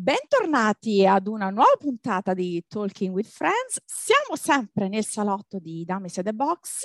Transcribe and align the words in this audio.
Bentornati 0.00 1.04
ad 1.04 1.26
una 1.26 1.50
nuova 1.50 1.74
puntata 1.76 2.32
di 2.32 2.64
Talking 2.68 3.12
with 3.12 3.26
Friends. 3.26 3.80
Siamo 3.84 4.36
sempre 4.36 4.86
nel 4.88 5.04
salotto 5.04 5.58
di 5.58 5.84
Damis 5.84 6.20
The 6.22 6.32
Box. 6.32 6.82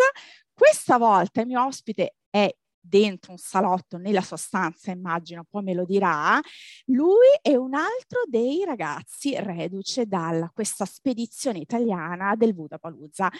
Questa 0.52 0.97
volta 0.97 1.41
il 1.41 1.47
mio 1.47 1.64
ospite 1.64 2.15
è 2.32 2.52
dentro 2.79 3.34
un 3.34 3.38
salotto 3.38 3.97
nella 3.97 4.21
sua 4.21 4.38
stanza, 4.38 4.89
immagino, 4.89 5.46
poi 5.47 5.61
me 5.61 5.75
lo 5.75 5.86
dirà. 5.86 6.41
Lui 6.86 7.28
è 7.39 7.55
un 7.55 7.75
altro 7.75 8.23
dei 8.25 8.65
ragazzi 8.65 9.36
reduce 9.39 10.07
da 10.07 10.50
questa 10.52 10.86
spedizione 10.86 11.59
italiana 11.59 12.36
del 12.36 12.55
Budapalooza. 12.55 13.32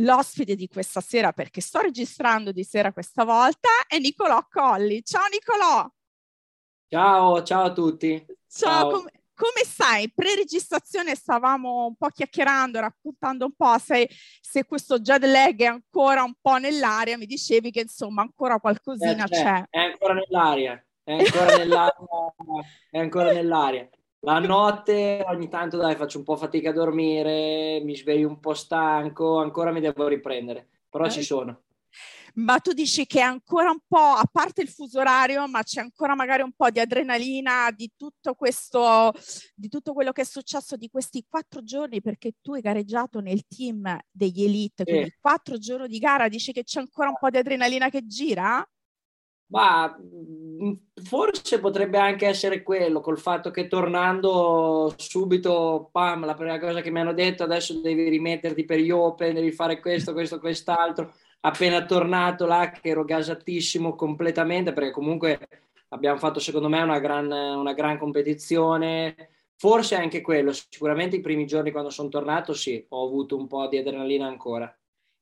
L'ospite 0.00 0.56
di 0.56 0.66
questa 0.66 1.00
sera, 1.00 1.32
perché 1.32 1.60
sto 1.60 1.78
registrando 1.78 2.50
di 2.50 2.64
sera 2.64 2.92
questa 2.92 3.22
volta, 3.22 3.68
è 3.86 3.98
Nicolò 4.00 4.44
Colli. 4.50 5.00
Ciao 5.04 5.28
Nicolò! 5.30 5.88
Ciao, 6.88 7.42
ciao 7.44 7.62
a 7.62 7.72
tutti. 7.72 8.40
Ciao, 8.54 8.90
com- 8.90 9.08
come 9.34 9.64
stai? 9.64 10.12
Pre-registrazione 10.14 11.14
stavamo 11.14 11.86
un 11.86 11.96
po' 11.96 12.08
chiacchierando, 12.08 12.80
raccontando 12.80 13.46
un 13.46 13.52
po' 13.56 13.78
se, 13.78 14.10
se, 14.40 14.66
questo 14.66 14.98
jet 14.98 15.24
lag 15.24 15.58
è 15.58 15.64
ancora 15.64 16.22
un 16.22 16.34
po' 16.38 16.58
nell'aria. 16.58 17.16
Mi 17.16 17.24
dicevi 17.24 17.70
che 17.70 17.80
insomma 17.80 18.20
ancora 18.20 18.60
qualcosina 18.60 19.24
eh, 19.24 19.28
c'è. 19.28 19.64
È 19.70 19.78
ancora 19.78 20.12
nell'aria, 20.12 20.84
è 21.02 21.12
ancora 21.12 21.56
nell'aria, 21.56 21.96
è 22.90 22.98
ancora 22.98 23.32
nell'aria. 23.32 23.88
La 24.20 24.38
notte 24.38 25.24
ogni 25.26 25.48
tanto 25.48 25.78
dai 25.78 25.96
faccio 25.96 26.18
un 26.18 26.24
po' 26.24 26.36
fatica 26.36 26.70
a 26.70 26.74
dormire, 26.74 27.80
mi 27.82 27.96
sveglio 27.96 28.28
un 28.28 28.38
po' 28.38 28.52
stanco, 28.52 29.38
ancora 29.38 29.72
mi 29.72 29.80
devo 29.80 30.06
riprendere, 30.06 30.68
però 30.90 31.06
eh. 31.06 31.10
ci 31.10 31.22
sono 31.22 31.62
ma 32.34 32.58
tu 32.58 32.72
dici 32.72 33.06
che 33.06 33.18
è 33.18 33.22
ancora 33.22 33.70
un 33.70 33.80
po', 33.86 33.98
a 33.98 34.26
parte 34.30 34.62
il 34.62 34.68
fuso 34.68 35.00
orario, 35.00 35.46
ma 35.48 35.62
c'è 35.62 35.80
ancora 35.80 36.14
magari 36.14 36.42
un 36.42 36.52
po' 36.52 36.70
di 36.70 36.80
adrenalina 36.80 37.70
di 37.70 37.92
tutto 37.96 38.34
questo, 38.34 39.12
di 39.54 39.68
tutto 39.68 39.92
quello 39.92 40.12
che 40.12 40.22
è 40.22 40.24
successo 40.24 40.76
di 40.76 40.88
questi 40.88 41.24
quattro 41.28 41.62
giorni, 41.62 42.00
perché 42.00 42.32
tu 42.40 42.54
hai 42.54 42.60
gareggiato 42.60 43.20
nel 43.20 43.46
team 43.46 43.98
degli 44.10 44.44
elite, 44.44 44.84
quindi 44.84 45.08
eh. 45.08 45.16
quattro 45.20 45.58
giorni 45.58 45.88
di 45.88 45.98
gara, 45.98 46.28
dici 46.28 46.52
che 46.52 46.64
c'è 46.64 46.80
ancora 46.80 47.08
un 47.08 47.16
po' 47.18 47.30
di 47.30 47.38
adrenalina 47.38 47.90
che 47.90 48.06
gira? 48.06 48.66
Ma 49.52 49.94
mm, 50.00 50.72
forse 51.02 51.60
potrebbe 51.60 51.98
anche 51.98 52.26
essere 52.26 52.62
quello, 52.62 53.00
col 53.00 53.18
fatto 53.18 53.50
che 53.50 53.66
tornando 53.66 54.94
subito, 54.96 55.90
pam, 55.92 56.24
la 56.24 56.34
prima 56.34 56.58
cosa 56.58 56.80
che 56.80 56.90
mi 56.90 57.00
hanno 57.00 57.12
detto 57.12 57.42
adesso 57.42 57.78
devi 57.78 58.08
rimetterti 58.08 58.64
per 58.64 58.78
gli 58.78 58.90
open, 58.90 59.34
devi 59.34 59.52
fare 59.52 59.78
questo, 59.80 60.14
questo, 60.14 60.38
quest'altro 60.38 61.12
appena 61.44 61.84
tornato 61.84 62.46
là 62.46 62.70
che 62.70 62.88
ero 62.88 63.04
gasatissimo 63.04 63.94
completamente 63.94 64.72
perché 64.72 64.90
comunque 64.90 65.48
abbiamo 65.88 66.18
fatto 66.18 66.40
secondo 66.40 66.68
me 66.68 66.82
una 66.82 66.98
gran, 66.98 67.30
una 67.30 67.72
gran 67.72 67.98
competizione. 67.98 69.30
Forse 69.56 69.94
anche 69.94 70.20
quello 70.20 70.52
sicuramente 70.52 71.16
i 71.16 71.20
primi 71.20 71.46
giorni 71.46 71.70
quando 71.70 71.90
sono 71.90 72.08
tornato 72.08 72.52
sì 72.52 72.84
ho 72.88 73.06
avuto 73.06 73.36
un 73.36 73.46
po' 73.46 73.68
di 73.68 73.78
adrenalina 73.78 74.26
ancora 74.26 74.74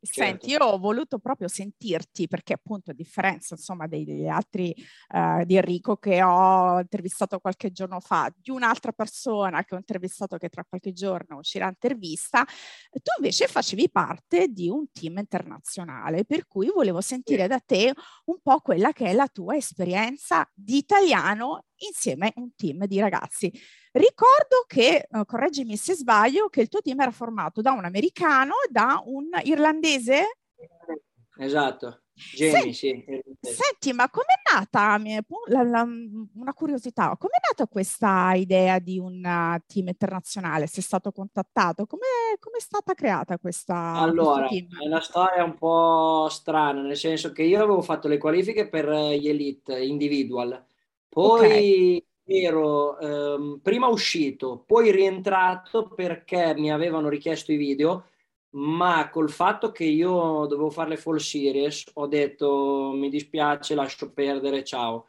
Senti, 0.03 0.49
certo. 0.49 0.65
io 0.65 0.71
ho 0.71 0.79
voluto 0.79 1.19
proprio 1.19 1.47
sentirti 1.47 2.27
perché 2.27 2.55
appunto 2.55 2.91
a 2.91 2.95
differenza 2.95 3.55
insomma 3.55 3.87
degli 3.87 4.27
altri 4.27 4.75
uh, 5.09 5.45
di 5.45 5.57
Enrico 5.57 5.97
che 5.99 6.23
ho 6.23 6.81
intervistato 6.81 7.39
qualche 7.39 7.71
giorno 7.71 8.01
fa, 8.01 8.33
di 8.35 8.51
un'altra 8.51 8.93
persona 8.93 9.63
che 9.63 9.75
ho 9.75 9.79
intervistato 9.79 10.39
che 10.39 10.49
tra 10.49 10.65
qualche 10.67 10.93
giorno 10.93 11.37
uscirà 11.37 11.69
intervista, 11.69 12.45
tu 12.45 13.11
invece 13.19 13.47
facevi 13.47 13.91
parte 13.91 14.49
di 14.49 14.71
un 14.71 14.91
team 14.91 15.19
internazionale 15.19 16.25
per 16.25 16.47
cui 16.47 16.71
volevo 16.75 17.03
sentire 17.03 17.47
da 17.47 17.61
te 17.61 17.93
un 18.27 18.41
po' 18.43 18.61
quella 18.61 18.93
che 18.93 19.07
è 19.07 19.13
la 19.13 19.29
tua 19.29 19.57
esperienza 19.57 20.49
di 20.55 20.79
italiano 20.79 21.65
insieme 21.89 22.29
a 22.29 22.41
un 22.41 22.55
team 22.55 22.87
di 22.87 23.01
ragazzi. 23.01 23.53
Ricordo 23.93 24.65
che, 24.67 25.07
uh, 25.11 25.25
correggimi 25.25 25.77
se 25.77 25.95
sbaglio, 25.95 26.49
che 26.49 26.63
il 26.63 26.69
tuo 26.69 26.81
team 26.81 27.01
era 27.01 27.11
formato 27.11 27.61
da 27.61 27.73
un 27.73 27.85
americano 27.85 28.55
e 28.67 28.71
da 28.71 29.03
un 29.05 29.29
irlandese? 29.43 30.39
Esatto, 31.39 32.03
Jamie, 32.13 32.75
senti, 32.75 32.75
sì. 32.75 33.05
Senti, 33.41 33.93
ma 33.95 34.11
com'è 34.11 34.27
nata, 34.53 35.01
la, 35.49 35.63
la, 35.63 35.83
una 35.83 36.53
curiosità, 36.53 37.17
com'è 37.19 37.39
nata 37.49 37.67
questa 37.67 38.35
idea 38.35 38.79
di 38.79 38.99
un 38.99 39.25
uh, 39.25 39.59
team 39.67 39.89
internazionale? 39.89 40.67
Sei 40.67 40.83
stato 40.83 41.13
contattato? 41.13 41.87
Come 41.87 42.03
è 42.59 42.61
stata 42.61 42.93
creata 42.93 43.39
questa 43.39 43.95
Allora, 43.95 44.49
è 44.49 44.67
una 44.85 45.01
storia 45.01 45.43
un 45.45 45.57
po' 45.57 46.29
strana, 46.31 46.83
nel 46.83 46.97
senso 46.97 47.33
che 47.33 47.43
io 47.43 47.63
avevo 47.63 47.81
fatto 47.81 48.07
le 48.07 48.19
qualifiche 48.19 48.69
per 48.69 48.87
gli 48.89 49.29
elite 49.29 49.83
individual, 49.83 50.63
poi... 51.11 51.47
Okay 51.47 52.05
ero 52.39 52.99
ehm, 52.99 53.61
prima 53.63 53.89
uscito, 53.89 54.63
poi 54.67 54.93
rientrato 54.93 55.89
perché 55.89 56.55
mi 56.57 56.71
avevano 56.71 57.09
richiesto 57.09 57.53
i 57.53 57.57
video, 57.57 58.07
ma 58.51 59.09
col 59.11 59.31
fatto 59.31 59.71
che 59.73 59.85
io 59.85 60.47
dovevo 60.47 60.71
fare 60.71 60.91
le 60.91 60.97
full 60.97 61.17
series 61.17 61.91
ho 61.95 62.07
detto 62.07 62.93
mi 62.95 63.09
dispiace, 63.09 63.75
lascio 63.75 64.13
perdere, 64.13 64.65
ciao. 64.65 65.07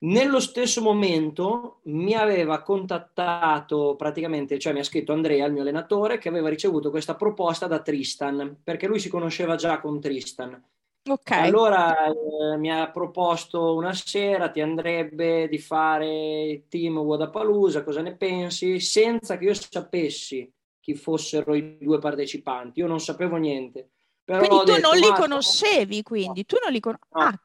Nello 0.00 0.38
stesso 0.38 0.80
momento 0.80 1.80
mi 1.84 2.14
aveva 2.14 2.62
contattato 2.62 3.96
praticamente, 3.96 4.58
cioè 4.58 4.72
mi 4.72 4.78
ha 4.78 4.84
scritto 4.84 5.12
Andrea, 5.12 5.46
il 5.46 5.52
mio 5.52 5.62
allenatore, 5.62 6.18
che 6.18 6.28
aveva 6.28 6.48
ricevuto 6.48 6.90
questa 6.90 7.16
proposta 7.16 7.66
da 7.66 7.80
Tristan, 7.80 8.60
perché 8.62 8.86
lui 8.86 9.00
si 9.00 9.08
conosceva 9.08 9.56
già 9.56 9.80
con 9.80 10.00
Tristan 10.00 10.62
Ok. 11.08 11.30
Allora 11.30 12.06
eh, 12.06 12.56
mi 12.56 12.70
ha 12.70 12.90
proposto 12.90 13.74
una 13.74 13.92
sera, 13.94 14.50
ti 14.50 14.60
andrebbe 14.60 15.48
di 15.48 15.58
fare 15.58 16.44
il 16.44 16.68
team 16.68 16.98
Wadapalooza, 16.98 17.82
cosa 17.82 18.02
ne 18.02 18.14
pensi? 18.16 18.80
Senza 18.80 19.38
che 19.38 19.44
io 19.44 19.54
sapessi 19.54 20.50
chi 20.80 20.94
fossero 20.94 21.54
i 21.54 21.78
due 21.80 21.98
partecipanti, 21.98 22.80
io 22.80 22.86
non 22.86 23.00
sapevo 23.00 23.36
niente. 23.36 23.90
Però 24.24 24.46
quindi 24.46 24.64
tu 24.64 24.72
detto, 24.72 24.88
non 24.88 24.96
li 24.98 25.12
conoscevi, 25.14 26.02
quindi? 26.02 26.44
Tu 26.44 26.56
non 26.62 26.72
li 26.72 26.80
conoscevi? 26.80 27.08
No. 27.12 27.22
Ah, 27.24 27.40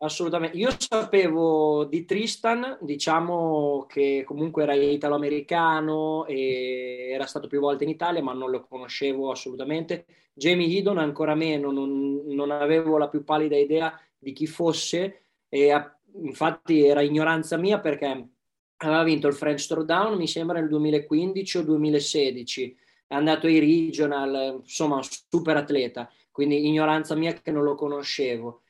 Assolutamente. 0.00 0.56
Io 0.56 0.70
sapevo 0.78 1.84
di 1.84 2.04
Tristan, 2.04 2.78
diciamo 2.80 3.84
che 3.88 4.22
comunque 4.24 4.62
era 4.62 4.74
italo-americano 4.74 6.24
e 6.26 7.08
era 7.10 7.26
stato 7.26 7.48
più 7.48 7.58
volte 7.58 7.82
in 7.82 7.90
Italia, 7.90 8.22
ma 8.22 8.32
non 8.32 8.50
lo 8.50 8.64
conoscevo 8.64 9.32
assolutamente. 9.32 10.06
Jamie 10.32 10.68
Hidon 10.68 10.98
ancora 10.98 11.34
meno, 11.34 11.72
non, 11.72 12.22
non 12.26 12.52
avevo 12.52 12.96
la 12.96 13.08
più 13.08 13.24
pallida 13.24 13.56
idea 13.56 13.92
di 14.16 14.32
chi 14.32 14.46
fosse 14.46 15.22
e 15.48 15.74
infatti 16.22 16.84
era 16.84 17.02
ignoranza 17.02 17.56
mia 17.56 17.80
perché 17.80 18.28
aveva 18.76 19.02
vinto 19.02 19.26
il 19.26 19.34
French 19.34 19.66
Throwdown, 19.66 20.16
mi 20.16 20.28
sembra 20.28 20.60
nel 20.60 20.68
2015 20.68 21.58
o 21.58 21.62
2016, 21.62 22.76
è 23.08 23.14
andato 23.16 23.48
ai 23.48 23.58
regional, 23.58 24.60
insomma, 24.62 25.00
super 25.02 25.56
atleta, 25.56 26.08
quindi 26.30 26.68
ignoranza 26.68 27.16
mia 27.16 27.32
che 27.32 27.50
non 27.50 27.64
lo 27.64 27.74
conoscevo 27.74 28.62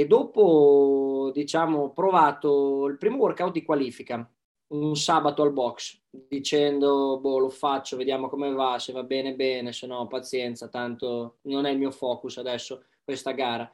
e 0.00 0.06
dopo, 0.06 1.30
diciamo, 1.34 1.78
ho 1.80 1.92
provato 1.92 2.86
il 2.86 2.98
primo 2.98 3.16
workout 3.16 3.52
di 3.52 3.64
qualifica, 3.64 4.30
un 4.68 4.96
sabato 4.96 5.42
al 5.42 5.52
box, 5.52 6.00
dicendo, 6.08 7.18
boh, 7.20 7.38
lo 7.38 7.48
faccio, 7.48 7.96
vediamo 7.96 8.28
come 8.28 8.52
va, 8.52 8.78
se 8.78 8.92
va 8.92 9.02
bene 9.02 9.34
bene, 9.34 9.72
se 9.72 9.86
no 9.88 10.06
pazienza, 10.06 10.68
tanto 10.68 11.38
non 11.42 11.64
è 11.64 11.70
il 11.70 11.78
mio 11.78 11.90
focus 11.90 12.36
adesso 12.38 12.84
questa 13.02 13.32
gara. 13.32 13.68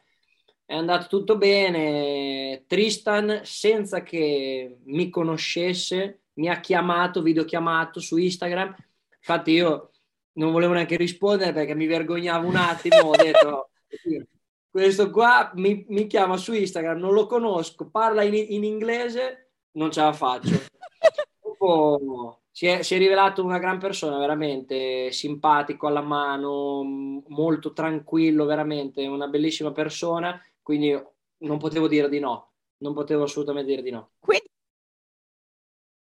È 0.64 0.74
andato 0.74 1.08
tutto 1.08 1.36
bene, 1.36 2.64
Tristan, 2.66 3.40
senza 3.44 4.02
che 4.02 4.78
mi 4.84 5.10
conoscesse, 5.10 6.22
mi 6.34 6.48
ha 6.48 6.58
chiamato, 6.60 7.20
videochiamato 7.20 8.00
su 8.00 8.16
Instagram, 8.16 8.74
infatti 9.18 9.50
io 9.50 9.90
non 10.34 10.52
volevo 10.52 10.72
neanche 10.72 10.96
rispondere 10.96 11.52
perché 11.52 11.74
mi 11.74 11.86
vergognavo 11.86 12.46
un 12.46 12.56
attimo, 12.56 12.96
ho 13.00 13.16
detto 13.16 13.70
questo 14.74 15.08
qua 15.08 15.52
mi, 15.54 15.84
mi, 15.86 16.08
chiama 16.08 16.36
su 16.36 16.52
Instagram, 16.52 16.98
non 16.98 17.12
lo 17.12 17.26
conosco, 17.26 17.88
parla 17.88 18.24
in, 18.24 18.34
in 18.34 18.64
inglese, 18.64 19.52
non 19.74 19.92
ce 19.92 20.00
la 20.00 20.12
faccio. 20.12 20.50
Dopo 21.40 22.40
si 22.50 22.66
è, 22.66 22.82
si 22.82 22.96
è, 22.96 22.98
rivelato 22.98 23.44
una 23.44 23.60
gran 23.60 23.78
persona, 23.78 24.18
veramente 24.18 25.12
simpatico 25.12 25.86
alla 25.86 26.00
mano, 26.00 26.82
molto 27.28 27.72
tranquillo, 27.72 28.46
veramente 28.46 29.06
una 29.06 29.28
bellissima 29.28 29.70
persona, 29.70 30.42
quindi 30.60 31.00
non 31.42 31.58
potevo 31.58 31.86
dire 31.86 32.08
di 32.08 32.18
no, 32.18 32.54
non 32.78 32.94
potevo 32.94 33.22
assolutamente 33.22 33.70
dire 33.70 33.82
di 33.82 33.92
no. 33.92 34.10
Quindi 34.18 34.48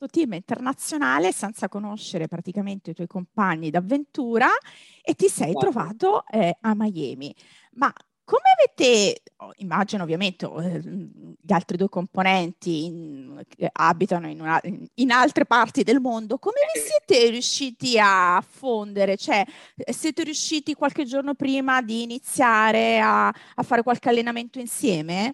team 0.08 0.32
internazionale 0.32 1.30
senza 1.30 1.68
conoscere 1.68 2.26
praticamente 2.26 2.92
i 2.92 2.94
tuoi 2.94 3.06
compagni 3.06 3.68
d'avventura 3.68 4.48
e 5.02 5.12
ti 5.12 5.28
sei 5.28 5.50
esatto. 5.50 5.60
trovato 5.60 6.24
eh, 6.26 6.56
a 6.58 6.74
Miami. 6.74 7.34
Ma 7.72 7.92
come 8.24 8.42
avete, 8.56 9.22
immagino 9.56 10.04
ovviamente 10.04 10.46
eh, 10.46 10.80
gli 10.80 11.52
altri 11.52 11.76
due 11.76 11.88
componenti 11.88 12.84
in, 12.84 13.42
abitano 13.72 14.28
in, 14.28 14.40
una, 14.40 14.60
in, 14.94 15.10
altre 15.10 15.44
parti 15.44 15.82
del 15.82 16.00
mondo, 16.00 16.38
come 16.38 16.56
vi 16.72 16.80
siete 16.80 17.30
riusciti 17.30 17.98
a 18.00 18.42
fondere? 18.46 19.16
Cioè, 19.16 19.44
siete 19.90 20.22
riusciti 20.22 20.74
qualche 20.74 21.04
giorno 21.04 21.34
prima 21.34 21.82
di 21.82 22.02
iniziare 22.02 23.00
a, 23.00 23.26
a 23.28 23.62
fare 23.62 23.82
qualche 23.82 24.08
allenamento 24.08 24.58
insieme? 24.58 25.32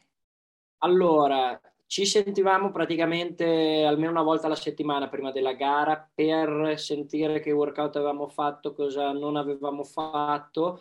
Allora, 0.79 1.61
ci 1.87 2.07
sentivamo 2.07 2.71
praticamente 2.71 3.85
almeno 3.85 4.11
una 4.11 4.23
volta 4.23 4.47
alla 4.47 4.55
settimana 4.55 5.09
prima 5.09 5.33
della 5.33 5.55
gara 5.55 6.09
per 6.15 6.75
sentire 6.79 7.41
che 7.41 7.51
workout 7.51 7.97
avevamo 7.97 8.29
fatto, 8.29 8.75
cosa 8.75 9.13
non 9.13 9.37
avevamo 9.37 9.85
fatto 9.85 10.81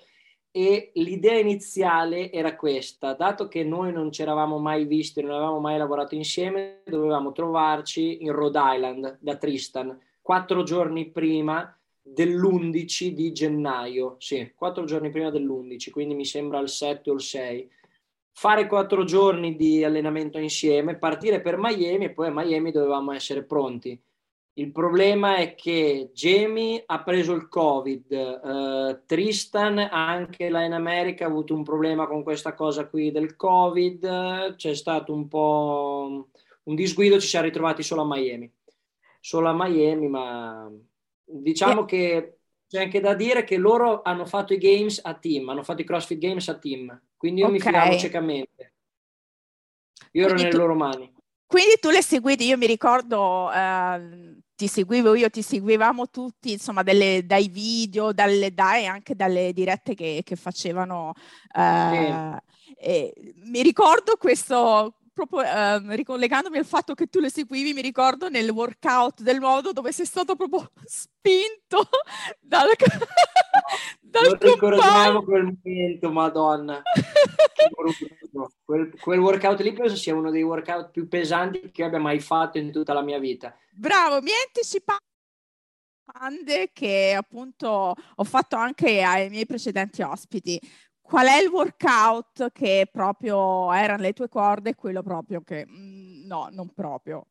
e 0.58 0.90
l'idea 0.96 1.38
iniziale 1.38 2.32
era 2.32 2.56
questa, 2.56 3.14
dato 3.14 3.48
che 3.48 3.64
noi 3.64 3.94
non 3.94 4.12
ci 4.12 4.24
eravamo 4.24 4.58
mai 4.58 4.86
visti, 4.86 5.22
non 5.22 5.34
avevamo 5.34 5.60
mai 5.60 5.78
lavorato 5.78 6.16
insieme, 6.16 6.82
dovevamo 6.84 7.32
trovarci 7.32 8.24
in 8.24 8.32
Rhode 8.32 8.60
Island 8.60 9.18
da 9.22 9.36
Tristan, 9.36 9.96
quattro 10.20 10.64
giorni 10.64 11.12
prima 11.12 11.78
dell'11 12.02 13.10
di 13.10 13.32
gennaio, 13.34 14.16
sì, 14.18 14.52
quattro 14.56 14.86
giorni 14.86 15.12
prima 15.12 15.30
dell'11, 15.30 15.92
quindi 15.92 16.16
mi 16.16 16.26
sembra 16.26 16.58
il 16.58 16.70
7 16.70 17.12
o 17.12 17.14
il 17.14 17.22
6. 17.22 17.72
Fare 18.32 18.66
quattro 18.66 19.04
giorni 19.04 19.56
di 19.56 19.84
allenamento 19.84 20.40
insieme, 20.40 20.98
partire 20.98 21.40
per 21.40 21.58
Miami 21.60 22.06
e 22.06 22.10
poi 22.10 22.30
a 22.30 22.34
Miami 22.34 22.72
dovevamo 22.72 23.12
essere 23.12 23.44
pronti. 23.44 24.00
Il 24.58 24.72
problema 24.72 25.36
è 25.36 25.54
che 25.54 26.10
Jamie 26.16 26.82
ha 26.84 27.04
preso 27.04 27.34
il 27.34 27.48
Covid, 27.48 28.40
uh, 28.44 29.06
Tristan 29.06 29.78
anche 29.78 30.50
là 30.50 30.64
in 30.64 30.74
America 30.74 31.26
ha 31.26 31.28
avuto 31.28 31.54
un 31.54 31.64
problema 31.64 32.08
con 32.08 32.24
questa 32.24 32.56
cosa 32.56 32.88
qui 32.88 33.12
del 33.12 33.36
Covid, 33.36 34.56
c'è 34.56 34.74
stato 34.74 35.14
un 35.14 35.28
po' 35.28 36.28
un 36.64 36.76
disguido, 36.76 37.20
ci 37.20 37.28
siamo 37.28 37.46
ritrovati 37.46 37.84
solo 37.84 38.02
a 38.02 38.08
Miami. 38.08 38.52
Solo 39.20 39.50
a 39.50 39.54
Miami, 39.56 40.08
ma 40.08 40.72
diciamo 41.24 41.82
yeah. 41.82 41.86
che 41.86 42.38
c'è 42.68 42.82
anche 42.82 43.00
da 43.00 43.14
dire 43.14 43.44
che 43.44 43.58
loro 43.58 44.02
hanno 44.02 44.26
fatto 44.26 44.54
i 44.54 44.58
games 44.58 45.00
a 45.04 45.14
team, 45.14 45.50
hanno 45.50 45.64
fatto 45.64 45.82
i 45.82 45.86
CrossFit 45.86 46.18
Games 46.18 46.48
a 46.50 46.58
team, 46.58 47.00
quindi 47.16 47.42
io 47.42 47.48
okay. 47.48 47.58
mi 47.60 47.64
fidavo 47.64 47.98
ciecamente. 47.98 48.74
Io 50.14 50.26
ero 50.26 50.34
quindi 50.34 50.44
nelle 50.44 50.50
tu, 50.50 50.58
loro 50.58 50.74
mani. 50.74 51.14
Quindi 51.46 51.76
tu 51.80 51.90
le 51.90 52.02
seguiti, 52.02 52.46
io 52.46 52.58
mi 52.58 52.66
ricordo, 52.66 53.52
eh, 53.52 54.37
ti 54.58 54.68
seguivo 54.68 55.14
io, 55.14 55.30
ti 55.30 55.44
seguivamo 55.44 56.10
tutti, 56.10 56.52
insomma, 56.52 56.82
delle, 56.82 57.22
dai 57.24 57.48
video, 57.48 58.12
dalle, 58.12 58.52
dai, 58.56 58.88
anche 58.88 59.16
dalle 59.16 59.54
dirette 59.54 59.94
che, 59.94 60.22
che 60.26 60.36
facevano. 60.36 61.14
Eh, 61.56 62.42
sì. 63.16 63.34
mi 63.46 63.62
ricordo 63.62 64.16
questo, 64.18 64.96
proprio 65.18 65.42
eh, 65.42 65.96
ricollegandomi 65.96 66.60
al 66.60 66.66
fatto 66.66 66.94
che 66.94 67.08
tu 67.08 67.20
le 67.20 67.32
seguivi, 67.32 67.74
mi 67.74 67.82
ricordo 67.82 68.30
nel 68.30 68.52
workout 68.52 69.22
del 69.22 69.40
modo 69.40 69.72
dove 69.72 69.92
sei 69.92 70.06
stato 70.06 70.36
proprio 70.36 70.70
spinto 70.86 71.90
dal, 72.40 72.70
dal 74.00 74.26
non 74.26 74.38
ricordiamo 74.40 75.24
quel 75.24 75.58
momento, 75.64 76.12
madonna. 76.12 76.84
quel, 78.64 78.94
quel, 79.00 79.20
workout 79.20 79.60
lì 79.62 79.74
penso 79.74 79.96
sia 79.96 80.14
uno 80.14 80.30
dei 80.30 80.44
workout 80.44 80.92
più 80.92 81.08
pesanti 81.08 81.72
che 81.72 81.84
abbia 81.84 82.00
mai 82.00 82.20
fatto 82.20 82.60
in 82.60 82.72
tutta 82.72 82.94
la 82.94 83.02
mia 83.02 83.18
vita. 83.18 83.58
Bravo, 83.72 84.22
mi 84.22 84.30
hai 84.30 84.46
anticipato 84.46 85.02
che 86.74 87.14
appunto 87.18 87.94
ho 88.16 88.24
fatto 88.24 88.56
anche 88.56 89.02
ai 89.02 89.30
miei 89.30 89.46
precedenti 89.46 90.02
ospiti 90.02 90.60
qual 91.08 91.28
è 91.28 91.42
il 91.42 91.48
workout 91.48 92.52
che 92.52 92.90
proprio 92.92 93.72
era 93.72 93.96
nelle 93.96 94.12
tue 94.12 94.28
corde 94.28 94.72
e 94.72 94.76
quello 94.76 95.02
proprio 95.02 95.42
che 95.42 95.66
mm, 95.66 96.26
no, 96.26 96.50
non 96.52 96.70
proprio? 96.74 97.26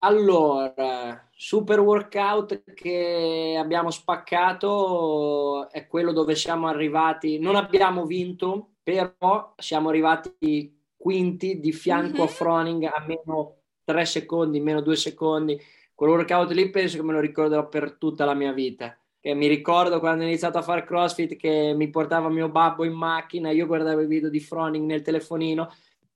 Allora, 0.00 1.28
super 1.30 1.80
workout 1.80 2.74
che 2.74 3.56
abbiamo 3.58 3.90
spaccato 3.90 5.70
è 5.70 5.86
quello 5.86 6.12
dove 6.12 6.34
siamo 6.34 6.66
arrivati, 6.66 7.38
non 7.38 7.54
abbiamo 7.54 8.04
vinto, 8.06 8.72
però 8.82 9.54
siamo 9.56 9.88
arrivati 9.88 10.82
quinti 10.96 11.60
di 11.60 11.72
fianco 11.72 12.18
mm-hmm. 12.18 12.22
a 12.22 12.26
Froning 12.26 12.84
a 12.84 13.04
meno 13.06 13.62
3 13.84 14.04
secondi, 14.04 14.60
meno 14.60 14.80
2 14.80 14.96
secondi. 14.96 15.58
Quel 15.94 16.10
workout 16.10 16.50
lì 16.50 16.70
penso 16.70 16.96
che 16.96 17.02
me 17.04 17.12
lo 17.12 17.20
ricorderò 17.20 17.68
per 17.68 17.92
tutta 17.92 18.24
la 18.24 18.34
mia 18.34 18.52
vita 18.52 18.96
che 19.26 19.34
mi 19.34 19.48
ricordo 19.48 19.98
quando 19.98 20.22
ho 20.22 20.26
iniziato 20.28 20.58
a 20.58 20.62
fare 20.62 20.84
CrossFit 20.84 21.34
che 21.34 21.72
mi 21.74 21.90
portava 21.90 22.28
mio 22.28 22.48
babbo 22.48 22.84
in 22.84 22.92
macchina, 22.92 23.50
io 23.50 23.66
guardavo 23.66 24.02
i 24.02 24.06
video 24.06 24.30
di 24.30 24.38
Froning 24.38 24.86
nel 24.86 25.02
telefonino 25.02 25.68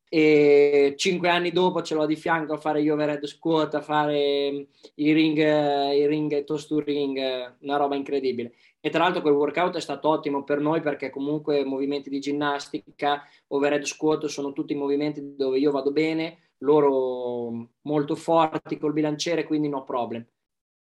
e 0.08 0.94
cinque 0.96 1.28
anni 1.28 1.50
dopo 1.50 1.82
ce 1.82 1.96
l'ho 1.96 2.06
di 2.06 2.14
fianco 2.14 2.52
a 2.52 2.58
fare 2.58 2.80
gli 2.80 2.88
overhead 2.88 3.24
squat, 3.24 3.74
a 3.74 3.80
fare 3.80 4.52
mm, 4.52 4.62
i 4.94 5.12
ring, 5.12 5.38
i 5.38 6.06
ring 6.06 6.44
toast 6.44 6.68
to 6.68 6.78
ring, 6.78 7.18
una 7.62 7.76
roba 7.76 7.96
incredibile. 7.96 8.54
E 8.78 8.90
tra 8.90 9.02
l'altro 9.02 9.22
quel 9.22 9.34
workout 9.34 9.74
è 9.74 9.80
stato 9.80 10.08
ottimo 10.08 10.44
per 10.44 10.60
noi 10.60 10.80
perché 10.80 11.10
comunque 11.10 11.64
movimenti 11.64 12.10
di 12.10 12.20
ginnastica, 12.20 13.24
overhead 13.48 13.82
squat 13.82 14.26
sono 14.26 14.52
tutti 14.52 14.76
movimenti 14.76 15.34
dove 15.34 15.58
io 15.58 15.72
vado 15.72 15.90
bene, 15.90 16.52
loro 16.58 17.70
molto 17.80 18.14
forti 18.14 18.78
col 18.78 18.92
bilanciere, 18.92 19.42
quindi 19.42 19.68
no 19.68 19.82
problem. 19.82 20.24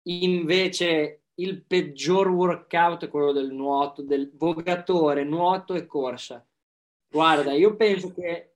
Invece 0.04 1.21
il 1.42 1.64
peggior 1.64 2.30
workout 2.30 3.06
è 3.06 3.10
quello 3.10 3.32
del 3.32 3.52
nuoto, 3.52 4.02
del 4.02 4.32
vogatore, 4.34 5.24
nuoto 5.24 5.74
e 5.74 5.86
corsa. 5.86 6.46
Guarda, 7.10 7.52
io 7.54 7.76
penso 7.76 8.14
che 8.14 8.56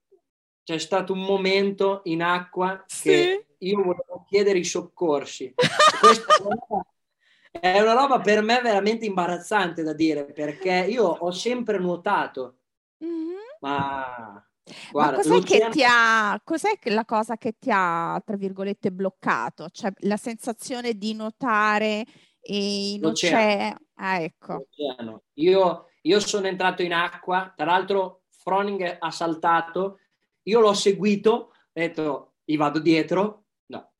c'è 0.63 0.77
stato 0.77 1.13
un 1.13 1.23
momento 1.23 2.01
in 2.05 2.23
acqua 2.23 2.83
sì. 2.87 3.09
che 3.09 3.45
io 3.57 3.77
volevo 3.77 4.25
chiedere 4.27 4.59
i 4.59 4.63
soccorsi. 4.63 5.53
Questa 5.99 6.33
è 7.51 7.79
una 7.79 7.93
roba 7.93 8.19
per 8.19 8.41
me 8.41 8.61
veramente 8.61 9.05
imbarazzante 9.05 9.83
da 9.83 9.93
dire 9.93 10.25
perché 10.25 10.85
io 10.89 11.05
ho 11.05 11.31
sempre 11.31 11.77
nuotato, 11.77 12.57
mm-hmm. 13.03 13.35
ma 13.61 14.45
Guarda, 14.91 15.17
Ma 15.17 15.21
cos'è 15.21 15.43
che 15.43 15.69
ti 15.69 15.83
ha, 15.87 16.41
cos'è 16.43 16.79
la 16.85 17.05
cosa 17.05 17.37
che 17.37 17.55
ti 17.59 17.69
ha, 17.71 18.19
tra 18.25 18.35
virgolette, 18.35 18.91
bloccato? 18.91 19.69
Cioè 19.69 19.91
la 19.99 20.17
sensazione 20.17 20.95
di 20.95 21.13
nuotare 21.13 22.03
e 22.47 22.97
non 23.01 23.13
c'è... 23.13 23.75
Ah, 23.95 24.19
ecco. 24.19 24.67
Io, 25.35 25.85
io 26.01 26.19
sono 26.19 26.47
entrato 26.47 26.83
in 26.83 26.93
acqua, 26.93 27.51
tra 27.55 27.65
l'altro 27.65 28.23
Froning 28.29 28.97
ha 28.99 29.09
saltato, 29.09 29.99
io 30.43 30.59
l'ho 30.59 30.73
seguito, 30.73 31.31
ho 31.31 31.51
detto 31.71 32.33
gli 32.43 32.57
vado 32.57 32.79
dietro, 32.79 33.45
no, 33.67 33.93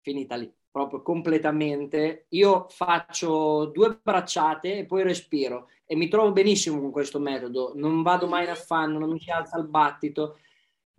finita 0.00 0.36
lì, 0.36 0.52
proprio 0.70 1.02
completamente. 1.02 2.26
Io 2.28 2.66
faccio 2.68 3.66
due 3.66 3.98
bracciate 4.00 4.78
e 4.78 4.86
poi 4.86 5.02
respiro. 5.02 5.68
E 5.84 5.96
mi 5.96 6.06
trovo 6.06 6.30
benissimo 6.30 6.80
con 6.80 6.92
questo 6.92 7.18
metodo, 7.18 7.72
non 7.74 8.02
vado 8.02 8.28
mai 8.28 8.44
in 8.44 8.50
affanno, 8.50 9.00
non 9.00 9.10
mi 9.10 9.18
si 9.18 9.30
alza 9.30 9.58
il 9.58 9.66
battito 9.66 10.38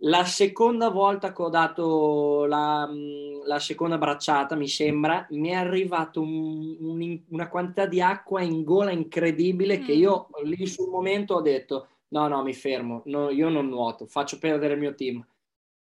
la 0.04 0.24
seconda 0.24 0.88
volta 0.88 1.32
che 1.32 1.42
ho 1.42 1.48
dato 1.48 2.44
la, 2.46 2.88
mm, 2.88 3.42
la 3.44 3.58
seconda 3.58 3.98
bracciata, 3.98 4.56
mi 4.56 4.68
sembra, 4.68 5.26
mi 5.30 5.50
è 5.50 5.54
arrivata 5.54 6.20
un, 6.20 6.76
un, 6.80 7.20
una 7.28 7.48
quantità 7.48 7.86
di 7.86 8.00
acqua 8.00 8.42
in 8.42 8.64
gola 8.64 8.90
incredibile 8.90 9.78
mm. 9.78 9.84
che 9.84 9.92
io 9.92 10.28
lì 10.44 10.66
sul 10.66 10.88
momento 10.88 11.34
ho 11.34 11.40
detto 11.40 11.88
no, 12.08 12.28
no, 12.28 12.42
mi 12.42 12.52
fermo, 12.52 13.02
no, 13.06 13.30
io 13.30 13.48
non 13.48 13.68
nuoto, 13.68 14.06
faccio 14.06 14.38
perdere 14.38 14.74
il 14.74 14.80
mio 14.80 14.94
team. 14.94 15.24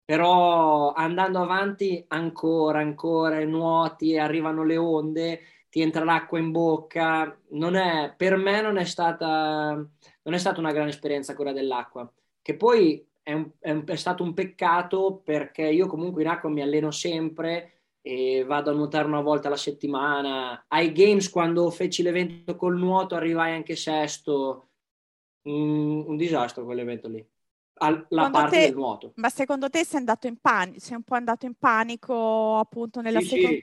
Però 0.06 0.92
andando 0.94 1.40
avanti 1.40 2.04
ancora, 2.08 2.80
ancora, 2.80 3.44
nuoti, 3.46 4.18
arrivano 4.18 4.64
le 4.64 4.78
onde, 4.78 5.42
ti 5.70 5.82
entra 5.82 6.04
l'acqua 6.04 6.40
in 6.40 6.52
bocca. 6.52 7.38
Non 7.50 7.76
è, 7.76 8.14
per 8.18 8.36
me 8.38 8.62
non 8.62 8.78
è 8.78 8.86
stata, 8.86 9.74
non 9.74 10.34
è 10.34 10.38
stata 10.38 10.60
una 10.60 10.72
grande 10.72 10.92
esperienza 10.92 11.36
quella 11.36 11.54
dell'acqua. 11.54 12.12
Che 12.42 12.56
poi 12.56 13.08
è, 13.30 13.34
un, 13.34 13.50
è, 13.60 13.72
un, 13.72 13.84
è 13.86 13.96
stato 13.96 14.24
un 14.24 14.34
peccato 14.34 15.22
perché 15.24 15.68
io 15.68 15.86
comunque 15.86 16.24
in 16.24 16.30
acqua 16.30 16.50
mi 16.50 16.62
alleno 16.62 16.90
sempre 16.90 17.74
e 18.02 18.44
vado 18.44 18.72
a 18.72 18.74
nuotare 18.74 19.06
una 19.06 19.22
volta 19.22 19.48
alla 19.48 19.58
settimana. 19.58 20.66
Ai 20.68 20.92
Games, 20.92 21.30
quando 21.30 21.70
feci 21.70 22.02
l'evento 22.02 22.56
col 22.56 22.78
nuoto, 22.78 23.16
arrivai 23.16 23.54
anche 23.54 23.76
sesto. 23.76 24.66
Un, 25.42 26.06
un 26.08 26.18
disastro 26.18 26.66
quell'evento 26.66 27.08
lì. 27.08 27.26
La 28.10 28.30
parte 28.30 28.58
te, 28.58 28.66
del 28.66 28.76
nuoto. 28.76 29.12
Ma 29.16 29.30
secondo 29.30 29.70
te 29.70 29.86
sei 29.86 30.00
andato 30.00 30.28
in 30.28 30.38
panico? 30.38 30.80
Sei 30.80 30.96
un 30.96 31.04
po' 31.04 31.16
andato 31.16 31.46
in 31.46 31.54
panico 31.54 32.58
appunto 32.58 33.00
nella 33.02 33.22
sì, 33.22 33.28
seconda. 33.28 33.58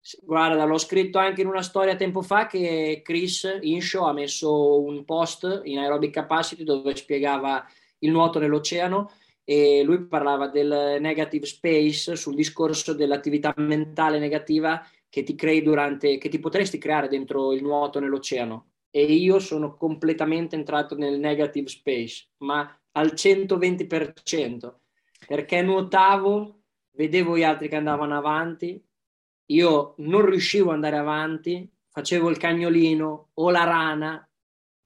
Sì. 0.00 0.18
Guarda, 0.24 0.64
l'ho 0.64 0.78
scritto 0.78 1.18
anche 1.18 1.42
in 1.42 1.46
una 1.46 1.62
storia 1.62 1.94
tempo 1.94 2.22
fa 2.22 2.46
che 2.46 3.02
Chris 3.04 3.58
Inshow 3.60 4.04
ha 4.04 4.12
messo 4.12 4.82
un 4.82 5.04
post 5.04 5.62
in 5.64 5.78
Aerobic 5.78 6.12
Capacity 6.12 6.64
dove 6.64 6.96
spiegava 6.96 7.64
il 8.02 8.10
nuoto 8.10 8.38
nell'oceano 8.38 9.10
e 9.44 9.82
lui 9.82 10.06
parlava 10.06 10.48
del 10.48 10.98
negative 11.00 11.46
space 11.46 12.14
sul 12.16 12.34
discorso 12.34 12.94
dell'attività 12.94 13.52
mentale 13.56 14.18
negativa 14.18 14.84
che 15.08 15.24
ti 15.24 15.34
crei 15.34 15.62
durante, 15.62 16.16
che 16.18 16.28
ti 16.28 16.38
potresti 16.38 16.78
creare 16.78 17.08
dentro 17.08 17.52
il 17.52 17.62
nuoto 17.62 17.98
nell'oceano. 17.98 18.70
E 18.90 19.04
io 19.04 19.38
sono 19.38 19.74
completamente 19.76 20.54
entrato 20.54 20.96
nel 20.96 21.18
negative 21.18 21.68
space, 21.68 22.28
ma 22.38 22.78
al 22.92 23.12
120%, 23.14 24.74
perché 25.26 25.62
nuotavo, 25.62 26.60
vedevo 26.92 27.36
gli 27.36 27.42
altri 27.42 27.68
che 27.68 27.76
andavano 27.76 28.16
avanti, 28.16 28.82
io 29.46 29.94
non 29.98 30.24
riuscivo 30.24 30.68
ad 30.68 30.74
andare 30.76 30.96
avanti, 30.96 31.70
facevo 31.88 32.30
il 32.30 32.36
cagnolino 32.36 33.30
o 33.34 33.50
la 33.50 33.64
rana 33.64 34.30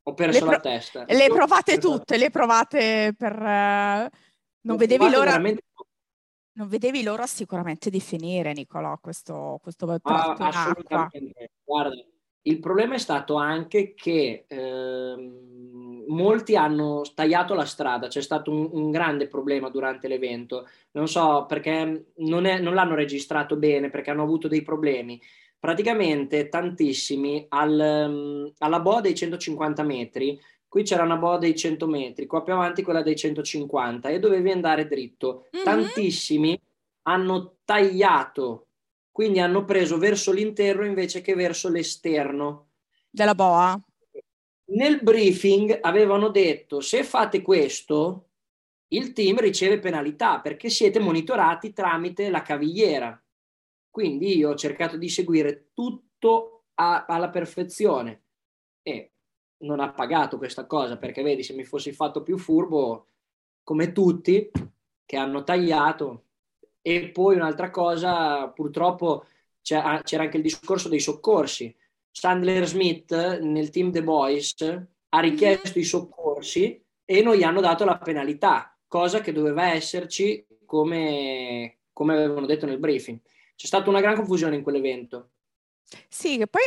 ho 0.09 0.15
perso 0.15 0.41
pro- 0.41 0.51
la 0.51 0.61
testa. 0.61 1.05
Le 1.07 1.27
provate 1.29 1.79
tutte, 1.79 2.17
le 2.17 2.31
provate 2.31 3.13
per... 3.17 3.33
Uh, 3.33 4.09
non 4.61 4.77
vedevi 4.77 5.11
l'ora... 5.11 5.33
Veramente... 5.33 5.63
Non 6.57 6.69
vedevi 6.69 7.03
l'ora 7.03 7.27
sicuramente 7.27 7.91
di 7.91 8.01
finire, 8.01 8.55
Nicolò, 8.55 8.97
questo, 8.99 9.59
questo 9.63 9.85
ah, 10.05 10.33
assolutamente. 10.39 11.51
Guarda, 11.63 11.95
il 12.43 12.61
problema 12.61 12.95
è 12.95 12.99
stato 12.99 13.35
anche 13.35 13.93
che 13.93 14.47
ehm, 14.49 16.05
molti 16.09 16.57
hanno 16.57 17.03
tagliato 17.15 17.53
la 17.53 17.67
strada, 17.67 18.09
c'è 18.09 18.23
stato 18.23 18.51
un, 18.51 18.71
un, 18.73 18.91
grande 18.91 19.29
problema 19.29 19.69
durante 19.69 20.09
l'evento, 20.09 20.67
non 20.93 21.09
so 21.09 21.45
perché 21.47 22.13
non, 22.17 22.47
è, 22.47 22.59
non, 22.59 22.73
l'hanno 22.73 22.95
registrato 22.95 23.57
bene, 23.57 23.91
perché 23.91 24.11
hanno 24.11 24.23
avuto 24.23 24.49
dei 24.49 24.63
problemi. 24.63 25.21
Praticamente 25.67 26.49
tantissimi 26.49 27.45
al, 27.49 28.53
alla 28.57 28.81
boa 28.81 29.01
dei 29.01 29.17
150 29.17 29.83
metri, 29.83 30.41
qui 30.69 30.85
c'era 30.85 31.03
una 31.03 31.17
boa 31.17 31.39
dei 31.39 31.57
100 31.57 31.89
metri, 31.89 32.27
qua 32.27 32.45
più 32.45 32.53
avanti 32.53 32.83
quella 32.85 33.03
dei 33.03 33.17
150 33.17 34.09
e 34.09 34.21
dovevi 34.21 34.53
andare 34.53 34.87
dritto. 34.87 35.47
Mm-hmm. 35.57 35.65
Tantissimi 35.65 36.61
hanno 37.03 37.57
tagliato 37.65 38.67
quindi 39.17 39.41
hanno 39.41 39.65
preso 39.65 39.97
verso 39.97 40.31
l'interno 40.31 40.85
invece 40.85 41.23
che 41.23 41.35
verso 41.35 41.71
l'esterno. 41.71 42.73
Della 43.09 43.35
boa? 43.35 43.75
Nel 44.73 45.01
briefing 45.03 45.79
avevano 45.81 46.29
detto 46.29 46.83
se 46.83 47.03
fate 47.03 47.41
questo 47.41 48.29
il 48.89 49.15
team 49.15 49.39
riceve 49.39 49.79
penalità 49.79 50.41
perché 50.41 50.69
siete 50.69 50.99
monitorati 50.99 51.73
tramite 51.73 52.29
la 52.29 52.43
cavigliera. 52.43 53.19
Quindi 53.97 54.37
io 54.37 54.51
ho 54.51 54.55
cercato 54.57 54.99
di 54.99 55.09
seguire 55.09 55.71
tutto 55.73 56.65
a, 56.75 57.07
alla 57.07 57.31
perfezione 57.31 58.25
e 58.83 59.13
non 59.63 59.81
ha 59.81 59.91
pagato 59.91 60.37
questa 60.37 60.67
cosa 60.67 60.99
perché 60.99 61.23
vedi 61.23 61.43
se 61.43 61.55
mi 61.55 61.65
fossi 61.65 61.93
fatto 61.93 62.23
più 62.23 62.37
furbo 62.37 63.07
come 63.63 63.93
tutti 63.93 64.51
che 65.03 65.17
hanno 65.17 65.45
tagliato 65.45 66.25
e 66.83 67.09
poi 67.09 67.37
un'altra 67.37 67.71
cosa, 67.71 68.51
purtroppo 68.51 69.25
c'era, 69.63 70.03
anche 70.03 70.37
il 70.37 70.43
discorso 70.43 70.91
dei 70.91 71.01
soccorsi. 71.01 71.75
Sandler 72.11 72.67
Smith 72.67 73.15
nel 73.41 73.71
team 73.71 73.91
The 73.91 74.03
Boys 74.03 74.57
ha 75.09 75.21
richiesto 75.21 75.79
i 75.79 75.85
soccorsi 75.85 76.85
e 77.03 77.23
non 77.23 77.35
gli 77.35 77.45
hanno 77.45 77.63
dato 77.63 77.87
la 77.87 77.97
penalità, 77.97 78.79
cosa 78.87 79.23
che 79.23 79.33
doveva 79.33 79.73
esserci 79.73 80.47
come, 80.67 81.79
come 81.95 82.13
avevano 82.13 82.45
detto 82.45 82.67
nel 82.67 82.79
briefing. 82.79 83.19
C'è 83.57 83.67
stata 83.67 83.91
una 83.91 84.01
gran 84.01 84.15
confusione 84.17 84.57
in 84.57 84.63
quell'evento. 84.63 85.31
Sì, 86.09 86.37
che 86.39 86.47
poi 86.49 86.63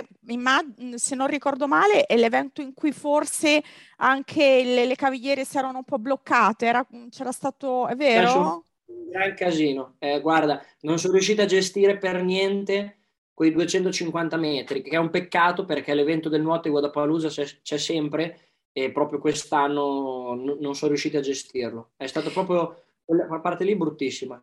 se 0.98 1.16
non 1.16 1.28
ricordo 1.28 1.68
male 1.68 2.06
è 2.06 2.16
l'evento 2.16 2.62
in 2.62 2.74
cui 2.74 2.92
forse 2.94 3.62
anche 3.98 4.64
le, 4.64 4.86
le 4.86 4.96
cavigliere 4.96 5.44
si 5.46 5.58
erano 5.58 5.80
un 5.80 5.84
po' 5.84 6.00
bloccate, 6.00 6.66
Era, 6.68 6.86
c'era 7.10 7.32
stato, 7.32 7.88
è 7.88 7.96
vero? 7.96 8.64
un 8.86 9.10
gran 9.10 9.34
casino. 9.36 9.96
Eh, 10.00 10.20
guarda, 10.22 10.62
non 10.82 11.00
sono 11.00 11.14
riuscito 11.14 11.42
a 11.42 11.46
gestire 11.46 11.98
per 11.98 12.24
niente 12.24 12.98
quei 13.34 13.52
250 13.52 14.38
metri, 14.38 14.82
che 14.82 14.92
è 14.92 14.98
un 14.98 15.10
peccato 15.10 15.66
perché 15.66 15.94
l'evento 15.94 16.30
del 16.30 16.42
nuoto 16.42 16.64
di 16.64 16.70
Guadalajara 16.70 17.30
c'è, 17.30 17.46
c'è 17.62 17.78
sempre 17.78 18.40
e 18.72 18.92
proprio 18.92 19.20
quest'anno 19.20 20.34
n- 20.36 20.58
non 20.60 20.76
sono 20.76 20.92
riuscito 20.92 21.18
a 21.18 21.22
gestirlo. 21.22 21.92
È 21.96 22.08
stato 22.08 22.30
proprio 22.32 22.84
quella 23.06 23.40
parte 23.40 23.64
lì 23.64 23.76
bruttissima. 23.76 24.42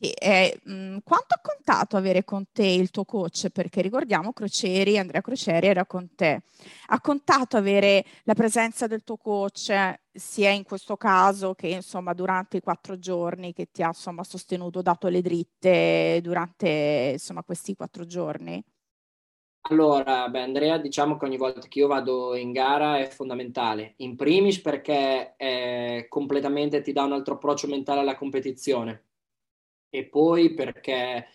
E, 0.00 0.60
mh, 0.62 0.98
quanto 1.02 1.34
ha 1.34 1.40
contato 1.42 1.96
avere 1.96 2.22
con 2.22 2.44
te 2.52 2.64
il 2.66 2.90
tuo 2.90 3.04
coach? 3.04 3.48
Perché 3.50 3.82
ricordiamo 3.82 4.32
Crocieri, 4.32 4.96
Andrea 4.96 5.20
Crocieri 5.20 5.66
era 5.66 5.86
con 5.86 6.14
te. 6.14 6.42
Ha 6.86 7.00
contato 7.00 7.56
avere 7.56 8.04
la 8.22 8.34
presenza 8.34 8.86
del 8.86 9.02
tuo 9.02 9.16
coach 9.16 9.72
sia 10.12 10.50
in 10.50 10.62
questo 10.62 10.96
caso 10.96 11.54
che 11.54 11.68
insomma 11.68 12.12
durante 12.14 12.58
i 12.58 12.60
quattro 12.60 12.98
giorni 12.98 13.52
che 13.52 13.70
ti 13.72 13.82
ha 13.82 13.88
insomma 13.88 14.22
sostenuto, 14.22 14.82
dato 14.82 15.08
le 15.08 15.20
dritte 15.20 16.20
durante 16.22 17.10
insomma 17.14 17.42
questi 17.42 17.74
quattro 17.74 18.06
giorni? 18.06 18.62
Allora, 19.70 20.28
beh, 20.30 20.42
Andrea, 20.42 20.78
diciamo 20.78 21.16
che 21.18 21.26
ogni 21.26 21.36
volta 21.36 21.66
che 21.68 21.80
io 21.80 21.88
vado 21.88 22.34
in 22.36 22.52
gara 22.52 22.98
è 22.98 23.06
fondamentale. 23.08 23.94
In 23.98 24.16
primis 24.16 24.60
perché 24.60 25.34
eh, 25.36 26.06
completamente 26.08 26.80
ti 26.80 26.92
dà 26.92 27.02
un 27.02 27.12
altro 27.12 27.34
approccio 27.34 27.66
mentale 27.66 28.00
alla 28.00 28.16
competizione 28.16 29.07
e 29.90 30.04
poi 30.04 30.54
perché 30.54 31.26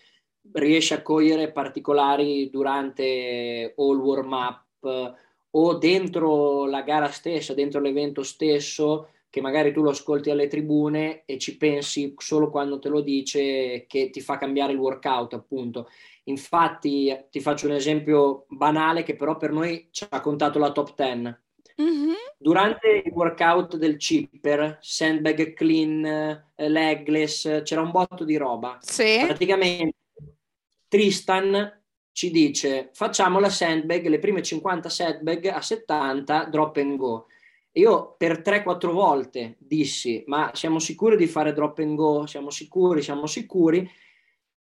riesce 0.54 0.94
a 0.96 1.02
cogliere 1.02 1.52
particolari 1.52 2.50
durante 2.50 3.74
o 3.76 3.94
il 3.94 4.00
warm 4.00 4.32
up 4.32 5.22
o 5.56 5.74
dentro 5.76 6.66
la 6.66 6.82
gara 6.82 7.10
stessa, 7.10 7.54
dentro 7.54 7.80
l'evento 7.80 8.24
stesso, 8.24 9.10
che 9.30 9.42
magari 9.42 9.72
tu 9.74 9.82
lo 9.82 9.92
ascolti 9.92 10.30
alle 10.30 10.48
tribune 10.48 11.24
e 11.26 11.38
ci 11.38 11.58
pensi 11.58 12.14
solo 12.18 12.50
quando 12.50 12.80
te 12.80 12.90
lo 12.90 13.02
dice 13.02 13.86
che 13.88 14.10
ti 14.12 14.22
fa 14.22 14.38
cambiare 14.38 14.74
il 14.74 14.80
workout, 14.80 15.34
appunto. 15.34 15.90
Infatti, 16.26 17.12
ti 17.30 17.40
faccio 17.40 17.66
un 17.66 17.74
esempio 17.74 18.46
banale 18.48 19.04
che 19.04 19.16
però 19.16 19.38
per 19.38 19.52
noi 19.52 19.88
ci 19.92 20.06
ha 20.08 20.22
contato 20.22 20.60
la 20.60 20.72
top 20.72 20.94
10. 20.96 21.38
Mm-hmm. 21.82 22.14
Durante 22.44 23.04
il 23.06 23.12
workout 23.14 23.78
del 23.78 23.96
chipper, 23.96 24.78
sandbag 24.82 25.54
clean, 25.54 26.04
eh, 26.04 26.68
legless, 26.68 27.62
c'era 27.64 27.80
un 27.80 27.92
botto 27.92 28.26
di 28.26 28.36
roba. 28.36 28.80
Sì. 28.82 29.22
Praticamente 29.26 29.96
Tristan 30.90 31.82
ci 32.12 32.32
dice 32.32 32.90
facciamo 32.92 33.40
la 33.40 33.50
sandbag, 33.50 34.08
le 34.08 34.20
prime 34.20 34.42
50 34.42 34.90
sandbag 34.90 35.46
a 35.46 35.62
70, 35.62 36.44
drop 36.52 36.76
and 36.76 36.98
go. 36.98 37.28
io 37.72 38.16
per 38.18 38.42
3-4 38.42 38.92
volte 38.92 39.56
dissi 39.58 40.22
ma 40.28 40.52
siamo 40.54 40.80
sicuri 40.80 41.16
di 41.16 41.28
fare 41.28 41.54
drop 41.54 41.80
and 41.80 41.96
go? 41.96 42.26
Siamo 42.26 42.50
sicuri, 42.50 43.02
siamo 43.02 43.26
sicuri. 43.26 43.90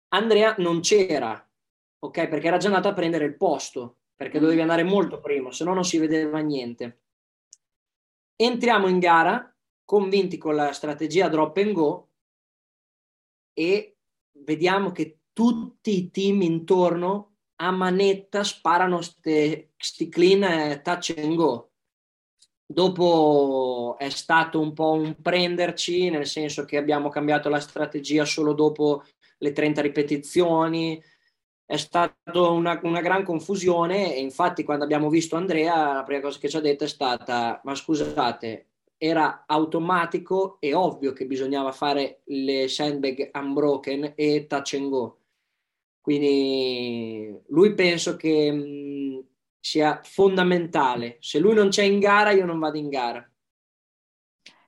Andrea 0.09 0.55
non 0.59 0.81
c'era, 0.81 1.43
ok? 1.99 2.29
Perché 2.29 2.47
era 2.47 2.59
già 2.59 2.67
andato 2.67 2.89
a 2.89 2.93
prendere 2.93 3.25
il 3.25 3.39
posto, 3.39 4.01
perché 4.15 4.37
mm. 4.37 4.43
dovevi 4.43 4.61
andare 4.61 4.83
molto 4.83 5.19
prima, 5.19 5.51
se 5.51 5.65
no 5.65 5.73
non 5.73 5.85
si 5.85 5.97
vedeva 5.97 6.41
niente. 6.41 6.99
Entriamo 8.43 8.89
in 8.89 9.01
gara 9.01 9.55
convinti 9.85 10.39
con 10.39 10.55
la 10.55 10.73
strategia 10.73 11.29
drop 11.29 11.59
and 11.59 11.73
go 11.73 12.09
e 13.53 13.99
vediamo 14.31 14.93
che 14.93 15.19
tutti 15.35 15.95
i 15.95 16.11
team 16.11 16.41
intorno 16.41 17.35
a 17.57 17.71
manetta 17.71 18.43
sparano 18.43 19.01
questi 19.21 20.09
clean 20.09 20.43
eh, 20.43 20.81
touch 20.81 21.13
and 21.19 21.35
go. 21.35 21.73
Dopo 22.65 23.97
è 23.99 24.09
stato 24.09 24.59
un 24.59 24.73
po' 24.73 24.93
un 24.93 25.21
prenderci, 25.21 26.09
nel 26.09 26.27
senso 26.27 26.65
che 26.65 26.79
abbiamo 26.79 27.11
cambiato 27.11 27.51
la 27.51 27.61
strategia 27.61 28.25
solo 28.25 28.55
dopo 28.55 29.05
le 29.37 29.53
30 29.53 29.83
ripetizioni, 29.83 30.99
è 31.71 31.77
stata 31.77 32.17
una, 32.33 32.81
una, 32.83 33.01
gran 33.01 33.23
confusione 33.23 34.17
e 34.17 34.21
infatti 34.21 34.65
quando 34.65 34.83
abbiamo 34.83 35.09
visto 35.09 35.37
Andrea 35.37 35.93
la 35.95 36.03
prima 36.03 36.21
cosa 36.21 36.41
che 36.41 36.49
ci 36.49 36.57
ha 36.57 36.61
detto 36.61 36.83
è 36.83 36.89
stata 36.89 37.61
ma 37.63 37.77
scusate 37.77 38.67
era 38.97 39.45
automatico 39.47 40.57
e 40.59 40.75
ovvio 40.75 41.13
che 41.13 41.27
bisognava 41.27 41.71
fare 41.71 42.23
le 42.25 42.67
sandbag 42.67 43.31
unbroken 43.33 44.15
e 44.17 44.47
touch 44.49 44.75
and 44.75 44.89
go 44.89 45.19
quindi 46.01 47.41
lui 47.51 47.73
penso 47.75 48.17
che 48.17 48.51
mh, 48.51 49.25
sia 49.61 50.01
fondamentale. 50.03 51.19
Se 51.21 51.39
lui 51.39 51.55
non 51.55 51.69
c'è 51.69 51.83
in 51.83 52.01
gara 52.01 52.31
io 52.31 52.47
non 52.47 52.59
vado 52.59 52.79
in 52.79 52.89
gara. 52.89 53.31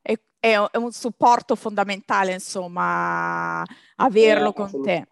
È, 0.00 0.16
è 0.38 0.76
un 0.76 0.92
supporto 0.92 1.56
fondamentale 1.56 2.32
insomma 2.32 3.64
averlo 3.97 4.50
eh, 4.50 4.52
con 4.52 4.82
te 4.82 5.06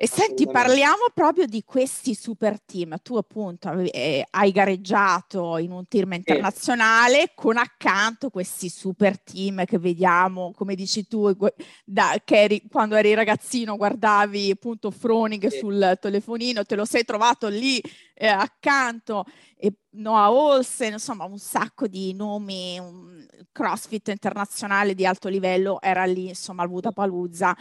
e 0.00 0.06
senti, 0.06 0.46
parliamo 0.46 1.06
proprio 1.12 1.46
di 1.46 1.64
questi 1.64 2.14
super 2.14 2.60
team. 2.60 2.98
Tu 3.02 3.16
appunto 3.16 3.72
eh, 3.72 4.24
hai 4.30 4.52
gareggiato 4.52 5.58
in 5.58 5.72
un 5.72 5.88
team 5.88 6.12
internazionale 6.12 7.22
sì. 7.22 7.30
con 7.34 7.56
accanto 7.56 8.30
questi 8.30 8.68
super 8.68 9.20
team 9.20 9.64
che 9.64 9.76
vediamo, 9.76 10.52
come 10.52 10.76
dici 10.76 11.08
tu, 11.08 11.36
da, 11.84 12.14
che 12.24 12.42
eri, 12.42 12.62
quando 12.70 12.94
eri 12.94 13.12
ragazzino 13.12 13.76
guardavi 13.76 14.52
appunto 14.52 14.92
Froning 14.92 15.48
sì. 15.48 15.58
sul 15.58 15.98
telefonino, 16.00 16.64
te 16.64 16.76
lo 16.76 16.84
sei 16.84 17.02
trovato 17.02 17.48
lì 17.48 17.82
eh, 18.14 18.28
accanto, 18.28 19.24
e 19.56 19.72
Noah 19.96 20.30
Olsen, 20.30 20.92
insomma 20.92 21.24
un 21.24 21.38
sacco 21.38 21.88
di 21.88 22.14
nomi, 22.14 22.78
un 22.78 23.26
crossfit 23.50 24.06
internazionale 24.06 24.94
di 24.94 25.04
alto 25.04 25.28
livello 25.28 25.80
era 25.80 26.04
lì 26.04 26.28
insomma 26.28 26.62
al 26.62 26.68
Budapalooza. 26.68 27.56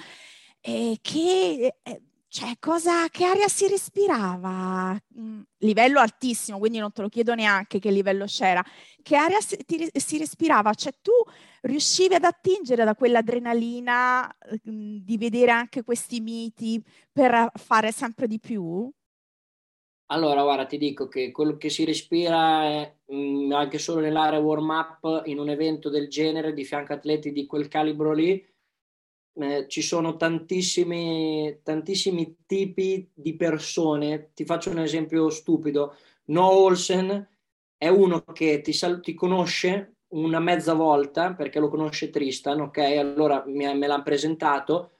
Eh, 0.59 0.97
che 1.01 1.77
eh, 1.81 2.01
cioè, 2.29 2.55
cosa, 2.59 3.07
che 3.09 3.23
aria 3.23 3.47
si 3.47 3.67
respirava? 3.67 4.97
Mm, 5.17 5.41
livello 5.59 5.99
altissimo, 5.99 6.59
quindi 6.59 6.77
non 6.77 6.91
te 6.91 7.01
lo 7.01 7.07
chiedo 7.07 7.33
neanche 7.35 7.79
che 7.79 7.89
livello 7.89 8.25
c'era. 8.25 8.63
Che 9.01 9.15
aria 9.15 9.39
si, 9.39 9.57
ti, 9.65 9.89
si 9.93 10.17
respirava? 10.17 10.73
Cioè, 10.73 10.91
tu 11.01 11.11
riuscivi 11.61 12.15
ad 12.15 12.25
attingere 12.25 12.83
da 12.83 12.95
quell'adrenalina 12.95 14.27
mm, 14.69 14.97
di 14.97 15.17
vedere 15.17 15.51
anche 15.51 15.83
questi 15.83 16.19
miti 16.19 16.83
per 17.11 17.49
fare 17.55 17.93
sempre 17.93 18.27
di 18.27 18.39
più? 18.39 18.91
Allora, 20.09 20.43
guarda, 20.43 20.65
ti 20.65 20.77
dico 20.77 21.07
che 21.07 21.31
quello 21.31 21.55
che 21.55 21.69
si 21.69 21.85
respira 21.85 22.63
è, 22.63 22.95
mh, 23.05 23.15
mm, 23.15 23.51
anche 23.53 23.77
solo 23.77 24.01
nell'area 24.01 24.39
warm-up 24.39 25.23
in 25.25 25.39
un 25.39 25.49
evento 25.49 25.89
del 25.89 26.09
genere 26.09 26.53
di 26.53 26.65
fianco 26.65 26.93
atleti 26.93 27.31
di 27.31 27.45
quel 27.45 27.69
calibro 27.69 28.11
lì 28.11 28.45
eh, 29.39 29.67
ci 29.67 29.81
sono 29.81 30.15
tantissimi, 30.15 31.59
tantissimi 31.63 32.37
tipi 32.45 33.09
di 33.13 33.35
persone. 33.35 34.31
Ti 34.33 34.45
faccio 34.45 34.71
un 34.71 34.79
esempio 34.79 35.29
stupido. 35.29 35.95
No 36.25 36.49
Olsen 36.49 37.27
è 37.77 37.87
uno 37.87 38.23
che 38.23 38.61
ti, 38.61 38.73
sal- 38.73 39.01
ti 39.01 39.13
conosce 39.13 39.97
una 40.09 40.39
mezza 40.39 40.73
volta 40.73 41.33
perché 41.33 41.59
lo 41.59 41.69
conosce 41.69 42.09
Tristan, 42.09 42.61
ok? 42.61 42.77
Allora 42.77 43.43
mi, 43.45 43.65
me 43.75 43.87
l'hanno 43.87 44.03
presentato, 44.03 44.91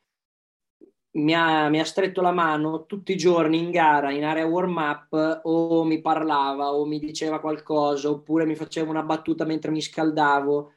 mi 1.12 1.34
ha, 1.34 1.70
mi 1.70 1.80
ha, 1.80 1.86
stretto 1.86 2.22
la 2.22 2.32
mano 2.32 2.86
tutti 2.86 3.14
i 3.14 3.18
giorni 3.18 3.58
in 3.58 3.72
gara, 3.72 4.12
in 4.12 4.24
area 4.24 4.46
warm 4.46 4.76
up, 4.78 5.42
o 5.44 5.84
mi 5.84 6.00
parlava 6.02 6.74
o 6.74 6.86
mi 6.86 7.00
diceva 7.00 7.40
qualcosa, 7.40 8.10
oppure 8.10 8.46
mi 8.46 8.56
faceva 8.56 8.90
una 8.90 9.04
battuta 9.04 9.46
mentre 9.46 9.72
mi 9.72 9.82
scaldavo. 9.82 10.74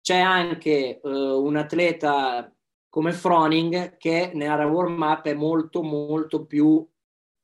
C'è 0.00 0.18
anche 0.18 1.00
uh, 1.02 1.08
un 1.08 1.56
atleta 1.56 2.52
come 2.92 3.12
Froning 3.12 3.96
che 3.96 4.32
nell'area 4.34 4.66
warm 4.66 5.00
up 5.00 5.24
è 5.24 5.32
molto 5.32 5.80
molto 5.82 6.44
più 6.44 6.86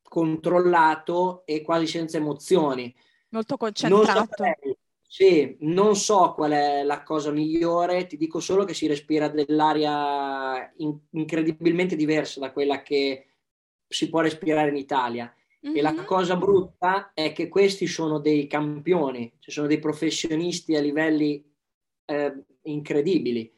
controllato 0.02 1.46
e 1.46 1.62
quasi 1.62 1.86
senza 1.86 2.18
emozioni. 2.18 2.94
Molto 3.30 3.56
concentrato. 3.56 4.42
Non 4.42 4.54
sì, 5.00 5.56
non 5.60 5.96
so 5.96 6.34
qual 6.34 6.50
è 6.50 6.82
la 6.82 7.02
cosa 7.02 7.30
migliore, 7.30 8.06
ti 8.06 8.18
dico 8.18 8.40
solo 8.40 8.64
che 8.64 8.74
si 8.74 8.86
respira 8.86 9.28
dell'aria 9.28 10.70
in- 10.76 10.98
incredibilmente 11.12 11.96
diversa 11.96 12.40
da 12.40 12.52
quella 12.52 12.82
che 12.82 13.28
si 13.88 14.10
può 14.10 14.20
respirare 14.20 14.68
in 14.68 14.76
Italia. 14.76 15.34
Mm-hmm. 15.66 15.76
E 15.76 15.80
la 15.80 15.92
mhm. 15.92 16.04
cosa 16.04 16.36
brutta 16.36 17.12
è 17.14 17.32
che 17.32 17.48
questi 17.48 17.86
sono 17.86 18.18
dei 18.18 18.46
campioni, 18.46 19.32
ci 19.38 19.50
sono 19.50 19.66
dei 19.66 19.78
professionisti 19.78 20.76
a 20.76 20.80
livelli 20.82 21.42
eh, 22.04 22.44
incredibili 22.64 23.56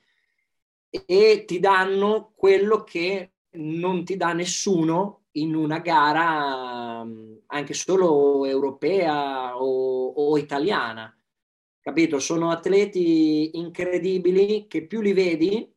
e 0.91 1.45
ti 1.47 1.61
danno 1.61 2.33
quello 2.35 2.83
che 2.83 3.33
non 3.53 4.05
ti 4.05 4.17
dà 4.17 4.33
nessuno 4.33 5.27
in 5.33 5.55
una 5.55 5.79
gara 5.79 7.07
anche 7.47 7.75
solo 7.75 8.45
europea 8.45 9.57
o, 9.61 10.09
o 10.09 10.37
italiana. 10.37 11.15
Capito? 11.81 12.19
Sono 12.19 12.51
atleti 12.51 13.57
incredibili 13.57 14.67
che 14.67 14.87
più 14.87 15.01
li 15.01 15.13
vedi 15.13 15.73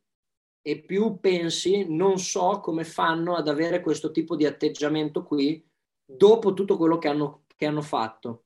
e 0.66 0.80
più 0.80 1.18
pensi, 1.20 1.86
non 1.88 2.18
so 2.18 2.60
come 2.60 2.84
fanno 2.84 3.36
ad 3.36 3.48
avere 3.48 3.80
questo 3.80 4.10
tipo 4.10 4.34
di 4.36 4.46
atteggiamento 4.46 5.22
qui 5.22 5.62
dopo 6.04 6.52
tutto 6.52 6.76
quello 6.76 6.98
che 6.98 7.08
hanno, 7.08 7.44
che 7.56 7.66
hanno 7.66 7.82
fatto. 7.82 8.44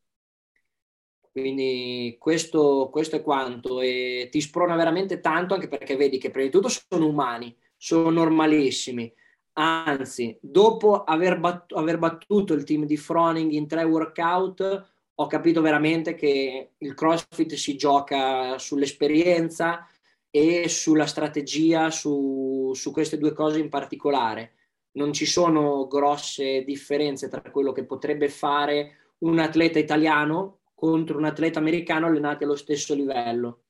Quindi 1.40 2.16
questo, 2.18 2.88
questo, 2.90 3.16
è 3.16 3.22
quanto 3.22 3.80
e 3.80 4.28
ti 4.30 4.40
sprona 4.40 4.76
veramente 4.76 5.20
tanto 5.20 5.54
anche 5.54 5.68
perché 5.68 5.96
vedi 5.96 6.18
che 6.18 6.30
prima 6.30 6.46
di 6.46 6.52
tutto 6.52 6.68
sono 6.68 7.06
umani, 7.06 7.54
sono 7.76 8.10
normalissimi. 8.10 9.12
Anzi, 9.54 10.36
dopo 10.40 11.02
aver, 11.04 11.38
battu- 11.40 11.76
aver 11.76 11.98
battuto 11.98 12.54
il 12.54 12.64
team 12.64 12.84
di 12.84 12.96
Froning 12.96 13.52
in 13.52 13.66
tre 13.66 13.82
workout, 13.82 14.92
ho 15.14 15.26
capito 15.26 15.60
veramente 15.60 16.14
che 16.14 16.70
il 16.78 16.94
CrossFit 16.94 17.54
si 17.54 17.76
gioca 17.76 18.56
sull'esperienza 18.58 19.86
e 20.30 20.68
sulla 20.68 21.06
strategia, 21.06 21.90
su, 21.90 22.70
su 22.74 22.92
queste 22.92 23.18
due 23.18 23.32
cose 23.32 23.58
in 23.58 23.68
particolare. 23.68 24.52
Non 24.92 25.12
ci 25.12 25.26
sono 25.26 25.88
grosse 25.88 26.62
differenze 26.64 27.28
tra 27.28 27.42
quello 27.50 27.72
che 27.72 27.84
potrebbe 27.84 28.28
fare 28.28 29.14
un 29.18 29.40
atleta 29.40 29.80
italiano 29.80 30.57
contro 30.78 31.18
un 31.18 31.24
atleta 31.24 31.58
americano 31.58 32.06
allenati 32.06 32.44
allo 32.44 32.54
stesso 32.54 32.94
livello. 32.94 33.64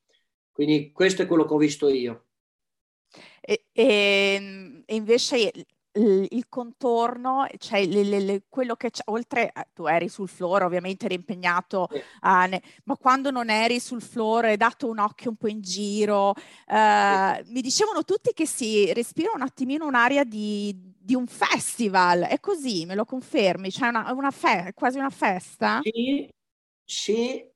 Quindi 0.52 0.92
questo 0.92 1.22
è 1.22 1.26
quello 1.26 1.46
che 1.46 1.54
ho 1.54 1.56
visto 1.56 1.88
io. 1.88 2.26
E, 3.40 3.64
e, 3.72 4.82
e 4.84 4.94
invece 4.94 5.50
il 5.94 6.44
contorno, 6.50 7.46
cioè 7.56 7.86
le, 7.86 8.02
le, 8.04 8.20
le, 8.20 8.42
quello 8.50 8.76
che 8.76 8.90
c'è, 8.90 9.00
oltre, 9.06 9.50
tu 9.72 9.86
eri 9.86 10.10
sul 10.10 10.28
floor, 10.28 10.64
ovviamente 10.64 11.06
eri 11.06 11.14
impegnato, 11.14 11.88
sì. 11.90 11.96
uh, 11.96 12.46
ne, 12.46 12.60
ma 12.84 12.96
quando 12.98 13.30
non 13.30 13.48
eri 13.48 13.80
sul 13.80 14.02
floor 14.02 14.44
hai 14.44 14.58
dato 14.58 14.86
un 14.86 14.98
occhio 14.98 15.30
un 15.30 15.36
po' 15.36 15.48
in 15.48 15.62
giro, 15.62 16.28
uh, 16.32 16.34
sì. 16.36 17.52
mi 17.52 17.62
dicevano 17.62 18.04
tutti 18.04 18.34
che 18.34 18.46
si 18.46 18.92
respira 18.92 19.30
un 19.34 19.40
attimino 19.40 19.86
un'aria 19.86 20.24
di, 20.24 20.76
di 20.76 21.14
un 21.14 21.26
festival, 21.26 22.24
è 22.24 22.38
così, 22.38 22.84
me 22.84 22.94
lo 22.94 23.06
confermi? 23.06 23.70
C'è 23.70 23.88
una, 23.88 24.12
una 24.12 24.30
fe- 24.30 24.72
quasi 24.74 24.98
una 24.98 25.10
festa? 25.10 25.80
Sì, 25.82 26.28
sì, 26.88 27.46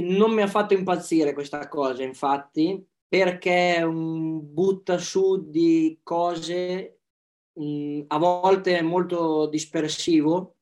non 0.00 0.32
mi 0.32 0.40
ha 0.40 0.46
fatto 0.46 0.72
impazzire 0.72 1.34
questa 1.34 1.68
cosa, 1.68 2.02
infatti, 2.02 2.82
perché 3.06 3.76
è 3.76 3.82
un 3.82 4.40
butta 4.54 4.96
su 4.96 5.50
di 5.50 6.00
cose 6.02 7.00
mh, 7.52 8.04
a 8.06 8.16
volte 8.16 8.80
molto 8.80 9.46
dispersivo 9.48 10.56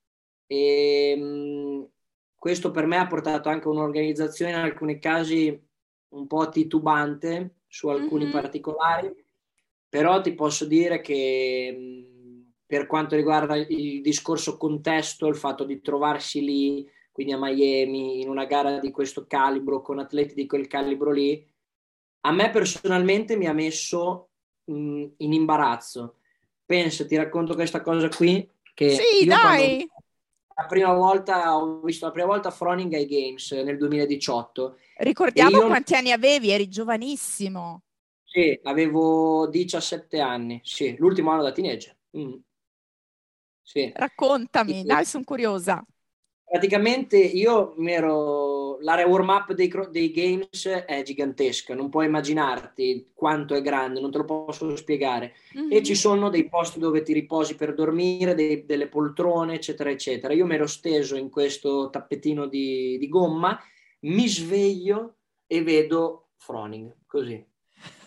e 0.47 1.15
mh, 1.17 1.89
questo 2.35 2.73
per 2.73 2.87
me 2.87 2.97
ha 2.97 3.07
portato 3.07 3.49
anche 3.49 3.69
un'organizzazione 3.69 4.51
in 4.51 4.59
alcuni 4.59 4.99
casi 4.99 5.69
un 6.09 6.27
po' 6.27 6.49
titubante 6.49 7.59
su 7.69 7.87
alcuni 7.87 8.25
mm-hmm. 8.25 8.33
particolari, 8.33 9.25
però 9.89 10.21
ti 10.21 10.35
posso 10.35 10.65
dire 10.65 11.01
che 11.01 11.73
mh, 11.79 12.53
per 12.67 12.87
quanto 12.87 13.15
riguarda 13.15 13.55
il 13.55 14.01
discorso 14.01 14.57
contesto, 14.57 15.29
il 15.29 15.37
fatto 15.37 15.63
di 15.63 15.81
trovarsi 15.81 16.41
lì, 16.45 16.91
quindi 17.21 17.33
a 17.35 17.39
Miami, 17.39 18.23
in 18.23 18.31
una 18.31 18.47
gara 18.47 18.79
di 18.79 18.91
questo 18.91 19.27
calibro, 19.27 19.83
con 19.83 19.99
atleti 19.99 20.33
di 20.33 20.47
quel 20.47 20.67
calibro 20.67 21.11
lì, 21.11 21.47
a 22.21 22.33
me 22.33 22.49
personalmente 22.49 23.37
mi 23.37 23.47
ha 23.47 23.53
messo 23.53 24.31
mh, 24.65 25.05
in 25.19 25.33
imbarazzo. 25.35 26.17
Penso, 26.65 27.05
ti 27.05 27.17
racconto 27.17 27.53
questa 27.55 27.83
cosa 27.83 28.09
qui. 28.09 28.51
Che 28.73 28.89
sì, 28.95 29.27
dai! 29.27 29.87
La 30.55 30.65
prima 30.65 30.95
volta 30.95 31.59
ho 31.59 31.81
visto 31.81 32.07
la 32.07 32.13
prima 32.13 32.29
volta 32.29 32.51
Froning 32.51 32.95
ai 32.95 33.05
Games 33.07 33.51
nel 33.53 33.77
2018. 33.77 34.79
Ricordiamo 34.97 35.59
io... 35.59 35.67
quanti 35.67 35.95
anni 35.95 36.13
avevi, 36.13 36.49
eri 36.49 36.69
giovanissimo. 36.69 37.83
Sì, 38.25 38.59
avevo 38.63 39.47
17 39.47 40.21
anni, 40.21 40.59
sì, 40.65 40.97
l'ultimo 40.97 41.33
anno 41.33 41.43
da 41.43 41.53
teenager. 41.53 41.95
Mm. 42.17 42.33
Sì. 43.61 43.93
Raccontami, 43.95 44.85
dai, 44.85 45.05
sono 45.05 45.25
curiosa 45.25 45.85
praticamente 46.51 47.17
io 47.17 47.75
mi 47.77 47.93
ero 47.93 48.81
l'area 48.81 49.07
warm 49.07 49.29
up 49.29 49.53
dei, 49.53 49.73
dei, 49.91 50.11
games 50.11 50.67
è 50.67 51.01
gigantesca 51.05 51.77
non 51.77 51.89
puoi 51.89 52.07
immaginarti 52.07 53.13
quanto 53.15 53.55
è 53.55 53.63
grande 53.63 54.01
non 54.01 54.11
te 54.11 54.19
lo 54.19 54.25
posso 54.25 54.75
spiegare 54.75 55.35
mm-hmm. 55.57 55.71
e 55.71 55.83
ci 55.85 55.95
sono 55.95 56.29
dei 56.29 56.49
posti 56.49 56.81
dove 56.81 57.03
ti 57.03 57.13
riposi 57.13 57.55
per 57.55 57.73
dormire 57.73 58.35
dei, 58.35 58.67
delle 58.67 58.89
poltrone 58.89 59.55
eccetera 59.55 59.91
eccetera 59.91 60.35
io 60.35 60.45
mi 60.45 60.55
ero 60.55 60.67
steso 60.67 61.15
in 61.15 61.31
questo 61.31 61.89
tappetino 61.89 62.47
di, 62.47 62.99
di 62.99 63.09
gomma 63.09 63.57
mi 64.01 64.27
sveglio 64.27 65.19
e 65.47 65.63
vedo 65.63 66.31
Froning 66.35 66.97
così 67.07 67.35
eh. 67.35 67.47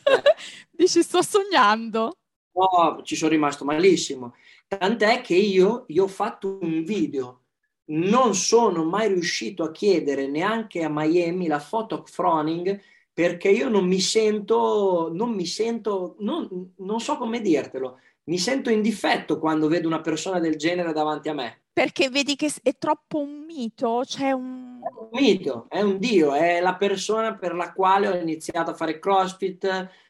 dici 0.70 1.02
sto 1.02 1.22
sognando 1.22 2.18
no 2.52 3.02
ci 3.04 3.16
sono 3.16 3.32
rimasto 3.32 3.64
malissimo 3.64 4.36
tant'è 4.68 5.22
che 5.22 5.36
io, 5.36 5.86
io 5.88 6.04
ho 6.04 6.10
fatto 6.10 6.58
un 6.60 6.84
video 6.84 7.43
non 7.86 8.36
sono 8.36 8.84
mai 8.84 9.10
riuscito 9.10 9.64
a 9.64 9.72
chiedere 9.72 10.28
neanche 10.28 10.84
a 10.84 10.90
Miami 10.90 11.48
la 11.48 11.60
foto 11.60 12.04
Froning 12.06 12.80
perché 13.14 13.50
io 13.50 13.70
non 13.70 13.86
mi 13.86 14.00
sento, 14.00 15.10
non 15.14 15.32
mi 15.32 15.46
sento, 15.46 16.16
non, 16.20 16.74
non 16.78 17.00
so 17.00 17.18
come 17.18 17.42
dirtelo, 17.42 18.00
mi 18.26 18.40
sento 18.40 18.72
in 18.72 18.82
difetto 18.82 19.38
quando 19.38 19.68
vedo 19.68 19.88
una 19.88 20.02
persona 20.02 20.40
del 20.40 20.56
genere 20.56 20.94
davanti 20.94 21.30
a 21.30 21.34
me. 21.34 21.62
Perché 21.74 22.10
vedi 22.10 22.36
che 22.36 22.52
è 22.64 22.76
troppo 22.78 23.20
un 23.20 23.44
mito, 23.46 24.02
c'è 24.06 24.32
un... 24.32 24.73
È 24.84 25.00
un 25.00 25.08
mito, 25.12 25.68
è 25.70 25.82
un 25.82 25.98
dio, 25.98 26.34
è 26.34 26.60
la 26.60 26.76
persona 26.76 27.36
per 27.36 27.56
la 27.56 27.72
quale 27.72 28.08
ho 28.08 28.16
iniziato 28.16 28.72
a 28.72 28.74
fare 28.74 29.00
CrossFit, 29.00 29.64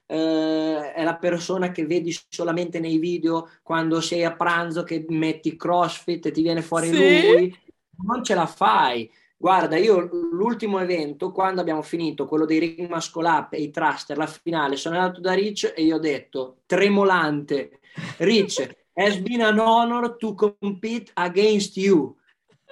eh, 0.05 0.93
è 0.93 1.03
la 1.03 1.15
persona 1.15 1.71
che 1.71 1.85
vedi 1.85 2.15
solamente 2.29 2.79
nei 2.79 2.97
video 2.97 3.49
quando 3.61 4.01
sei 4.01 4.23
a 4.23 4.35
pranzo 4.35 4.83
che 4.83 5.05
metti 5.09 5.55
CrossFit 5.55 6.25
e 6.25 6.31
ti 6.31 6.41
viene 6.41 6.61
fuori 6.61 6.87
sì? 6.87 7.31
lui 7.31 7.57
non 8.05 8.23
ce 8.23 8.33
la 8.33 8.45
fai. 8.45 9.09
Guarda, 9.37 9.77
io 9.77 10.09
l'ultimo 10.31 10.79
evento, 10.79 11.31
quando 11.31 11.59
abbiamo 11.59 11.81
finito 11.81 12.25
quello 12.27 12.45
dei 12.45 12.59
Ring 12.59 12.89
Muscle 12.89 13.27
Up 13.27 13.53
e 13.53 13.61
i 13.61 13.71
Thruster, 13.71 14.15
la 14.17 14.25
finale, 14.25 14.77
sono 14.77 14.97
andato 14.97 15.19
da 15.19 15.33
Rich 15.33 15.73
e 15.75 15.83
gli 15.83 15.91
ho 15.91 15.99
detto, 15.99 16.61
tremolante, 16.65 17.79
Rich, 18.19 18.69
has 18.95 19.19
been 19.19 19.41
an 19.41 19.59
honor 19.59 20.15
to 20.15 20.33
compete 20.33 21.11
against 21.15 21.75
you. 21.75 22.15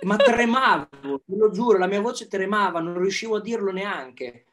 Ma 0.03 0.15
tremavo, 0.17 0.87
te 1.25 1.35
lo 1.35 1.51
giuro, 1.51 1.77
la 1.77 1.87
mia 1.87 2.01
voce 2.01 2.27
tremava, 2.27 2.79
non 2.79 2.97
riuscivo 2.99 3.35
a 3.35 3.41
dirlo 3.41 3.71
neanche. 3.71 4.45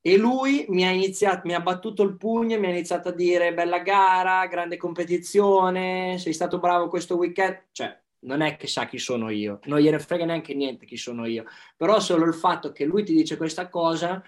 E 0.00 0.16
lui 0.16 0.64
mi 0.68 0.84
ha 0.84 0.90
iniziato, 0.90 1.42
mi 1.46 1.54
ha 1.54 1.60
battuto 1.60 2.02
il 2.02 2.16
pugno 2.16 2.54
e 2.54 2.58
mi 2.58 2.66
ha 2.66 2.70
iniziato 2.70 3.08
a 3.08 3.12
dire 3.12 3.52
bella 3.54 3.78
gara, 3.80 4.46
grande 4.46 4.76
competizione, 4.76 6.18
sei 6.18 6.32
stato 6.32 6.58
bravo 6.58 6.88
questo 6.88 7.16
weekend. 7.16 7.66
Cioè, 7.72 8.00
non 8.20 8.40
è 8.42 8.56
che 8.56 8.66
sa 8.68 8.86
chi 8.86 8.98
sono 8.98 9.30
io, 9.30 9.58
non 9.64 9.80
gliene 9.80 9.98
frega 9.98 10.24
neanche 10.24 10.54
niente 10.54 10.86
chi 10.86 10.96
sono 10.96 11.26
io, 11.26 11.44
però 11.76 11.98
solo 12.00 12.24
il 12.24 12.34
fatto 12.34 12.70
che 12.72 12.84
lui 12.84 13.04
ti 13.04 13.12
dice 13.14 13.36
questa 13.36 13.68
cosa 13.68 14.22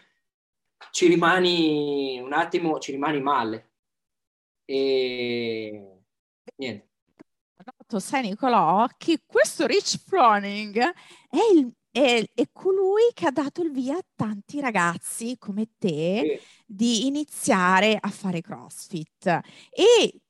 ci 0.91 1.07
rimani 1.09 2.21
un 2.21 2.33
attimo, 2.33 2.79
ci 2.79 2.93
rimani 2.93 3.21
male. 3.21 3.71
e 4.67 6.03
niente. 6.57 6.94
Noto, 7.95 8.01
sai 8.01 8.23
Nicolò, 8.23 8.87
che 8.97 9.21
questo 9.25 9.67
Rich 9.67 9.99
Froning 10.05 10.79
è, 10.79 11.39
il, 11.55 11.73
è, 11.93 12.25
è, 12.35 12.49
colui 12.53 13.11
che 13.13 13.27
ha 13.27 13.31
dato 13.31 13.63
il 13.63 13.71
via 13.71 13.97
a 13.97 14.05
tanti 14.17 14.61
ragazzi 14.61 15.37
come 15.39 15.71
te 15.79 16.39
sì. 16.41 16.47
di 16.67 17.07
iniziare 17.07 17.97
a 17.99 18.09
fare 18.09 18.41
CrossFit 18.41 19.27
e 19.71 20.21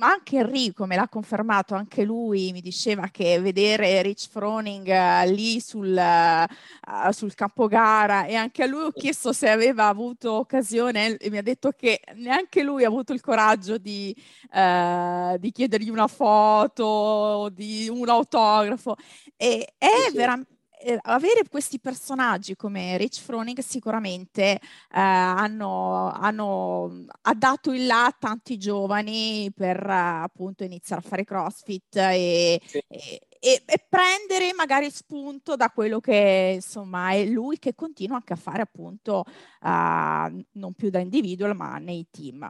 ma 0.00 0.12
anche 0.12 0.38
Enrico 0.38 0.86
me 0.86 0.96
l'ha 0.96 1.08
confermato, 1.08 1.74
anche 1.74 2.04
lui 2.04 2.52
mi 2.52 2.62
diceva 2.62 3.08
che 3.08 3.38
vedere 3.38 4.00
Rich 4.00 4.30
Froning 4.30 4.86
uh, 4.86 5.30
lì 5.30 5.60
sul, 5.60 5.94
uh, 5.94 7.10
sul 7.12 7.34
campo 7.34 7.66
gara 7.66 8.24
e 8.24 8.34
anche 8.34 8.62
a 8.62 8.66
lui 8.66 8.84
ho 8.84 8.92
chiesto 8.92 9.34
se 9.34 9.50
aveva 9.50 9.88
avuto 9.88 10.32
occasione 10.32 11.18
e 11.18 11.28
mi 11.28 11.36
ha 11.36 11.42
detto 11.42 11.72
che 11.72 12.00
neanche 12.14 12.62
lui 12.62 12.84
ha 12.84 12.86
avuto 12.86 13.12
il 13.12 13.20
coraggio 13.20 13.76
di, 13.76 14.16
uh, 14.54 15.36
di 15.36 15.52
chiedergli 15.52 15.90
una 15.90 16.06
foto, 16.06 17.50
di 17.52 17.86
un 17.90 18.08
autografo. 18.08 18.96
E 19.36 19.74
è 19.76 20.10
veramente 20.14 20.59
eh, 20.82 20.98
avere 21.02 21.44
questi 21.48 21.78
personaggi 21.78 22.56
come 22.56 22.96
Rich 22.96 23.20
Froning 23.20 23.58
sicuramente 23.60 24.52
eh, 24.52 24.60
hanno, 24.90 26.10
hanno, 26.10 27.04
ha 27.22 27.34
dato 27.34 27.72
il 27.72 27.86
là 27.86 28.06
a 28.06 28.16
tanti 28.18 28.56
giovani 28.56 29.52
per 29.54 29.84
appunto 29.88 30.64
iniziare 30.64 31.02
a 31.04 31.08
fare 31.08 31.24
CrossFit 31.24 31.96
e, 31.96 32.60
sì. 32.64 32.82
e, 32.88 33.20
e, 33.38 33.62
e, 33.66 33.86
prendere 33.88 34.52
magari 34.54 34.90
spunto 34.90 35.56
da 35.56 35.70
quello 35.70 36.00
che 36.00 36.52
insomma 36.54 37.10
è 37.12 37.24
lui 37.24 37.58
che 37.58 37.74
continua 37.74 38.16
anche 38.16 38.32
a 38.32 38.36
fare 38.36 38.62
appunto 38.62 39.24
uh, 39.26 40.44
non 40.52 40.74
più 40.74 40.90
da 40.90 40.98
individual 40.98 41.54
ma 41.54 41.78
nei 41.78 42.06
team. 42.10 42.48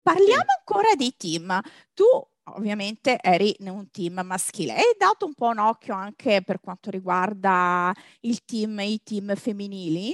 Parliamo 0.00 0.44
ancora 0.56 0.94
di 0.96 1.14
team. 1.18 1.60
Tu 1.92 2.04
ovviamente 2.56 3.18
eri 3.20 3.54
in 3.60 3.68
un 3.68 3.90
team 3.90 4.20
maschile. 4.24 4.74
Hai 4.74 4.94
dato 4.96 5.26
un 5.26 5.34
po' 5.34 5.48
un 5.48 5.58
occhio 5.58 5.94
anche 5.94 6.42
per 6.44 6.60
quanto 6.60 6.90
riguarda 6.90 7.94
il 8.20 8.44
team, 8.44 8.78
i 8.80 9.00
team 9.02 9.34
femminili 9.34 10.12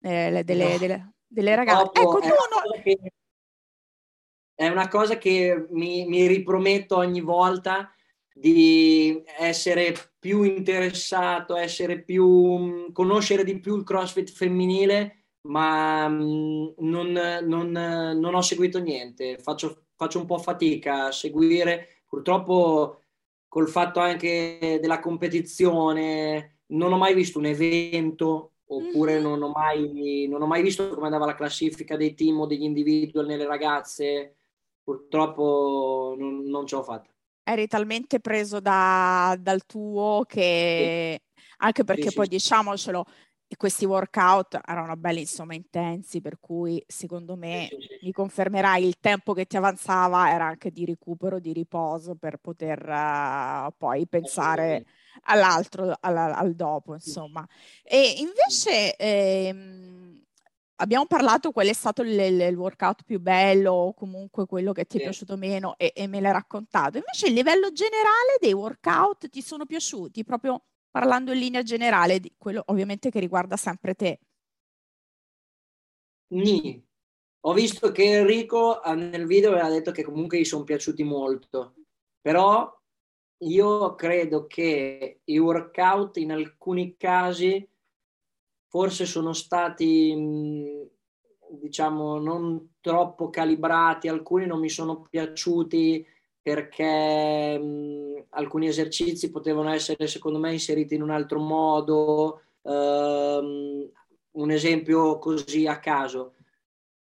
eh, 0.00 0.42
delle, 0.44 0.72
no. 0.72 0.78
delle, 0.78 1.12
delle, 1.26 1.54
ragazze. 1.54 2.00
Ecco, 2.00 2.18
tu 2.18 2.28
non... 2.28 3.06
È 4.54 4.68
una 4.68 4.88
cosa 4.88 5.18
che 5.18 5.66
mi, 5.70 6.06
mi 6.06 6.26
riprometto 6.26 6.96
ogni 6.96 7.20
volta 7.20 7.92
di 8.34 9.22
essere 9.38 9.94
più 10.18 10.42
interessato, 10.42 11.56
essere 11.56 12.02
più, 12.02 12.92
conoscere 12.92 13.44
di 13.44 13.58
più 13.58 13.76
il 13.76 13.84
CrossFit 13.84 14.30
femminile, 14.30 15.26
ma 15.48 16.06
non, 16.06 17.12
non, 17.42 17.70
non 17.70 18.34
ho 18.34 18.40
seguito 18.42 18.78
niente. 18.78 19.38
Faccio 19.38 19.81
faccio 20.02 20.18
un 20.18 20.26
po' 20.26 20.38
fatica 20.38 21.06
a 21.06 21.12
seguire. 21.12 22.02
Purtroppo 22.06 23.02
col 23.48 23.68
fatto 23.68 24.00
anche 24.00 24.78
della 24.80 24.98
competizione 24.98 26.60
non 26.68 26.92
ho 26.92 26.96
mai 26.96 27.14
visto 27.14 27.38
un 27.38 27.46
evento 27.46 28.52
oppure 28.66 29.14
mm-hmm. 29.14 29.22
non, 29.22 29.42
ho 29.42 29.48
mai, 29.50 30.26
non 30.28 30.42
ho 30.42 30.46
mai 30.46 30.62
visto 30.62 30.88
come 30.90 31.06
andava 31.06 31.26
la 31.26 31.34
classifica 31.34 31.96
dei 31.96 32.14
team 32.14 32.40
o 32.40 32.46
degli 32.46 32.62
individual 32.62 33.26
nelle 33.26 33.46
ragazze. 33.46 34.36
Purtroppo 34.82 36.16
non, 36.18 36.44
non 36.44 36.66
ce 36.66 36.76
l'ho 36.76 36.82
fatta. 36.82 37.10
Eri 37.44 37.66
talmente 37.66 38.20
preso 38.20 38.60
da, 38.60 39.36
dal 39.38 39.64
tuo 39.66 40.24
che, 40.26 41.20
sì. 41.20 41.42
anche 41.58 41.84
perché 41.84 42.08
sì, 42.08 42.14
poi 42.14 42.24
sì. 42.24 42.30
diciamocelo, 42.30 43.04
e 43.52 43.56
questi 43.56 43.84
workout 43.84 44.58
erano 44.66 44.96
belli, 44.96 45.20
insomma, 45.20 45.52
intensi, 45.52 46.22
per 46.22 46.40
cui 46.40 46.82
secondo 46.86 47.36
me 47.36 47.68
mi 48.00 48.10
confermerai 48.10 48.82
il 48.82 48.98
tempo 48.98 49.34
che 49.34 49.44
ti 49.44 49.58
avanzava 49.58 50.30
era 50.30 50.46
anche 50.46 50.70
di 50.70 50.86
recupero, 50.86 51.38
di 51.38 51.52
riposo 51.52 52.14
per 52.14 52.38
poter 52.38 52.82
uh, 52.88 53.70
poi 53.76 54.06
pensare 54.06 54.86
all'altro, 55.24 55.94
al, 56.00 56.16
al, 56.16 56.54
dopo, 56.54 56.94
insomma. 56.94 57.46
E 57.82 58.14
invece 58.20 58.96
ehm, 58.96 60.18
abbiamo 60.76 61.04
parlato 61.04 61.52
qual 61.52 61.66
è 61.66 61.74
stato 61.74 62.00
il, 62.00 62.18
il, 62.18 62.56
workout 62.56 63.02
più 63.04 63.20
bello 63.20 63.72
o 63.72 63.92
comunque 63.92 64.46
quello 64.46 64.72
che 64.72 64.86
ti 64.86 64.96
è 64.96 65.02
piaciuto 65.02 65.36
meno 65.36 65.74
e, 65.76 65.92
e 65.94 66.06
me 66.06 66.22
l'hai 66.22 66.32
raccontato. 66.32 66.96
Invece 66.96 67.26
il 67.26 67.34
livello 67.34 67.70
generale 67.70 68.38
dei 68.40 68.54
workout 68.54 69.28
ti 69.28 69.42
sono 69.42 69.66
piaciuti? 69.66 70.24
Proprio 70.24 70.62
parlando 70.92 71.32
in 71.32 71.38
linea 71.38 71.62
generale, 71.62 72.20
di 72.20 72.32
quello 72.36 72.62
ovviamente 72.66 73.10
che 73.10 73.18
riguarda 73.18 73.56
sempre 73.56 73.94
te. 73.94 74.20
Nì. 76.28 76.80
Ho 77.44 77.52
visto 77.54 77.90
che 77.90 78.18
Enrico 78.18 78.78
ah, 78.78 78.94
nel 78.94 79.26
video 79.26 79.50
aveva 79.50 79.68
detto 79.68 79.90
che 79.90 80.04
comunque 80.04 80.38
gli 80.38 80.44
sono 80.44 80.62
piaciuti 80.62 81.02
molto, 81.02 81.74
però 82.20 82.72
io 83.38 83.94
credo 83.96 84.46
che 84.46 85.22
i 85.24 85.38
workout 85.38 86.18
in 86.18 86.30
alcuni 86.30 86.96
casi 86.96 87.68
forse 88.68 89.06
sono 89.06 89.32
stati, 89.32 90.88
diciamo, 91.50 92.18
non 92.18 92.74
troppo 92.80 93.28
calibrati, 93.28 94.06
alcuni 94.06 94.46
non 94.46 94.60
mi 94.60 94.70
sono 94.70 95.02
piaciuti 95.02 96.06
perché 96.42 97.58
mh, 97.58 98.24
alcuni 98.30 98.66
esercizi 98.66 99.30
potevano 99.30 99.72
essere 99.72 100.08
secondo 100.08 100.38
me 100.38 100.52
inseriti 100.52 100.94
in 100.94 101.02
un 101.02 101.10
altro 101.10 101.38
modo. 101.38 102.42
Um, 102.62 103.88
un 104.32 104.50
esempio 104.50 105.18
così 105.18 105.66
a 105.66 105.78
caso. 105.78 106.34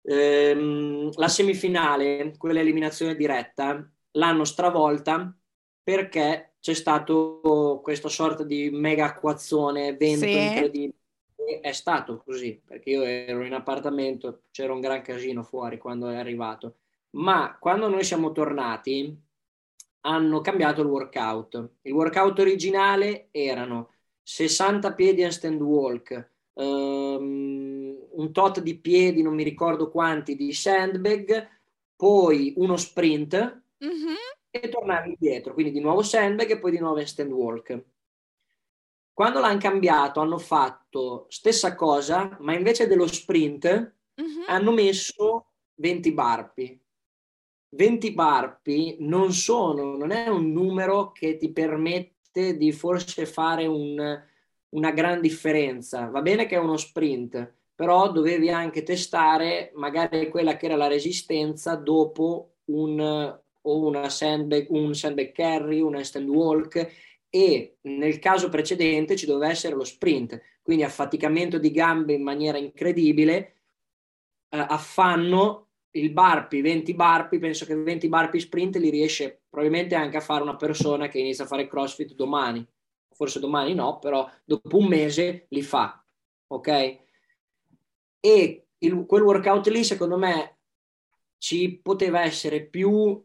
Um, 0.02 1.10
la 1.16 1.28
semifinale, 1.28 2.34
quella 2.38 2.60
eliminazione 2.60 3.14
diretta, 3.14 3.86
l'hanno 4.12 4.44
stravolta 4.44 5.36
perché 5.82 6.54
c'è 6.60 6.74
stato 6.74 7.80
questa 7.82 8.08
sorta 8.08 8.42
di 8.44 8.70
mega 8.70 9.06
acquazzone, 9.06 9.96
vento 9.96 10.26
sì. 10.26 10.38
incredibile. 10.38 10.94
È 11.60 11.72
stato 11.72 12.22
così, 12.24 12.60
perché 12.62 12.90
io 12.90 13.02
ero 13.02 13.42
in 13.42 13.54
appartamento, 13.54 14.42
c'era 14.50 14.72
un 14.72 14.80
gran 14.80 15.00
casino 15.02 15.42
fuori 15.42 15.78
quando 15.78 16.08
è 16.10 16.16
arrivato 16.16 16.76
ma 17.10 17.56
quando 17.58 17.88
noi 17.88 18.04
siamo 18.04 18.32
tornati 18.32 19.26
hanno 20.02 20.40
cambiato 20.40 20.82
il 20.82 20.88
workout. 20.88 21.70
Il 21.82 21.92
workout 21.92 22.38
originale 22.38 23.28
erano 23.30 23.94
60 24.22 24.94
piedi 24.94 25.22
and 25.22 25.32
stand 25.32 25.60
walk, 25.60 26.30
um, 26.54 27.96
un 28.10 28.32
tot 28.32 28.60
di 28.60 28.78
piedi, 28.78 29.22
non 29.22 29.34
mi 29.34 29.42
ricordo 29.42 29.90
quanti, 29.90 30.36
di 30.36 30.52
sandbag, 30.52 31.48
poi 31.96 32.54
uno 32.56 32.76
sprint 32.76 33.62
mm-hmm. 33.84 34.14
e 34.50 34.68
tornavi 34.68 35.08
indietro, 35.10 35.54
quindi 35.54 35.72
di 35.72 35.80
nuovo 35.80 36.02
sandbag 36.02 36.50
e 36.50 36.58
poi 36.58 36.70
di 36.70 36.78
nuovo 36.78 37.04
stand 37.04 37.32
walk. 37.32 37.84
Quando 39.12 39.40
l'hanno 39.40 39.58
cambiato 39.58 40.20
hanno 40.20 40.38
fatto 40.38 41.26
stessa 41.28 41.74
cosa, 41.74 42.36
ma 42.40 42.54
invece 42.54 42.86
dello 42.86 43.06
sprint 43.06 43.94
mm-hmm. 44.20 44.44
hanno 44.46 44.70
messo 44.70 45.46
20 45.74 46.12
barpi 46.12 46.80
20 47.70 48.12
barpi 48.12 48.96
non 49.00 49.32
sono, 49.32 49.96
non 49.96 50.10
è 50.10 50.28
un 50.28 50.52
numero 50.52 51.12
che 51.12 51.36
ti 51.36 51.52
permette 51.52 52.56
di 52.56 52.72
forse 52.72 53.26
fare 53.26 53.66
un, 53.66 54.22
una 54.70 54.90
gran 54.90 55.20
differenza. 55.20 56.08
Va 56.08 56.22
bene 56.22 56.46
che 56.46 56.56
è 56.56 56.58
uno 56.58 56.76
sprint, 56.76 57.54
però 57.74 58.10
dovevi 58.10 58.50
anche 58.50 58.82
testare 58.82 59.70
magari 59.74 60.28
quella 60.28 60.56
che 60.56 60.66
era 60.66 60.76
la 60.76 60.86
resistenza 60.86 61.74
dopo 61.74 62.56
un, 62.66 63.38
una 63.62 64.08
sandbag, 64.08 64.66
un 64.70 64.94
sandbag 64.94 65.32
carry, 65.32 65.80
una 65.80 66.02
stand 66.02 66.28
walk 66.28 66.90
e 67.30 67.76
nel 67.82 68.18
caso 68.18 68.48
precedente 68.48 69.16
ci 69.16 69.26
doveva 69.26 69.50
essere 69.50 69.74
lo 69.74 69.84
sprint, 69.84 70.40
quindi 70.62 70.82
affaticamento 70.82 71.58
di 71.58 71.70
gambe 71.70 72.14
in 72.14 72.22
maniera 72.22 72.56
incredibile, 72.56 73.56
eh, 74.48 74.58
affanno 74.58 75.67
il 75.92 76.12
barpi, 76.12 76.60
20 76.60 76.94
barpi, 76.94 77.38
penso 77.38 77.64
che 77.64 77.74
20 77.74 78.08
barpi 78.08 78.40
sprint 78.40 78.76
li 78.76 78.90
riesce 78.90 79.42
probabilmente 79.48 79.94
anche 79.94 80.18
a 80.18 80.20
fare 80.20 80.42
una 80.42 80.56
persona 80.56 81.08
che 81.08 81.18
inizia 81.18 81.44
a 81.44 81.46
fare 81.46 81.66
CrossFit 81.66 82.14
domani. 82.14 82.66
Forse 83.14 83.40
domani 83.40 83.74
no, 83.74 83.98
però 83.98 84.28
dopo 84.44 84.76
un 84.76 84.86
mese 84.86 85.46
li 85.48 85.62
fa. 85.62 86.04
Ok? 86.48 86.98
E 88.20 88.66
il, 88.78 89.06
quel 89.06 89.22
workout 89.22 89.66
lì, 89.68 89.82
secondo 89.82 90.18
me, 90.18 90.58
ci 91.38 91.80
poteva 91.82 92.22
essere 92.22 92.64
più 92.64 93.24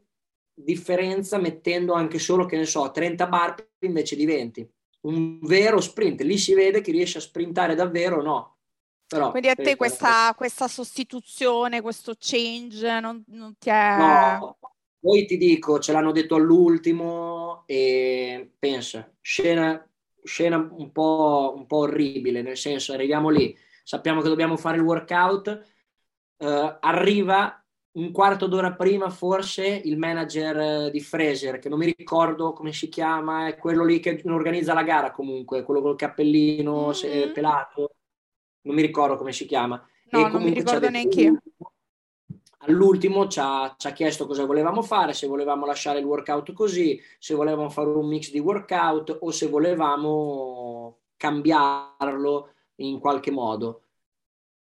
differenza 0.56 1.38
mettendo 1.38 1.94
anche 1.94 2.20
solo, 2.20 2.46
che 2.46 2.58
ne 2.58 2.66
so, 2.66 2.92
30 2.92 3.28
barpi 3.28 3.86
invece 3.86 4.16
di 4.16 4.26
20. 4.26 4.72
Un 5.02 5.40
vero 5.42 5.82
sprint. 5.82 6.22
Lì 6.22 6.38
si 6.38 6.54
vede 6.54 6.82
chi 6.82 6.92
riesce 6.92 7.18
a 7.18 7.22
sprintare 7.22 7.76
davvero 7.76 8.20
o 8.20 8.22
no 8.22 8.53
però, 9.08 9.32
Quindi 9.32 9.50
a 9.50 9.56
te 9.56 9.76
questa, 9.76 10.34
questa, 10.36 10.68
sostituzione, 10.68 11.82
questo 11.82 12.14
change 12.18 13.00
non, 13.00 13.24
non 13.28 13.56
ti 13.58 13.70
è... 13.70 13.98
No, 13.98 14.58
poi 15.00 15.26
ti 15.26 15.38
dico, 15.38 15.80
ce 15.80 15.92
l'hanno 15.92 16.12
detto 16.12 16.36
all'ultimo 16.36 17.64
e 17.66 18.54
pensa, 18.58 19.12
scena, 19.20 19.86
scena 20.24 20.58
un, 20.58 20.92
po', 20.92 21.54
un 21.56 21.66
po' 21.66 21.78
orribile, 21.80 22.42
nel 22.42 22.58
senso 22.58 22.94
arriviamo 22.94 23.30
lì, 23.30 23.56
sappiamo 23.84 24.22
che 24.22 24.30
dobbiamo 24.30 24.56
fare 24.56 24.78
il 24.78 24.84
workout, 24.84 25.68
uh, 26.38 26.78
arriva 26.80 27.64
un 27.96 28.12
quarto 28.12 28.48
d'ora 28.48 28.74
prima 28.74 29.10
forse 29.10 29.68
il 29.68 29.98
manager 29.98 30.90
di 30.90 31.02
Fraser, 31.02 31.60
che 31.60 31.70
non 31.70 31.80
mi 31.80 31.94
ricordo 31.96 32.54
come 32.54 32.72
si 32.72 32.90
chiama, 32.90 33.48
è 33.48 33.58
quello 33.58 33.84
lì 33.84 34.00
che 34.00 34.22
organizza 34.26 34.74
la 34.74 34.84
gara 34.84 35.12
comunque, 35.12 35.64
quello 35.64 35.82
col 35.82 35.98
cappellino 35.98 36.92
mm-hmm. 37.06 37.34
pelato, 37.34 37.96
non 38.64 38.76
mi 38.76 38.82
ricordo 38.82 39.16
come 39.16 39.32
si 39.32 39.46
chiama. 39.46 39.82
No, 40.10 40.28
e 40.28 40.30
non 40.30 40.44
mi 40.44 40.54
ricordo 40.54 40.90
neanche 40.90 41.22
io. 41.22 41.42
All'ultimo 42.66 43.28
ci 43.28 43.40
ha, 43.42 43.76
ci 43.78 43.88
ha, 43.88 43.92
chiesto 43.92 44.26
cosa 44.26 44.46
volevamo 44.46 44.82
fare, 44.82 45.14
se 45.14 45.28
volevamo 45.28 45.66
lasciare 45.66 46.00
il 46.00 46.06
workout 46.06 46.54
così, 46.54 47.00
se 47.20 47.34
volevamo 47.34 47.70
fare 47.70 47.90
un 47.90 48.08
mix 48.08 48.32
di 48.32 48.40
workout 48.40 49.18
o 49.20 49.32
se 49.32 49.48
volevamo 49.48 51.00
cambiarlo 51.18 52.54
in 52.76 53.00
qualche 53.00 53.32
modo. 53.32 53.82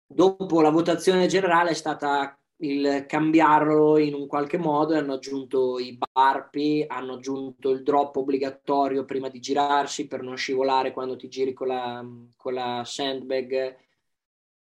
Dopo 0.05 0.61
la 0.61 0.69
votazione 0.69 1.25
generale 1.25 1.71
è 1.71 1.73
stata 1.73 2.37
il 2.57 3.05
cambiarlo 3.07 3.97
in 3.97 4.13
un 4.13 4.25
qualche 4.25 4.57
modo 4.57 4.95
hanno 4.95 5.13
aggiunto 5.13 5.77
i 5.79 5.97
barpi, 5.97 6.83
hanno 6.87 7.13
aggiunto 7.15 7.69
il 7.69 7.83
drop 7.83 8.15
obbligatorio 8.15 9.05
prima 9.05 9.29
di 9.29 9.39
girarsi 9.39 10.07
per 10.07 10.21
non 10.21 10.37
scivolare 10.37 10.91
quando 10.91 11.15
ti 11.15 11.27
giri 11.27 11.53
con 11.53 11.67
la, 11.67 12.05
con 12.35 12.53
la 12.53 12.83
sandbag 12.83 13.75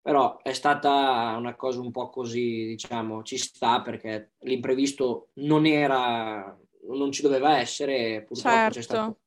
però 0.02 0.42
è 0.42 0.54
stata 0.54 1.36
una 1.38 1.56
cosa 1.56 1.80
un 1.80 1.92
po' 1.92 2.10
così, 2.10 2.66
diciamo, 2.66 3.24
ci 3.24 3.38
sta 3.38 3.82
perché 3.82 4.32
l'imprevisto 4.40 5.30
non 5.36 5.66
era, 5.66 6.58
non 6.88 7.12
ci 7.12 7.22
doveva 7.22 7.58
essere, 7.58 8.24
purtroppo 8.24 8.56
certo. 8.56 8.74
c'è 8.74 8.82
stato 8.82 9.18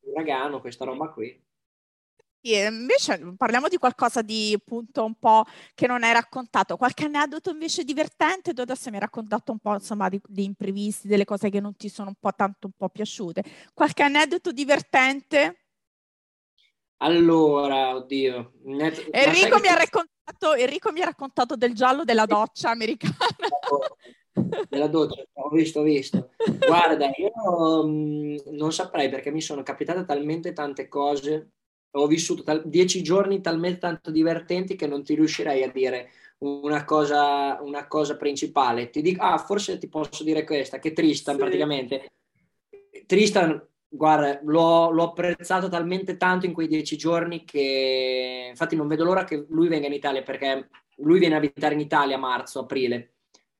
un 0.00 0.12
uragano, 0.12 0.60
questa 0.60 0.84
roba 0.84 1.10
qui. 1.10 1.44
E 2.40 2.64
invece 2.66 3.34
parliamo 3.36 3.66
di 3.66 3.76
qualcosa 3.76 4.22
di 4.22 4.52
appunto 4.54 5.04
un 5.04 5.14
po' 5.18 5.44
che 5.74 5.88
non 5.88 6.04
hai 6.04 6.12
raccontato, 6.12 6.76
qualche 6.76 7.06
aneddoto 7.06 7.50
invece 7.50 7.82
divertente, 7.82 8.54
tu 8.54 8.60
adesso 8.60 8.88
mi 8.88 8.96
hai 8.96 9.00
raccontato 9.00 9.50
un 9.50 9.58
po' 9.58 9.74
insomma 9.74 10.08
di, 10.08 10.20
di 10.28 10.44
imprevisti, 10.44 11.08
delle 11.08 11.24
cose 11.24 11.50
che 11.50 11.58
non 11.58 11.74
ti 11.74 11.88
sono 11.88 12.10
un 12.10 12.14
po' 12.20 12.32
tanto 12.32 12.68
un 12.68 12.72
po' 12.76 12.88
piaciute, 12.88 13.42
qualche 13.74 14.04
aneddoto 14.04 14.52
divertente? 14.52 15.65
Allora, 16.98 17.94
oddio. 17.94 18.52
Net... 18.64 19.08
Enrico, 19.10 19.58
mi 19.58 19.68
ha 19.68 19.74
raccontato, 19.74 20.54
Enrico 20.54 20.92
mi 20.92 21.02
ha 21.02 21.06
raccontato 21.06 21.56
del 21.56 21.74
giallo 21.74 22.04
della 22.04 22.26
doccia 22.26 22.70
americana. 22.70 23.14
della 24.68 24.86
doccia, 24.86 25.22
ho 25.34 25.48
visto, 25.50 25.80
ho 25.80 25.82
visto. 25.82 26.30
Guarda, 26.66 27.10
io 27.16 27.84
mh, 27.84 27.90
mm, 27.90 28.36
non 28.50 28.72
saprei 28.72 29.08
perché 29.10 29.30
mi 29.30 29.40
sono 29.40 29.62
capitate 29.62 30.04
talmente 30.04 30.52
tante 30.52 30.88
cose, 30.88 31.50
ho 31.90 32.06
vissuto 32.06 32.42
tal- 32.42 32.66
dieci 32.66 33.02
giorni 33.02 33.40
talmente 33.40 33.80
tanto 33.80 34.10
divertenti 34.10 34.76
che 34.76 34.86
non 34.86 35.02
ti 35.02 35.14
riuscirei 35.14 35.62
a 35.62 35.70
dire 35.70 36.10
una 36.38 36.84
cosa, 36.84 37.58
una 37.62 37.86
cosa 37.86 38.16
principale. 38.16 38.90
Ti 38.90 39.02
dico, 39.02 39.22
ah, 39.22 39.38
forse 39.38 39.78
ti 39.78 39.88
posso 39.88 40.22
dire 40.24 40.44
questa, 40.44 40.78
che 40.78 40.92
Tristan 40.92 41.34
sì. 41.34 41.40
praticamente. 41.40 42.10
Tristan 43.06 43.62
Guarda, 43.88 44.40
l'ho, 44.42 44.90
l'ho, 44.90 45.04
apprezzato 45.04 45.68
talmente 45.68 46.16
tanto 46.16 46.44
in 46.44 46.52
quei 46.52 46.66
dieci 46.66 46.96
giorni 46.96 47.44
che 47.44 48.48
infatti 48.50 48.74
non 48.76 48.88
vedo 48.88 49.04
l'ora 49.04 49.24
che 49.24 49.46
lui 49.48 49.68
venga 49.68 49.86
in 49.86 49.92
Italia 49.92 50.22
perché 50.22 50.68
lui 50.96 51.18
viene 51.18 51.34
a 51.34 51.38
abitare 51.38 51.74
in 51.74 51.80
Italia 51.80 52.16
a 52.16 52.18
marzo, 52.18 52.60
aprile. 52.60 53.14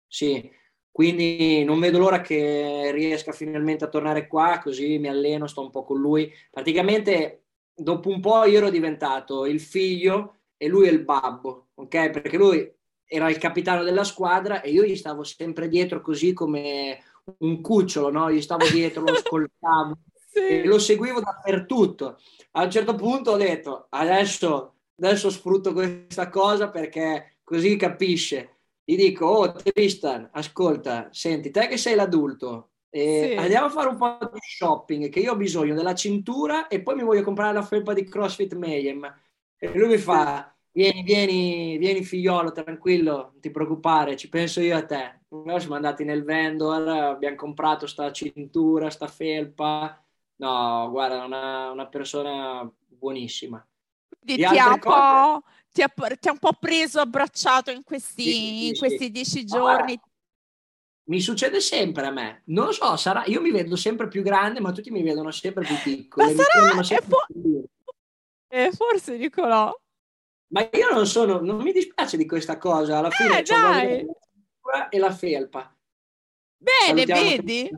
Sì, 0.06 0.50
quindi 0.90 1.62
non 1.64 1.78
vedo 1.78 1.98
l'ora 1.98 2.20
che 2.20 2.90
riesca 2.92 3.32
finalmente 3.32 3.84
a 3.84 3.88
tornare 3.88 4.26
qua, 4.26 4.60
così 4.62 4.98
mi 4.98 5.08
alleno, 5.08 5.46
sto 5.46 5.60
un 5.60 5.70
po' 5.70 5.84
con 5.84 6.00
lui. 6.00 6.32
Praticamente 6.50 7.44
dopo 7.74 8.08
un 8.08 8.20
po' 8.20 8.44
io 8.44 8.58
ero 8.58 8.70
diventato 8.70 9.46
il 9.46 9.60
figlio 9.60 10.38
e 10.56 10.68
lui 10.68 10.88
è 10.88 10.90
il 10.90 11.04
babbo, 11.04 11.68
ok? 11.74 12.10
Perché 12.10 12.36
lui 12.36 12.74
era 13.04 13.30
il 13.30 13.38
capitano 13.38 13.84
della 13.84 14.04
squadra 14.04 14.60
e 14.62 14.70
io 14.70 14.84
gli 14.84 14.96
stavo 14.96 15.22
sempre 15.22 15.68
dietro 15.68 16.00
così 16.00 16.32
come 16.32 16.98
un 17.38 17.60
cucciolo, 17.60 18.10
no? 18.10 18.30
Gli 18.30 18.40
stavo 18.40 18.68
dietro, 18.68 19.02
lo 19.02 19.12
ascoltavo 19.14 19.98
sì. 20.36 20.64
lo 20.64 20.78
seguivo 20.78 21.20
dappertutto. 21.20 22.18
A 22.52 22.64
un 22.64 22.70
certo 22.70 22.94
punto 22.94 23.32
ho 23.32 23.36
detto, 23.36 23.86
adesso, 23.90 24.74
adesso 24.98 25.30
sfrutto 25.30 25.72
questa 25.72 26.28
cosa 26.28 26.68
perché 26.70 27.38
così 27.42 27.76
capisce. 27.76 28.50
Gli 28.84 28.96
dico, 28.96 29.26
oh 29.26 29.52
Tristan, 29.52 30.28
ascolta, 30.32 31.08
senti, 31.10 31.50
te 31.50 31.66
che 31.66 31.76
sei 31.76 31.96
l'adulto, 31.96 32.70
eh, 32.88 33.30
sì. 33.32 33.36
andiamo 33.36 33.66
a 33.66 33.70
fare 33.70 33.88
un 33.88 33.96
po' 33.96 34.18
di 34.32 34.38
shopping, 34.40 35.08
che 35.08 35.20
io 35.20 35.32
ho 35.32 35.36
bisogno 35.36 35.74
della 35.74 35.94
cintura 35.94 36.68
e 36.68 36.80
poi 36.82 36.94
mi 36.94 37.02
voglio 37.02 37.22
comprare 37.22 37.52
la 37.52 37.62
felpa 37.62 37.92
di 37.92 38.04
CrossFit 38.04 38.54
Mayhem. 38.54 39.12
E 39.58 39.72
lui 39.76 39.88
mi 39.88 39.98
fa, 39.98 40.54
vieni, 40.70 41.02
vieni, 41.02 41.78
vieni 41.78 42.04
figliolo, 42.04 42.52
tranquillo, 42.52 43.30
non 43.32 43.40
ti 43.40 43.50
preoccupare, 43.50 44.16
ci 44.16 44.28
penso 44.28 44.60
io 44.60 44.76
a 44.76 44.84
te. 44.84 45.20
Noi 45.28 45.58
siamo 45.58 45.74
andati 45.74 46.04
nel 46.04 46.22
vendor, 46.22 46.86
abbiamo 46.86 47.36
comprato 47.36 47.86
sta 47.86 48.12
cintura, 48.12 48.88
sta 48.88 49.08
felpa, 49.08 50.00
No, 50.36 50.88
guarda, 50.90 51.24
una, 51.24 51.70
una 51.70 51.86
persona 51.86 52.70
buonissima. 52.88 53.66
Ti 54.24 54.44
ha, 54.44 54.68
un 54.72 54.78
po', 54.80 55.42
ti, 55.70 55.82
ha, 55.82 55.88
ti 56.18 56.28
ha 56.28 56.32
un 56.32 56.38
po' 56.38 56.52
preso 56.58 57.00
abbracciato 57.00 57.70
in 57.70 57.84
questi, 57.84 58.22
sì, 58.22 58.32
sì, 58.32 58.66
in 58.68 58.76
questi 58.76 59.04
sì. 59.04 59.10
dieci 59.10 59.44
giorni. 59.44 59.94
Guarda, 59.94 60.10
mi 61.08 61.20
succede 61.20 61.60
sempre 61.60 62.06
a 62.06 62.10
me. 62.10 62.42
Non 62.46 62.66
lo 62.66 62.72
so, 62.72 62.96
sarà, 62.96 63.24
io 63.26 63.40
mi 63.40 63.52
vedo 63.52 63.76
sempre 63.76 64.08
più 64.08 64.22
grande, 64.22 64.60
ma 64.60 64.72
tutti 64.72 64.90
mi 64.90 65.02
vedono 65.02 65.30
sempre 65.30 65.64
più 65.64 65.76
piccolo. 65.82 66.26
Ma 66.26 66.42
sarà, 66.42 66.82
sempre 66.82 67.08
fo- 67.08 67.26
più 67.32 67.64
eh, 68.48 68.72
forse 68.72 69.16
Nicolò. 69.16 69.74
Ma 70.48 70.68
io 70.72 70.90
non 70.92 71.06
sono, 71.06 71.40
non 71.40 71.60
mi 71.62 71.72
dispiace 71.72 72.16
di 72.16 72.26
questa 72.26 72.56
cosa. 72.56 72.98
Alla 72.98 73.10
fine 73.10 73.42
eh, 73.42 74.06
ho 74.60 74.88
e 74.88 74.98
la 74.98 75.12
felpa. 75.12 75.75
Bene, 76.58 77.04
vedi? 77.04 77.70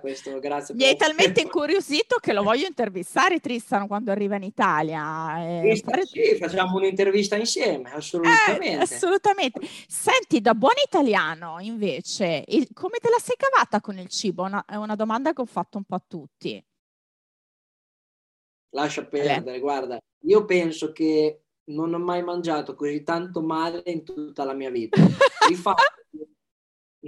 Questo, 0.00 0.38
grazie 0.40 0.74
Mi 0.74 0.84
hai 0.84 0.96
talmente 0.96 1.40
incuriosito 1.40 2.16
che 2.20 2.32
lo 2.32 2.42
voglio 2.42 2.66
intervistare 2.66 3.38
Tristan 3.38 3.86
quando 3.86 4.10
arriva 4.10 4.36
in 4.36 4.42
Italia. 4.42 5.62
Eh. 5.62 5.80
Sì, 6.04 6.36
facciamo 6.36 6.76
un'intervista 6.76 7.36
insieme, 7.36 7.92
assolutamente. 7.92 8.70
Eh, 8.70 8.74
assolutamente. 8.74 9.60
Senti, 9.86 10.40
da 10.40 10.54
buon 10.54 10.74
italiano 10.84 11.58
invece, 11.60 12.44
il, 12.48 12.68
come 12.72 12.98
te 13.00 13.10
la 13.10 13.18
sei 13.20 13.36
cavata 13.36 13.80
con 13.80 13.98
il 13.98 14.08
cibo? 14.08 14.42
Una, 14.42 14.64
è 14.66 14.74
una 14.74 14.96
domanda 14.96 15.32
che 15.32 15.42
ho 15.42 15.46
fatto 15.46 15.76
un 15.76 15.84
po' 15.84 15.94
a 15.94 16.02
tutti. 16.06 16.64
Lascia 18.70 19.04
perdere, 19.04 19.56
eh. 19.56 19.60
guarda, 19.60 19.98
io 20.24 20.44
penso 20.44 20.92
che 20.92 21.42
non 21.68 21.94
ho 21.94 21.98
mai 21.98 22.22
mangiato 22.22 22.74
così 22.74 23.02
tanto 23.02 23.40
male 23.40 23.82
in 23.86 24.04
tutta 24.04 24.44
la 24.44 24.52
mia 24.52 24.70
vita. 24.70 24.98
Infatti, 25.48 26.27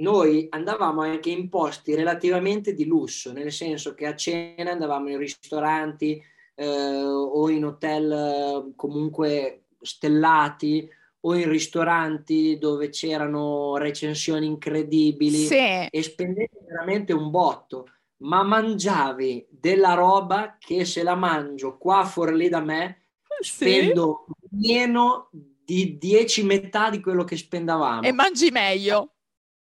noi 0.00 0.46
andavamo 0.50 1.02
anche 1.02 1.30
in 1.30 1.48
posti 1.48 1.94
relativamente 1.94 2.74
di 2.74 2.84
lusso, 2.84 3.32
nel 3.32 3.52
senso 3.52 3.94
che 3.94 4.06
a 4.06 4.14
cena 4.14 4.72
andavamo 4.72 5.10
in 5.10 5.18
ristoranti 5.18 6.22
eh, 6.54 7.02
o 7.02 7.48
in 7.48 7.64
hotel 7.64 8.12
eh, 8.12 8.72
comunque 8.76 9.64
stellati 9.80 10.88
o 11.20 11.34
in 11.34 11.48
ristoranti 11.48 12.56
dove 12.58 12.88
c'erano 12.88 13.76
recensioni 13.76 14.46
incredibili 14.46 15.44
sì. 15.44 15.88
e 15.90 16.02
spendevi 16.02 16.50
veramente 16.66 17.12
un 17.12 17.30
botto, 17.30 17.88
ma 18.22 18.42
mangiavi 18.42 19.46
della 19.50 19.92
roba 19.94 20.56
che 20.58 20.84
se 20.84 21.02
la 21.02 21.14
mangio 21.14 21.76
qua 21.76 22.04
fuori 22.04 22.48
da 22.48 22.60
me 22.60 23.02
spendo 23.40 24.26
sì. 24.26 24.72
meno 24.72 25.30
di 25.32 25.98
10 25.98 26.44
metà 26.44 26.88
di 26.88 27.00
quello 27.00 27.24
che 27.24 27.36
spendavamo. 27.36 28.02
E 28.02 28.12
mangi 28.12 28.50
meglio 28.50 29.12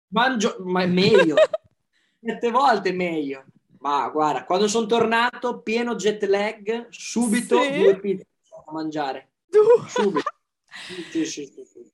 mangio, 0.10 0.58
ma 0.60 0.82
è 0.82 0.88
meglio, 0.88 1.36
sette 2.22 2.52
volte 2.52 2.92
meglio. 2.92 3.46
Ma 3.80 4.10
guarda, 4.10 4.46
quando 4.46 4.68
sono 4.68 4.88
tornato 4.88 5.62
pieno 5.62 5.96
jet 5.96 6.24
lag, 6.24 6.88
subito 6.90 7.62
sì. 7.62 7.78
due 7.78 8.00
pizze 8.00 8.26
da 8.50 8.72
mangiare. 8.72 9.30
Subito. 9.88 10.24
sì, 11.12 11.26
sì, 11.26 11.46
sì, 11.46 11.94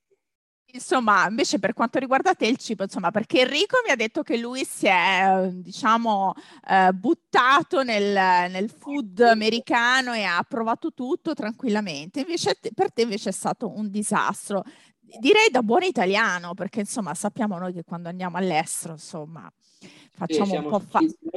Insomma, 0.73 1.27
invece 1.27 1.59
per 1.59 1.73
quanto 1.73 1.99
riguarda 1.99 2.33
te 2.33 2.47
il 2.47 2.55
cibo, 2.55 2.83
insomma, 2.83 3.11
perché 3.11 3.41
Enrico 3.41 3.81
mi 3.85 3.91
ha 3.91 3.95
detto 3.97 4.23
che 4.23 4.37
lui 4.37 4.63
si 4.63 4.87
è, 4.87 5.49
diciamo, 5.51 6.33
eh, 6.65 6.91
buttato 6.93 7.83
nel, 7.83 8.49
nel, 8.49 8.69
food 8.69 9.19
americano 9.19 10.13
e 10.13 10.23
ha 10.23 10.41
provato 10.47 10.93
tutto 10.93 11.33
tranquillamente, 11.33 12.21
invece 12.21 12.57
per 12.73 12.93
te 12.93 13.01
invece 13.01 13.29
è 13.29 13.33
stato 13.33 13.69
un 13.69 13.89
disastro 13.89 14.63
direi 15.19 15.49
da 15.49 15.61
buon 15.61 15.83
italiano, 15.83 16.53
perché 16.53 16.81
insomma 16.81 17.13
sappiamo 17.13 17.57
noi 17.57 17.73
che 17.73 17.83
quando 17.83 18.09
andiamo 18.09 18.37
all'estero, 18.37 18.93
insomma, 18.93 19.51
facciamo 20.11 20.45
sì, 20.45 20.55
un 20.55 20.67
po' 20.67 20.79
fatica. 20.79 21.29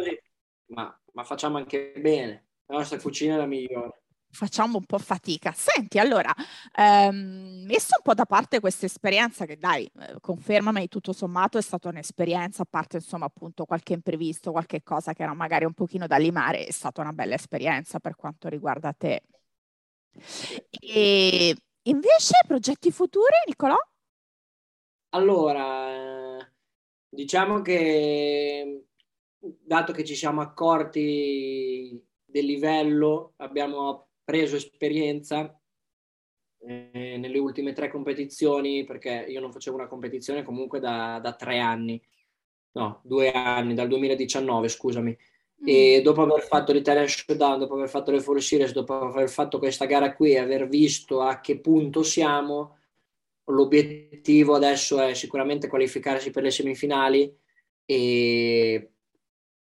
Ma, 0.66 1.00
ma, 1.12 1.24
facciamo 1.24 1.56
anche 1.56 1.92
bene, 1.96 2.46
la 2.66 2.78
nostra 2.78 2.98
cucina 2.98 3.34
è 3.34 3.36
la 3.38 3.46
migliore. 3.46 4.02
Facciamo 4.30 4.78
un 4.78 4.84
po' 4.84 4.98
fatica. 4.98 5.52
Senti, 5.54 6.00
allora, 6.00 6.34
ehm, 6.76 7.64
messo 7.66 7.94
un 7.96 8.02
po' 8.02 8.14
da 8.14 8.24
parte 8.26 8.58
questa 8.58 8.84
esperienza 8.86 9.46
che 9.46 9.56
dai, 9.56 9.88
eh, 10.00 10.16
confermami, 10.20 10.88
tutto 10.88 11.12
sommato 11.12 11.56
è 11.56 11.62
stata 11.62 11.88
un'esperienza, 11.88 12.62
a 12.62 12.66
parte 12.68 12.96
insomma 12.96 13.26
appunto 13.26 13.64
qualche 13.64 13.92
imprevisto, 13.92 14.50
qualche 14.50 14.82
cosa 14.82 15.12
che 15.12 15.22
era 15.22 15.34
magari 15.34 15.64
un 15.64 15.72
pochino 15.72 16.08
da 16.08 16.16
limare, 16.16 16.66
è 16.66 16.72
stata 16.72 17.00
una 17.00 17.12
bella 17.12 17.34
esperienza 17.34 18.00
per 18.00 18.16
quanto 18.16 18.48
riguarda 18.48 18.92
te. 18.92 19.22
E 20.80 21.56
Invece, 21.86 22.34
progetti 22.46 22.90
futuri, 22.90 23.34
Nicolò? 23.46 23.76
allora, 25.14 26.36
diciamo 27.08 27.62
che 27.62 28.86
dato 29.38 29.92
che 29.92 30.04
ci 30.04 30.14
siamo 30.14 30.40
accorti 30.40 32.02
del 32.24 32.44
livello, 32.44 33.34
abbiamo 33.36 34.08
preso 34.24 34.56
esperienza 34.56 35.56
eh, 36.58 37.16
nelle 37.18 37.38
ultime 37.38 37.72
tre 37.72 37.90
competizioni, 37.90 38.84
perché 38.84 39.26
io 39.28 39.40
non 39.40 39.52
facevo 39.52 39.76
una 39.76 39.86
competizione 39.86 40.42
comunque 40.42 40.80
da, 40.80 41.20
da 41.20 41.34
tre 41.34 41.60
anni, 41.60 42.02
no, 42.72 43.00
due 43.04 43.30
anni, 43.30 43.74
dal 43.74 43.88
2019, 43.88 44.68
scusami. 44.68 45.16
Mm. 45.64 45.66
E 45.66 46.02
dopo 46.02 46.22
aver 46.22 46.42
fatto 46.42 46.72
l'Italian 46.72 47.08
Showdown, 47.08 47.58
dopo 47.58 47.74
aver 47.74 47.88
fatto 47.88 48.10
le 48.10 48.20
Full 48.20 48.38
Series, 48.38 48.72
dopo 48.72 49.00
aver 49.00 49.30
fatto 49.30 49.58
questa 49.58 49.86
gara 49.86 50.14
qui 50.14 50.32
e 50.32 50.38
aver 50.38 50.68
visto 50.68 51.20
a 51.20 51.40
che 51.40 51.58
punto 51.58 52.02
siamo, 52.02 52.78
l'obiettivo 53.46 54.54
adesso 54.54 55.00
è 55.00 55.14
sicuramente 55.14 55.68
qualificarsi 55.68 56.30
per 56.30 56.42
le 56.42 56.50
semifinali 56.50 57.34
e 57.86 58.90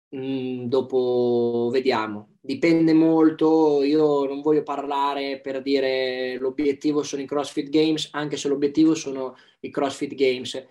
mh, 0.08 0.18
mm, 0.18 0.64
dopo 0.66 1.68
vediamo. 1.72 2.36
Dipende 2.40 2.92
molto, 2.92 3.82
io 3.82 4.26
non 4.26 4.42
voglio 4.42 4.62
parlare 4.62 5.40
per 5.40 5.62
dire 5.62 6.36
l'obiettivo 6.38 7.02
sono 7.02 7.22
i 7.22 7.26
CrossFit 7.26 7.70
Games, 7.70 8.08
anche 8.12 8.36
se 8.36 8.48
l'obiettivo 8.48 8.94
sono 8.94 9.36
i 9.60 9.70
CrossFit 9.70 10.14
Games, 10.14 10.66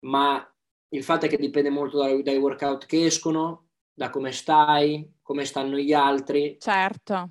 ma 0.00 0.46
il 0.90 1.02
fatto 1.02 1.26
è 1.26 1.28
che 1.28 1.38
dipende 1.38 1.70
molto 1.70 1.98
dai, 1.98 2.22
dai 2.22 2.36
workout 2.36 2.86
che 2.86 3.06
escono, 3.06 3.65
da 3.96 4.10
come 4.10 4.30
stai, 4.30 5.10
come 5.22 5.46
stanno 5.46 5.78
gli 5.78 5.94
altri. 5.94 6.58
Certo. 6.60 7.30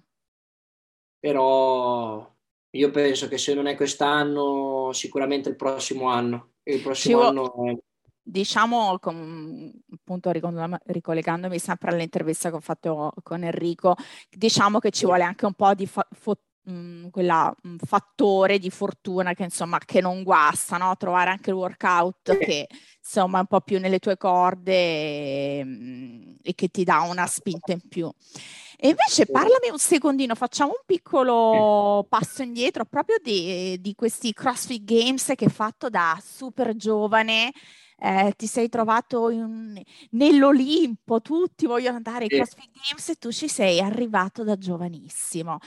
Però 1.19 2.35
io 2.71 2.91
penso 2.91 3.27
che 3.27 3.37
se 3.37 3.53
non 3.53 3.67
è 3.67 3.75
quest'anno, 3.75 4.89
sicuramente 4.91 5.49
il 5.49 5.55
prossimo 5.55 6.09
anno. 6.09 6.53
Il 6.63 6.81
prossimo 6.81 7.19
Ci 7.19 7.25
anno 7.27 7.65
è 7.65 7.77
diciamo, 8.27 8.97
con, 8.99 9.71
appunto 9.93 10.31
ricollegandomi 10.31 11.59
sempre 11.59 11.91
all'intervista 11.91 12.49
che 12.49 12.55
ho 12.55 12.59
fatto 12.59 13.13
con 13.21 13.43
Enrico, 13.43 13.95
diciamo 14.27 14.79
che 14.79 14.89
ci 14.89 15.05
vuole 15.05 15.21
anche 15.21 15.45
un 15.45 15.53
po' 15.53 15.75
di 15.75 15.85
fa- 15.85 16.07
fo- 16.11 16.39
mh, 16.65 17.09
quella 17.09 17.53
mh, 17.61 17.75
fattore 17.85 18.59
di 18.59 18.69
fortuna 18.69 19.33
che 19.33 19.43
insomma 19.43 19.77
che 19.79 20.01
non 20.01 20.23
guasta, 20.23 20.77
no? 20.77 20.95
trovare 20.97 21.29
anche 21.29 21.49
il 21.51 21.55
workout 21.55 22.37
che 22.37 22.67
insomma 22.99 23.37
è 23.37 23.41
un 23.41 23.47
po' 23.47 23.61
più 23.61 23.79
nelle 23.79 23.99
tue 23.99 24.17
corde 24.17 24.73
e, 25.59 25.63
mh, 25.63 26.35
e 26.43 26.55
che 26.55 26.67
ti 26.69 26.83
dà 26.83 27.01
una 27.01 27.25
spinta 27.27 27.71
in 27.71 27.81
più. 27.87 28.11
E 28.77 28.89
invece 28.89 29.25
parlami 29.27 29.69
un 29.71 29.79
secondino, 29.79 30.35
facciamo 30.35 30.71
un 30.71 30.83
piccolo 30.85 32.05
passo 32.09 32.43
indietro 32.43 32.85
proprio 32.85 33.17
di, 33.23 33.79
di 33.79 33.95
questi 33.95 34.33
CrossFit 34.33 34.83
Games 34.83 35.31
che 35.35 35.45
hai 35.45 35.51
fatto 35.51 35.89
da 35.89 36.19
super 36.21 36.75
giovane 36.75 37.51
eh, 37.97 38.33
ti 38.35 38.47
sei 38.47 38.67
trovato 38.69 39.29
in, 39.29 39.81
nell'Olimpo, 40.11 41.21
tutti 41.21 41.65
vogliono 41.65 41.95
andare 41.97 42.25
ai 42.25 42.29
CrossFit 42.29 42.69
Games 42.71 43.09
e 43.09 43.15
tu 43.15 43.31
ci 43.31 43.47
sei 43.47 43.79
arrivato 43.79 44.43
da 44.43 44.57
giovanissimo. 44.57 45.59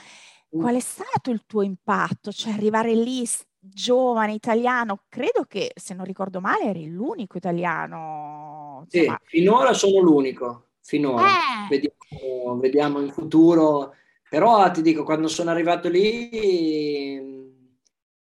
Qual 0.49 0.75
è 0.75 0.79
stato 0.79 1.31
il 1.31 1.43
tuo 1.45 1.61
impatto? 1.61 2.31
Cioè 2.31 2.53
arrivare 2.53 2.93
lì 2.93 3.27
giovane 3.59 4.33
italiano, 4.33 5.03
credo 5.09 5.45
che 5.47 5.71
se 5.75 5.93
non 5.93 6.05
ricordo 6.05 6.39
male 6.41 6.65
eri 6.65 6.89
l'unico 6.89 7.37
italiano. 7.37 8.85
Insomma. 8.91 9.19
Sì, 9.23 9.37
finora 9.37 9.73
sono 9.73 9.99
l'unico, 9.99 10.69
finora. 10.81 11.25
Eh. 11.25 11.67
Vediamo, 11.69 12.57
vediamo 12.57 12.99
in 12.99 13.11
futuro. 13.11 13.93
Però 14.29 14.69
ti 14.71 14.81
dico, 14.81 15.03
quando 15.03 15.27
sono 15.27 15.49
arrivato 15.49 15.89
lì 15.89 17.47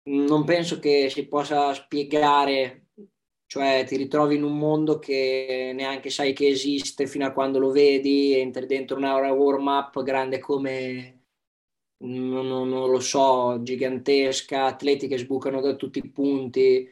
non 0.03 0.43
penso 0.43 0.79
che 0.79 1.09
si 1.09 1.27
possa 1.27 1.73
spiegare 1.73 2.89
cioè 3.49 3.83
ti 3.87 3.97
ritrovi 3.97 4.35
in 4.35 4.43
un 4.43 4.59
mondo 4.59 4.99
che 4.99 5.71
neanche 5.73 6.11
sai 6.11 6.33
che 6.33 6.49
esiste 6.49 7.07
fino 7.07 7.25
a 7.25 7.31
quando 7.31 7.57
lo 7.57 7.71
vedi, 7.71 8.35
entri 8.35 8.67
dentro 8.67 8.95
una 8.95 9.15
warm 9.33 9.65
up 9.65 10.03
grande 10.03 10.37
come, 10.37 11.18
non, 12.01 12.47
non, 12.47 12.69
non, 12.69 12.89
lo 12.89 12.99
so, 12.99 13.61
gigantesca, 13.61 14.65
atleti 14.65 15.07
che 15.07 15.17
sbucano 15.17 15.61
da 15.61 15.75
tutti 15.75 15.99
i 15.99 16.09
punti, 16.09 16.89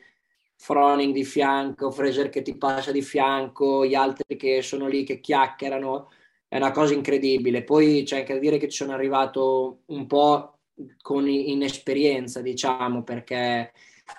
Froning 0.55 1.13
di 1.13 1.23
fianco, 1.23 1.91
Fraser 1.91 2.29
che 2.29 2.41
ti 2.41 2.57
passa 2.57 2.91
di 2.91 3.01
fianco, 3.01 3.85
gli 3.85 3.95
altri 3.95 4.35
che 4.35 4.61
sono 4.61 4.87
lì 4.87 5.03
che 5.03 5.19
chiacchierano, 5.19 6.09
è 6.47 6.57
una 6.57 6.71
cosa 6.71 6.93
incredibile. 6.93 7.63
Poi 7.63 8.03
c'è 8.03 8.19
anche 8.19 8.33
da 8.33 8.39
dire 8.39 8.57
che 8.57 8.67
ci 8.69 8.77
sono 8.77 8.93
arrivato 8.93 9.83
un 9.87 10.07
po' 10.07 10.59
con 11.01 11.27
inesperienza, 11.27 12.41
diciamo, 12.41 13.03
perché 13.03 13.71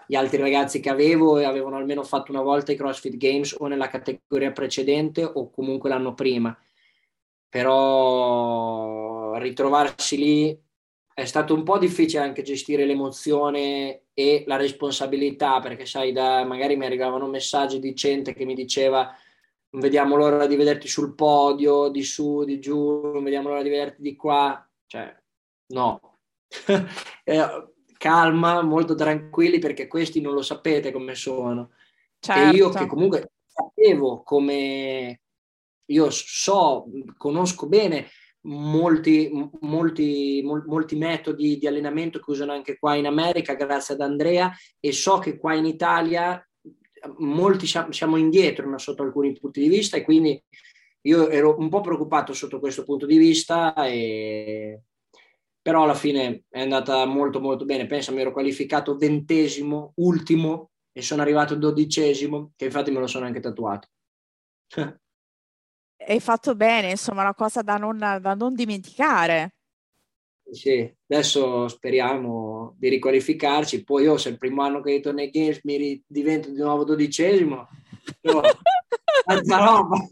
gli 0.07 0.14
altri 0.14 0.38
ragazzi 0.38 0.81
che 0.81 0.90
avevo 0.90 1.37
avevano 1.44 1.77
almeno 1.77 2.03
fatto 2.03 2.31
una 2.33 2.42
volta 2.42 2.72
i 2.72 2.77
CrossFit 2.77 3.16
Games 3.16 3.55
o 3.59 3.66
nella 3.66 3.88
categoria 3.88 4.53
precedente 4.53 5.22
o 5.24 5.51
comunque 5.51 5.88
l'anno 5.88 6.14
prima. 6.14 6.57
Però 7.48 9.37
ritrovarsi 9.38 10.16
lì 10.18 10.67
è 11.18 11.24
stato 11.24 11.52
un 11.52 11.64
po' 11.64 11.78
difficile 11.78 12.22
anche 12.22 12.42
gestire 12.42 12.87
l'emozione 12.87 14.02
e 14.14 14.44
la 14.46 14.54
responsabilità, 14.54 15.59
perché 15.59 15.85
sai, 15.85 16.12
da, 16.12 16.44
magari 16.44 16.76
mi 16.76 16.87
arrivavano 16.87 17.26
messaggi 17.26 17.81
di 17.81 17.92
gente 17.92 18.33
che 18.33 18.44
mi 18.44 18.54
diceva 18.54 19.12
non 19.70 19.83
vediamo 19.83 20.14
l'ora 20.14 20.46
di 20.46 20.54
vederti 20.54 20.87
sul 20.87 21.16
podio, 21.16 21.88
di 21.88 22.04
su, 22.04 22.44
di 22.44 22.61
giù, 22.61 23.11
non 23.12 23.24
vediamo 23.24 23.48
l'ora 23.48 23.62
di 23.62 23.68
vederti 23.68 24.00
di 24.00 24.14
qua. 24.14 24.64
Cioè, 24.87 25.12
no. 25.72 26.18
Eh, 27.24 27.72
calma, 27.98 28.62
molto 28.62 28.94
tranquilli 28.94 29.59
perché 29.59 29.88
questi 29.88 30.20
non 30.20 30.35
lo 30.35 30.42
sapete 30.42 30.92
come 30.92 31.16
sono. 31.16 31.72
Certo. 32.20 32.54
E 32.54 32.57
io 32.57 32.68
che 32.68 32.87
comunque 32.87 33.33
sapevo 33.44 34.22
come 34.22 35.20
io 35.85 36.11
so, 36.11 36.87
conosco 37.16 37.66
bene 37.66 38.07
molti, 38.42 39.31
molti, 39.61 40.42
molti 40.44 40.96
metodi 40.96 41.59
di 41.59 41.66
allenamento 41.66 42.20
che 42.20 42.31
usano 42.31 42.53
anche 42.53 42.79
qua 42.79 42.94
in 42.94 43.07
America 43.07 43.55
grazie 43.55 43.94
ad 43.94 44.01
Andrea 44.01 44.51
e 44.81 44.92
so 44.92 45.18
che 45.18 45.38
qua 45.38 45.55
in 45.55 45.66
Italia 45.66 46.42
molti 47.18 47.66
siamo 47.66 48.16
indietro 48.16 48.77
sotto 48.79 49.03
alcuni 49.03 49.33
punti 49.33 49.61
di 49.61 49.68
vista 49.68 49.96
e 49.96 50.03
quindi 50.03 50.42
io 51.03 51.29
ero 51.29 51.57
un 51.59 51.68
po' 51.68 51.81
preoccupato 51.81 52.33
sotto 52.33 52.59
questo 52.59 52.85
punto 52.85 53.07
di 53.07 53.18
vista 53.18 53.74
e 53.74 54.83
però 55.68 55.83
alla 55.83 55.94
fine 55.94 56.44
è 56.48 56.62
andata 56.62 57.05
molto 57.05 57.40
molto 57.40 57.66
bene. 57.66 57.87
Pensa, 57.87 58.11
mi 58.11 58.22
ero 58.22 58.33
qualificato 58.33 58.96
ventesimo, 58.96 59.92
ultimo 59.96 60.70
e 60.92 61.03
sono 61.03 61.20
arrivato 61.20 61.57
dodicesimo, 61.57 62.53
che 62.57 62.64
infatti 62.64 62.90
me 62.90 63.01
lo 63.01 63.07
sono 63.07 63.27
anche 63.27 63.40
tatuato. 63.40 63.88
Hai 66.11 66.21
fatto 66.21 66.55
bene, 66.55 66.90
insomma, 66.90 67.21
una 67.21 67.35
cosa 67.35 67.61
da 67.61 67.77
non, 67.77 67.99
da 67.99 68.35
non 68.35 68.55
dimenticare. 68.55 69.57
Sì, 70.51 70.90
adesso 71.07 71.68
speriamo 71.68 72.75
di 72.79 72.88
riqualificarci. 72.88 73.85
Poi 73.85 74.05
io, 74.05 74.16
se 74.16 74.31
il 74.31 74.38
primo 74.38 74.62
anno 74.62 74.81
che 74.81 74.92
ritorno 74.92 75.21
ai 75.21 75.29
Games 75.29 75.61
mi 75.64 76.03
divento 76.07 76.49
di 76.49 76.57
nuovo 76.57 76.85
dodicesimo, 76.85 77.68
no, 79.44 80.09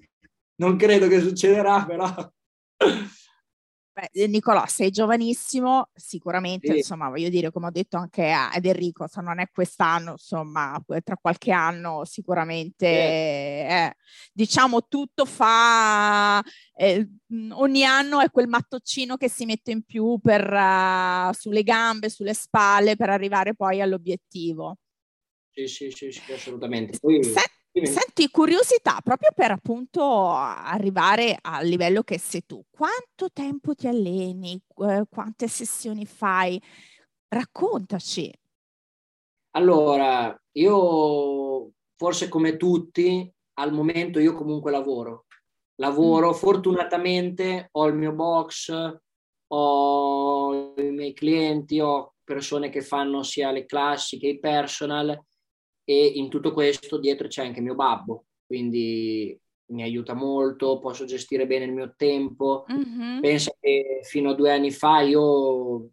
non 0.56 0.76
credo 0.76 1.08
che 1.08 1.20
succederà, 1.20 1.82
però 1.86 2.06
Beh, 3.96 4.10
eh, 4.12 4.26
Nicolò, 4.26 4.66
sei 4.66 4.90
giovanissimo, 4.90 5.88
sicuramente, 5.94 6.70
sì. 6.70 6.76
insomma, 6.76 7.08
voglio 7.08 7.30
dire, 7.30 7.50
come 7.50 7.68
ho 7.68 7.70
detto 7.70 7.96
anche 7.96 8.30
ad 8.30 8.62
Enrico, 8.62 9.06
se 9.06 9.22
non 9.22 9.40
è 9.40 9.48
quest'anno, 9.50 10.10
insomma, 10.10 10.78
tra 11.02 11.16
qualche 11.16 11.50
anno 11.50 12.04
sicuramente, 12.04 12.86
sì. 12.86 12.92
eh, 12.92 13.96
diciamo, 14.34 14.86
tutto 14.86 15.24
fa, 15.24 16.44
eh, 16.76 17.08
ogni 17.52 17.84
anno 17.84 18.20
è 18.20 18.30
quel 18.30 18.48
mattoncino 18.48 19.16
che 19.16 19.30
si 19.30 19.46
mette 19.46 19.70
in 19.70 19.82
più 19.82 20.18
per, 20.20 20.42
uh, 20.46 21.32
sulle 21.32 21.62
gambe, 21.62 22.10
sulle 22.10 22.34
spalle, 22.34 22.96
per 22.96 23.08
arrivare 23.08 23.54
poi 23.54 23.80
all'obiettivo. 23.80 24.76
Sì, 25.52 25.66
sì, 25.68 25.90
sì, 25.90 26.12
sì 26.12 26.32
assolutamente. 26.34 26.98
Poi... 26.98 27.24
Senti, 27.24 27.55
Senti, 27.84 28.30
curiosità, 28.30 29.00
proprio 29.04 29.30
per 29.34 29.50
appunto 29.50 30.30
arrivare 30.30 31.36
al 31.42 31.66
livello 31.66 32.02
che 32.02 32.18
sei 32.18 32.46
tu, 32.46 32.64
quanto 32.70 33.30
tempo 33.32 33.74
ti 33.74 33.86
alleni? 33.86 34.58
Eh, 34.78 35.04
quante 35.10 35.46
sessioni 35.46 36.06
fai? 36.06 36.60
Raccontaci. 37.28 38.32
Allora, 39.50 40.34
io 40.52 41.70
forse 41.96 42.28
come 42.28 42.56
tutti, 42.56 43.30
al 43.54 43.72
momento 43.72 44.20
io 44.20 44.34
comunque 44.34 44.70
lavoro. 44.70 45.26
Lavoro, 45.76 46.30
mm. 46.30 46.34
fortunatamente 46.34 47.68
ho 47.72 47.86
il 47.86 47.94
mio 47.94 48.12
box, 48.12 48.72
ho 49.48 50.74
i 50.76 50.90
miei 50.90 51.12
clienti, 51.12 51.78
ho 51.80 52.14
persone 52.24 52.70
che 52.70 52.80
fanno 52.80 53.22
sia 53.22 53.50
le 53.50 53.66
classi 53.66 54.18
che 54.18 54.28
i 54.28 54.38
personal 54.38 55.18
e 55.88 56.06
in 56.16 56.28
tutto 56.28 56.52
questo 56.52 56.98
dietro 56.98 57.28
c'è 57.28 57.44
anche 57.44 57.60
mio 57.60 57.76
babbo, 57.76 58.24
quindi 58.44 59.40
mi 59.66 59.82
aiuta 59.82 60.14
molto, 60.14 60.80
posso 60.80 61.04
gestire 61.04 61.46
bene 61.46 61.64
il 61.64 61.72
mio 61.72 61.94
tempo. 61.96 62.66
Mm-hmm. 62.70 63.20
Pensa 63.20 63.52
che 63.58 64.00
fino 64.02 64.30
a 64.30 64.34
due 64.34 64.52
anni 64.52 64.72
fa 64.72 65.00
io 65.00 65.90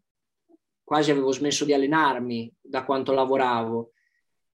quasi 0.83 1.11
avevo 1.11 1.31
smesso 1.31 1.63
di 1.63 1.73
allenarmi 1.73 2.51
da 2.59 2.83
quanto 2.83 3.13
lavoravo 3.13 3.91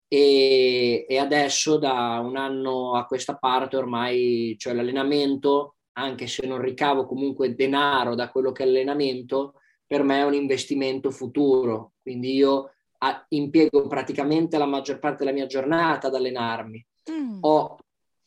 e, 0.07 1.07
e, 1.09 1.17
adesso 1.17 1.77
da 1.77 2.21
un 2.23 2.37
anno 2.37 2.93
a 2.93 3.05
questa 3.05 3.35
parte 3.35 3.77
ormai, 3.77 4.55
cioè 4.59 4.73
l'allenamento, 4.73 5.77
anche 5.93 6.27
se 6.27 6.45
non 6.45 6.61
ricavo 6.61 7.07
comunque 7.07 7.55
denaro 7.55 8.13
da 8.13 8.29
quello 8.29 8.51
che 8.51 8.63
è 8.63 8.67
allenamento, 8.67 9.55
per 9.87 10.03
me 10.03 10.19
è 10.19 10.23
un 10.23 10.35
investimento 10.35 11.09
futuro. 11.09 11.93
Quindi 11.99 12.33
io 12.33 12.73
a, 13.03 13.25
impiego 13.29 13.87
praticamente 13.87 14.57
la 14.57 14.65
maggior 14.65 14.99
parte 14.99 15.23
della 15.23 15.35
mia 15.35 15.45
giornata 15.45 16.07
ad 16.07 16.15
allenarmi. 16.15 16.85
Mm. 17.11 17.37
Ho 17.41 17.77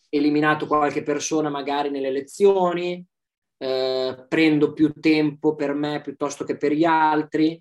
eliminato 0.09 0.67
qualche 0.67 1.03
persona 1.03 1.49
magari 1.49 1.91
nelle 1.91 2.11
lezioni, 2.11 3.05
eh, 3.59 4.27
prendo 4.29 4.73
più 4.73 4.93
tempo 5.01 5.55
per 5.55 5.73
me 5.73 6.03
piuttosto 6.03 6.45
che 6.45 6.57
per 6.57 6.73
gli 6.73 6.85
altri, 6.85 7.61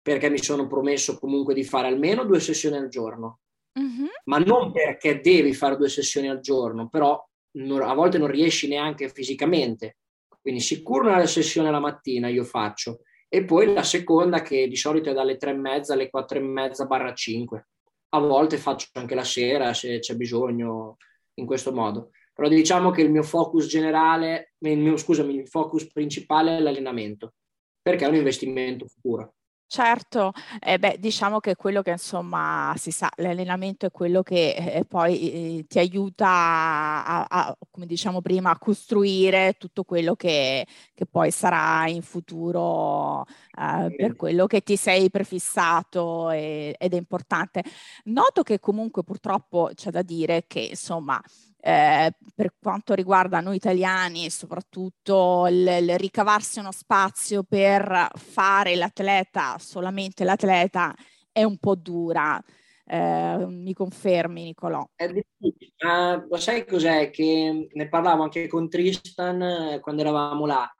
perché 0.00 0.30
mi 0.30 0.38
sono 0.38 0.66
promesso 0.66 1.18
comunque 1.18 1.52
di 1.52 1.64
fare 1.64 1.88
almeno 1.88 2.24
due 2.24 2.40
sessioni 2.40 2.76
al 2.76 2.88
giorno. 2.88 3.40
Mm-hmm. 3.78 4.06
Ma 4.24 4.38
non 4.38 4.72
perché 4.72 5.20
devi 5.20 5.52
fare 5.52 5.76
due 5.76 5.88
sessioni 5.88 6.28
al 6.28 6.40
giorno, 6.40 6.88
però 6.88 7.22
non, 7.58 7.82
a 7.82 7.92
volte 7.92 8.16
non 8.18 8.28
riesci 8.28 8.68
neanche 8.68 9.10
fisicamente. 9.10 9.98
Quindi 10.40 10.60
sicuro 10.60 11.08
una 11.08 11.26
sessione 11.26 11.70
la 11.70 11.80
mattina 11.80 12.28
io 12.28 12.44
faccio 12.44 13.00
e 13.28 13.44
poi 13.44 13.72
la 13.72 13.82
seconda 13.82 14.42
che 14.42 14.68
di 14.68 14.76
solito 14.76 15.10
è 15.10 15.14
dalle 15.14 15.36
tre 15.36 15.50
e 15.50 15.54
mezza 15.54 15.92
alle 15.92 16.10
quattro 16.10 16.38
e 16.38 16.42
mezza 16.42 16.86
barra 16.86 17.12
cinque. 17.14 17.68
A 18.10 18.20
volte 18.20 18.56
faccio 18.56 18.88
anche 18.94 19.14
la 19.14 19.24
sera 19.24 19.74
se 19.74 19.98
c'è 19.98 20.14
bisogno 20.14 20.96
in 21.34 21.46
questo 21.46 21.72
modo. 21.72 22.10
Però 22.32 22.48
diciamo 22.48 22.90
che 22.90 23.02
il 23.02 23.10
mio 23.10 23.22
focus 23.22 23.66
generale, 23.66 24.54
il 24.58 24.78
mio, 24.78 24.96
scusami, 24.96 25.34
il 25.34 25.48
focus 25.48 25.90
principale 25.92 26.56
è 26.56 26.60
l'allenamento, 26.60 27.34
perché 27.82 28.04
è 28.04 28.08
un 28.08 28.14
investimento 28.14 28.86
futuro. 28.86 29.34
Certo, 29.70 30.32
eh 30.60 30.78
beh, 30.78 30.96
diciamo 30.98 31.40
che 31.40 31.54
quello 31.54 31.82
che 31.82 31.90
insomma 31.90 32.72
si 32.78 32.90
sa, 32.90 33.10
l'allenamento 33.16 33.84
è 33.84 33.90
quello 33.90 34.22
che 34.22 34.54
eh, 34.54 34.84
poi 34.86 35.58
eh, 35.60 35.66
ti 35.66 35.78
aiuta 35.78 36.26
a, 36.26 37.26
a, 37.28 37.56
come 37.70 37.84
diciamo 37.84 38.22
prima, 38.22 38.48
a 38.50 38.56
costruire 38.58 39.56
tutto 39.58 39.84
quello 39.84 40.14
che, 40.16 40.66
che 40.94 41.04
poi 41.04 41.30
sarà 41.30 41.86
in 41.86 42.00
futuro 42.00 43.26
eh, 43.58 43.94
per 43.94 44.16
quello 44.16 44.46
che 44.46 44.62
ti 44.62 44.76
sei 44.76 45.10
prefissato 45.10 46.30
e, 46.30 46.74
ed 46.78 46.94
è 46.94 46.96
importante. 46.96 47.62
Noto 48.04 48.42
che 48.42 48.58
comunque 48.60 49.02
purtroppo 49.04 49.70
c'è 49.74 49.90
da 49.90 50.00
dire 50.00 50.44
che 50.46 50.60
insomma 50.60 51.20
eh, 51.60 52.12
per 52.34 52.54
quanto 52.60 52.94
riguarda 52.94 53.40
noi 53.40 53.56
italiani, 53.56 54.30
soprattutto 54.30 55.46
il, 55.48 55.66
il, 55.66 55.98
ricavarsi 55.98 56.60
uno 56.60 56.72
spazio 56.72 57.42
per 57.42 58.10
fare 58.14 58.76
l'atleta, 58.76 59.56
solamente 59.58 60.24
l'atleta, 60.24 60.94
è 61.32 61.42
un 61.42 61.58
po' 61.58 61.74
dura. 61.74 62.40
Eh, 62.84 63.44
mi 63.48 63.74
confermi, 63.74 64.44
Nicolò? 64.44 64.88
Uh, 64.96 66.26
lo 66.28 66.36
sai 66.36 66.64
cos'è? 66.64 67.10
Che 67.10 67.68
ne 67.70 67.88
parlavo 67.88 68.22
anche 68.22 68.46
con 68.46 68.68
Tristan 68.68 69.42
eh, 69.42 69.80
quando 69.80 70.02
eravamo 70.02 70.46
là, 70.46 70.72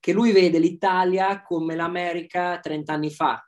che 0.00 0.12
lui 0.12 0.32
vede 0.32 0.58
l'Italia 0.58 1.42
come 1.42 1.74
l'America 1.74 2.58
30 2.58 2.92
anni 2.92 3.10
fa 3.10 3.47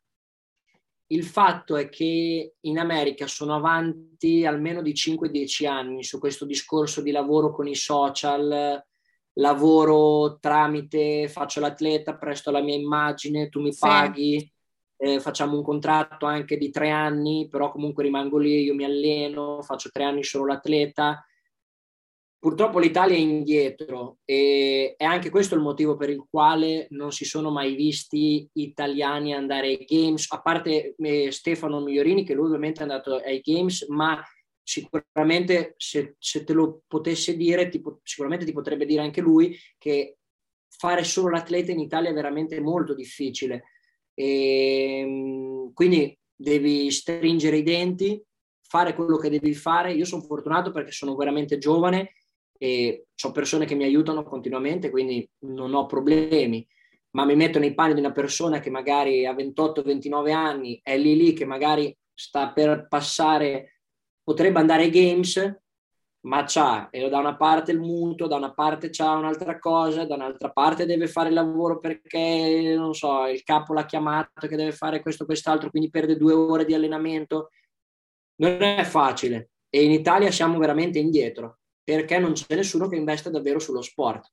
il 1.13 1.25
fatto 1.25 1.77
è 1.77 1.89
che 1.89 2.55
in 2.61 2.79
America 2.79 3.27
sono 3.27 3.55
avanti 3.55 4.47
almeno 4.47 4.81
di 4.83 4.93
5-10 4.93 5.67
anni 5.67 6.05
su 6.05 6.19
questo 6.19 6.45
discorso 6.45 7.01
di 7.03 7.11
lavoro 7.11 7.53
con 7.53 7.67
i 7.67 7.75
social, 7.75 8.83
lavoro 9.35 10.39
tramite 10.39 11.29
faccio 11.29 11.61
l'atleta, 11.61 12.17
presto 12.17 12.51
la 12.51 12.61
mia 12.61 12.77
immagine, 12.77 13.49
tu 13.49 13.61
mi 13.61 13.75
paghi, 13.77 14.39
sì. 14.39 14.53
eh, 14.97 15.21
facciamo 15.21 15.57
un 15.57 15.63
contratto 15.63 16.27
anche 16.27 16.57
di 16.57 16.71
tre 16.71 16.91
anni, 16.91 17.49
però 17.49 17.73
comunque 17.73 18.05
rimango 18.05 18.39
lì, 18.39 18.63
io 18.63 18.75
mi 18.75 18.85
alleno, 18.85 19.63
faccio 19.63 19.91
tre 19.91 20.05
anni 20.05 20.23
solo 20.23 20.47
l'atleta 20.47 21.25
Purtroppo 22.41 22.79
l'Italia 22.79 23.17
è 23.17 23.21
indietro 23.21 24.21
e 24.25 24.95
è 24.97 25.05
anche 25.05 25.29
questo 25.29 25.55
il 25.57 25.61
motivo 25.61 25.99
per 25.99 26.09
il 26.09 26.25
quale 26.27 26.87
non 26.89 27.13
si 27.13 27.27
sono 27.27 27.51
mai 27.51 27.75
visti 27.75 28.49
italiani 28.55 29.35
andare 29.35 29.67
ai 29.67 29.85
Games, 29.87 30.25
a 30.31 30.41
parte 30.41 30.95
eh, 30.97 31.31
Stefano 31.31 31.81
Migliorini 31.81 32.25
che 32.25 32.33
lui 32.33 32.47
ovviamente 32.47 32.81
è 32.81 32.85
andato 32.85 33.17
ai 33.17 33.41
Games, 33.41 33.87
ma 33.89 34.25
sicuramente 34.63 35.75
se, 35.77 36.15
se 36.19 36.43
te 36.45 36.55
lo 36.55 36.81
potesse 36.87 37.37
dire, 37.37 37.69
ti, 37.69 37.83
sicuramente 38.03 38.47
ti 38.47 38.53
potrebbe 38.53 38.87
dire 38.87 39.03
anche 39.03 39.21
lui 39.21 39.55
che 39.77 40.17
fare 40.67 41.05
solo 41.05 41.29
l'atleta 41.29 41.73
in 41.73 41.81
Italia 41.81 42.09
è 42.09 42.15
veramente 42.15 42.59
molto 42.59 42.95
difficile. 42.95 43.65
E, 44.15 45.01
ehm, 45.01 45.73
quindi 45.75 46.19
devi 46.35 46.91
stringere 46.91 47.59
i 47.59 47.63
denti, 47.63 48.19
fare 48.63 48.95
quello 48.95 49.19
che 49.19 49.29
devi 49.29 49.53
fare. 49.53 49.93
Io 49.93 50.07
sono 50.07 50.23
fortunato 50.23 50.71
perché 50.71 50.91
sono 50.91 51.15
veramente 51.17 51.59
giovane 51.59 52.15
e 52.63 53.07
ho 53.23 53.33
persone 53.33 53.65
che 53.65 53.75
mi 53.75 53.85
aiutano 53.85 54.23
continuamente, 54.23 54.91
quindi 54.91 55.27
non 55.47 55.73
ho 55.73 55.87
problemi, 55.87 56.67
ma 57.13 57.25
mi 57.25 57.35
metto 57.35 57.59
nei 57.59 57.73
panni 57.73 57.95
di 57.95 58.01
una 58.01 58.13
persona 58.13 58.61
che 58.61 58.69
magari 58.69 59.25
ha 59.25 59.33
28-29 59.33 60.31
anni, 60.31 60.79
è 60.83 60.99
lì 60.99 61.17
lì 61.17 61.33
che 61.33 61.47
magari 61.47 61.97
sta 62.13 62.53
per 62.53 62.87
passare, 62.87 63.81
potrebbe 64.23 64.59
andare 64.59 64.83
ai 64.83 64.91
games, 64.91 65.59
ma 66.27 66.45
c'ha 66.47 66.91
e 66.91 67.09
da 67.09 67.19
una 67.19 67.35
parte 67.35 67.73
il 67.73 67.81
mutuo, 67.81 68.27
da 68.27 68.37
una 68.37 68.53
parte 68.53 68.91
c'ha 68.91 69.13
un'altra 69.13 69.59
cosa, 69.59 70.05
da 70.05 70.17
un'altra 70.17 70.51
parte 70.51 70.85
deve 70.85 71.07
fare 71.07 71.29
il 71.29 71.35
lavoro 71.35 71.79
perché, 71.79 72.75
non 72.77 72.93
so, 72.93 73.27
il 73.27 73.43
capo 73.43 73.73
l'ha 73.73 73.87
chiamato 73.87 74.47
che 74.47 74.57
deve 74.57 74.73
fare 74.73 75.01
questo 75.01 75.25
quest'altro, 75.25 75.71
quindi 75.71 75.89
perde 75.89 76.19
due 76.19 76.35
ore 76.35 76.67
di 76.67 76.75
allenamento. 76.75 77.53
Non 78.37 78.61
è 78.61 78.85
facile 78.85 79.53
e 79.71 79.83
in 79.83 79.93
Italia 79.93 80.31
siamo 80.31 80.59
veramente 80.59 80.99
indietro 80.99 81.60
perché 81.97 82.19
non 82.19 82.33
c'è 82.33 82.55
nessuno 82.55 82.89
che 82.89 82.97
investe 82.97 83.31
davvero 83.31 83.59
sullo 83.59 83.83
sport. 83.83 84.33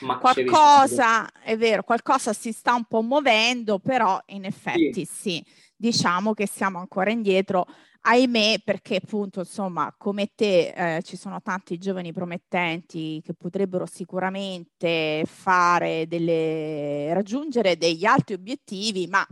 Ma 0.00 0.18
qualcosa, 0.18 1.30
è 1.42 1.56
vero, 1.58 1.82
qualcosa 1.82 2.32
si 2.32 2.52
sta 2.52 2.74
un 2.74 2.84
po' 2.84 3.02
muovendo, 3.02 3.78
però 3.78 4.20
in 4.26 4.44
effetti 4.44 5.04
sì, 5.04 5.42
sì 5.44 5.44
diciamo 5.76 6.32
che 6.32 6.46
siamo 6.46 6.78
ancora 6.78 7.10
indietro, 7.10 7.66
ahimè, 8.02 8.60
perché 8.64 8.96
appunto, 8.96 9.40
insomma, 9.40 9.94
come 9.98 10.30
te 10.34 10.96
eh, 10.96 11.02
ci 11.02 11.16
sono 11.16 11.42
tanti 11.42 11.76
giovani 11.76 12.12
promettenti 12.12 13.20
che 13.22 13.34
potrebbero 13.34 13.84
sicuramente 13.84 15.24
fare 15.26 16.06
delle, 16.06 17.12
raggiungere 17.12 17.76
degli 17.76 18.06
alti 18.06 18.32
obiettivi, 18.32 19.06
ma 19.06 19.26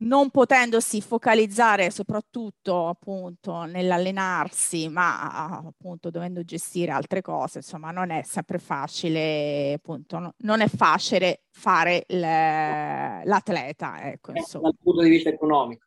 non 0.00 0.30
potendosi 0.30 1.00
focalizzare 1.00 1.90
soprattutto 1.90 2.88
appunto 2.88 3.64
nell'allenarsi, 3.64 4.88
ma 4.88 5.58
appunto 5.64 6.10
dovendo 6.10 6.44
gestire 6.44 6.92
altre 6.92 7.22
cose, 7.22 7.58
insomma, 7.58 7.90
non 7.90 8.10
è 8.10 8.22
sempre 8.22 8.58
facile, 8.58 9.72
appunto, 9.74 10.18
no, 10.18 10.34
non 10.38 10.60
è 10.60 10.68
facile 10.68 11.44
fare 11.50 12.04
le, 12.08 13.22
l'atleta, 13.24 14.10
ecco, 14.10 14.32
eh, 14.32 14.38
insomma. 14.38 14.68
Dal 14.68 14.76
punto 14.80 15.02
di 15.02 15.10
vista 15.10 15.30
economico, 15.30 15.86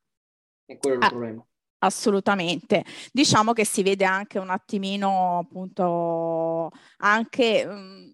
è 0.66 0.78
quello 0.78 0.98
il 0.98 1.04
ah, 1.04 1.10
problema. 1.10 1.46
Assolutamente. 1.84 2.84
Diciamo 3.12 3.54
che 3.54 3.66
si 3.66 3.82
vede 3.82 4.06
anche 4.06 4.38
un 4.38 4.50
attimino 4.50 5.40
appunto 5.40 6.72
anche 6.98 7.66
mh, 7.66 7.72
mm, 7.72 8.11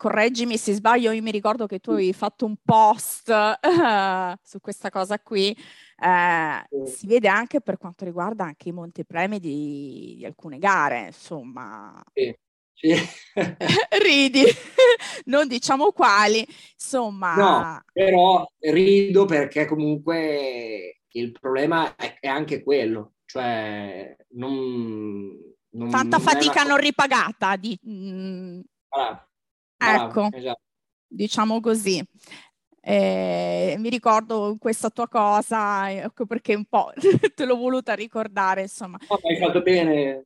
correggimi 0.00 0.56
se 0.56 0.72
sbaglio, 0.72 1.10
io 1.10 1.20
mi 1.20 1.30
ricordo 1.30 1.66
che 1.66 1.78
tu 1.78 1.90
hai 1.90 2.14
fatto 2.14 2.46
un 2.46 2.56
post 2.64 3.28
uh, 3.28 4.34
su 4.42 4.58
questa 4.58 4.88
cosa 4.88 5.20
qui, 5.20 5.54
uh, 5.54 6.86
si 6.86 7.06
vede 7.06 7.28
anche 7.28 7.60
per 7.60 7.76
quanto 7.76 8.06
riguarda 8.06 8.44
anche 8.44 8.70
i 8.70 8.72
montepremi 8.72 9.38
di, 9.38 10.14
di 10.16 10.24
alcune 10.24 10.56
gare, 10.56 11.08
insomma. 11.08 12.02
Sì. 12.14 12.34
Sì. 12.72 12.94
Ridi, 14.02 14.44
non 15.26 15.46
diciamo 15.46 15.92
quali, 15.92 16.46
insomma. 16.72 17.34
No, 17.34 17.82
però 17.92 18.50
rido 18.58 19.26
perché 19.26 19.66
comunque 19.66 21.02
il 21.08 21.32
problema 21.38 21.94
è, 21.94 22.26
anche 22.26 22.62
quello, 22.62 23.16
cioè 23.26 24.16
non... 24.30 25.28
non 25.72 25.90
Tanta 25.90 26.16
non 26.16 26.26
fatica 26.26 26.62
non 26.62 26.78
ripagata. 26.78 27.56
Di, 27.56 27.78
mm. 27.86 28.60
Allora, 28.88 29.29
Ecco, 29.80 30.28
esatto. 30.32 30.60
diciamo 31.06 31.60
così. 31.60 32.04
Eh, 32.82 33.74
mi 33.78 33.90
ricordo 33.90 34.56
questa 34.58 34.88
tua 34.88 35.06
cosa, 35.06 35.90
ecco 35.90 36.24
perché 36.24 36.54
un 36.54 36.64
po' 36.64 36.92
te 37.34 37.44
l'ho 37.44 37.56
voluta 37.56 37.94
ricordare, 37.94 38.62
insomma. 38.62 38.98
No, 39.08 39.18
hai 39.22 39.36
fatto 39.36 39.62
bene, 39.62 40.24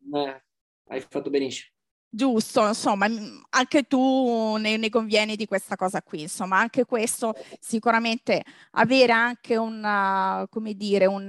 hai 0.89 1.01
fatto 1.01 1.31
benissimo. 1.31 1.73
Giusto, 2.09 2.65
insomma, 2.65 3.09
anche 3.51 3.83
tu 3.89 4.55
ne, 4.59 4.77
ne, 4.77 4.89
convieni 4.89 5.35
di 5.35 5.47
questa 5.47 5.75
cosa 5.75 6.01
qui, 6.01 6.23
insomma, 6.23 6.59
anche 6.59 6.85
questo 6.85 7.35
sicuramente 7.59 8.45
avere 8.73 9.11
anche 9.11 9.57
un, 9.57 10.47
come 10.49 10.75
dire, 10.75 11.07
un, 11.07 11.29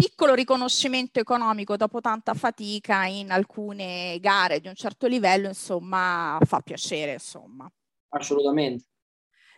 piccolo 0.00 0.34
riconoscimento 0.34 1.20
economico 1.20 1.76
dopo 1.76 2.00
tanta 2.00 2.32
fatica 2.32 3.04
in 3.04 3.30
alcune 3.30 4.18
gare 4.20 4.60
di 4.60 4.68
un 4.68 4.74
certo 4.74 5.06
livello, 5.06 5.48
insomma, 5.48 6.38
fa 6.42 6.60
piacere, 6.60 7.12
insomma. 7.12 7.70
Assolutamente. 8.08 8.84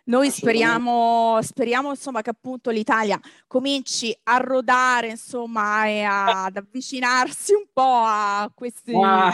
Noi 0.05 0.29
speriamo, 0.29 1.39
speriamo 1.41 1.89
insomma, 1.89 2.21
che 2.21 2.31
appunto 2.31 2.71
l'Italia 2.71 3.17
cominci 3.47 4.13
a 4.23 4.35
rodare 4.37 5.07
insomma, 5.07 5.87
e 5.87 6.01
a, 6.01 6.43
ad 6.45 6.57
avvicinarsi 6.57 7.53
un 7.53 7.65
po' 7.71 8.03
a 8.05 8.51
questi... 8.53 8.91
Ah, 9.01 9.31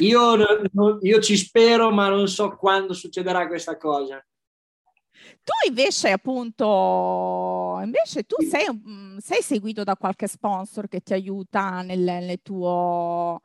io, 0.00 0.36
io 1.00 1.20
ci 1.20 1.36
spero, 1.36 1.92
ma 1.92 2.08
non 2.08 2.28
so 2.28 2.56
quando 2.56 2.92
succederà 2.92 3.46
questa 3.46 3.76
cosa. 3.76 4.24
Tu 5.44 5.68
invece, 5.68 6.10
appunto, 6.10 7.78
invece 7.84 8.24
tu 8.24 8.36
sei, 8.42 8.64
sei 9.18 9.42
seguito 9.42 9.84
da 9.84 9.96
qualche 9.96 10.26
sponsor 10.26 10.88
che 10.88 11.00
ti 11.00 11.12
aiuta 11.12 11.82
nel, 11.82 12.00
nel 12.00 12.40
tuo 12.42 13.42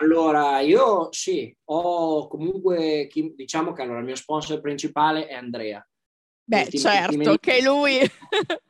allora, 0.00 0.60
io 0.60 1.12
sì, 1.12 1.54
ho 1.64 2.26
comunque, 2.26 3.06
diciamo 3.34 3.72
che 3.72 3.82
allora, 3.82 3.98
il 3.98 4.06
mio 4.06 4.14
sponsor 4.14 4.58
principale 4.60 5.26
è 5.26 5.34
Andrea. 5.34 5.86
Beh, 6.42 6.66
team, 6.68 6.82
certo, 6.82 7.36
che 7.36 7.62
lui... 7.62 7.98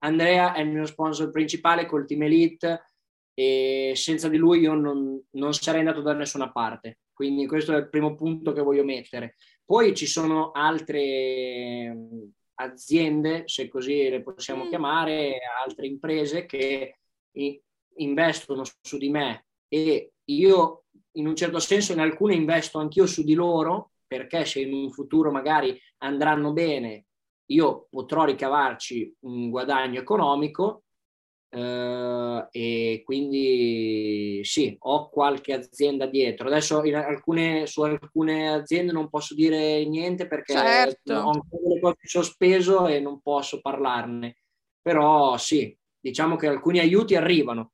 Andrea 0.00 0.54
è 0.54 0.60
il 0.60 0.68
mio 0.68 0.86
sponsor 0.86 1.32
principale 1.32 1.86
col 1.86 2.06
Team 2.06 2.22
Elite 2.22 2.84
e 3.34 3.94
senza 3.96 4.28
di 4.28 4.36
lui 4.36 4.60
io 4.60 4.74
non, 4.74 5.20
non, 5.30 5.52
sarei 5.52 5.80
andato 5.80 6.02
da 6.02 6.12
nessuna 6.12 6.52
parte. 6.52 7.00
Quindi 7.12 7.48
questo 7.48 7.74
è 7.74 7.78
il 7.78 7.88
primo 7.88 8.14
punto 8.14 8.52
che 8.52 8.62
voglio 8.62 8.84
mettere. 8.84 9.34
Poi 9.68 9.94
ci 9.94 10.06
sono 10.06 10.50
altre 10.52 11.94
aziende, 12.54 13.42
se 13.44 13.68
così 13.68 14.08
le 14.08 14.22
possiamo 14.22 14.64
mm. 14.64 14.68
chiamare, 14.70 15.40
altre 15.62 15.86
imprese 15.86 16.46
che 16.46 17.00
investono 17.96 18.64
su 18.64 18.96
di 18.96 19.10
me 19.10 19.44
e 19.68 20.12
io 20.24 20.84
in 21.18 21.26
un 21.26 21.36
certo 21.36 21.58
senso 21.58 21.92
in 21.92 22.00
alcune 22.00 22.34
investo 22.34 22.78
anch'io 22.78 23.04
su 23.04 23.22
di 23.22 23.34
loro 23.34 23.90
perché 24.06 24.46
se 24.46 24.60
in 24.60 24.72
un 24.72 24.90
futuro 24.90 25.30
magari 25.30 25.78
andranno 25.98 26.54
bene 26.54 27.04
io 27.50 27.88
potrò 27.90 28.24
ricavarci 28.24 29.16
un 29.20 29.50
guadagno 29.50 30.00
economico 30.00 30.84
eh, 31.50 32.48
e 32.50 33.02
quindi 33.04 34.40
sì, 34.44 34.76
ho 34.80 35.08
qualche 35.08 35.52
azienda 35.54 36.06
dietro. 36.06 36.48
Adesso 36.48 36.80
alcune, 36.80 37.66
su 37.66 37.82
alcune 37.82 38.50
aziende 38.50 38.92
non 38.92 39.08
posso 39.08 39.34
dire 39.34 39.84
niente 39.86 40.26
perché 40.26 40.54
certo. 40.54 41.14
ho 41.14 41.30
ancora 41.30 41.62
delle 41.62 41.80
cose 41.80 41.96
sospeso 42.02 42.86
e 42.86 43.00
non 43.00 43.20
posso 43.20 43.60
parlarne, 43.60 44.38
però 44.80 45.36
sì, 45.36 45.76
diciamo 45.98 46.36
che 46.36 46.46
alcuni 46.48 46.78
aiuti 46.78 47.14
arrivano 47.14 47.72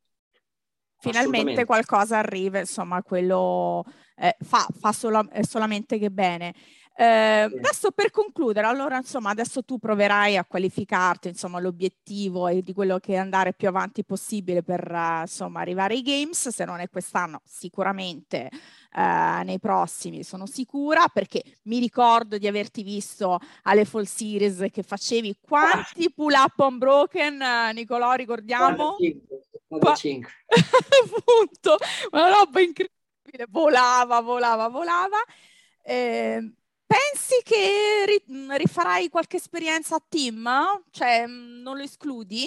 finalmente 1.04 1.64
qualcosa 1.66 2.18
arriva, 2.18 2.58
insomma, 2.58 3.02
quello 3.02 3.84
eh, 4.16 4.36
fa, 4.40 4.66
fa 4.78 4.92
solo, 4.92 5.28
solamente 5.42 5.98
che 5.98 6.10
bene. 6.10 6.54
Eh, 6.96 7.46
sì. 7.50 7.56
Adesso 7.56 7.90
per 7.90 8.12
concludere, 8.12 8.68
allora 8.68 8.96
insomma 8.96 9.30
adesso 9.30 9.64
tu 9.64 9.78
proverai 9.78 10.36
a 10.36 10.44
qualificarti, 10.44 11.26
insomma 11.26 11.58
l'obiettivo 11.58 12.46
è 12.46 12.62
di 12.62 12.72
quello 12.72 13.00
che 13.00 13.14
è 13.14 13.16
andare 13.16 13.52
più 13.52 13.66
avanti 13.66 14.04
possibile 14.04 14.62
per 14.62 14.88
uh, 14.88 15.22
insomma 15.22 15.60
arrivare 15.60 15.94
ai 15.94 16.02
games, 16.02 16.48
se 16.50 16.64
non 16.64 16.78
è 16.78 16.88
quest'anno 16.88 17.40
sicuramente 17.44 18.48
uh, 18.94 19.42
nei 19.42 19.58
prossimi 19.58 20.22
sono 20.22 20.46
sicura 20.46 21.08
perché 21.08 21.42
mi 21.62 21.80
ricordo 21.80 22.38
di 22.38 22.46
averti 22.46 22.84
visto 22.84 23.40
alle 23.62 23.84
Fall 23.84 24.04
Series 24.04 24.64
che 24.70 24.84
facevi 24.84 25.38
quanti 25.40 26.12
pull 26.12 26.34
up 26.34 26.58
on 26.60 26.78
broken, 26.78 27.40
uh, 27.40 27.72
Nicolò 27.72 28.12
ricordiamo? 28.12 28.94
45. 29.66 30.30
Appunto, 31.16 31.76
una 32.12 32.28
roba 32.28 32.60
incredibile, 32.60 33.46
volava, 33.48 34.20
volava, 34.20 34.68
volava. 34.68 35.16
Eh, 35.82 36.52
pensi 36.86 37.40
che 37.42 38.04
ri- 38.06 38.56
rifarai 38.56 39.08
qualche 39.08 39.36
esperienza 39.36 39.96
a 39.96 40.04
team? 40.06 40.48
Cioè, 40.90 41.26
mm, 41.26 41.62
non 41.62 41.76
lo 41.76 41.82
escludi? 41.82 42.46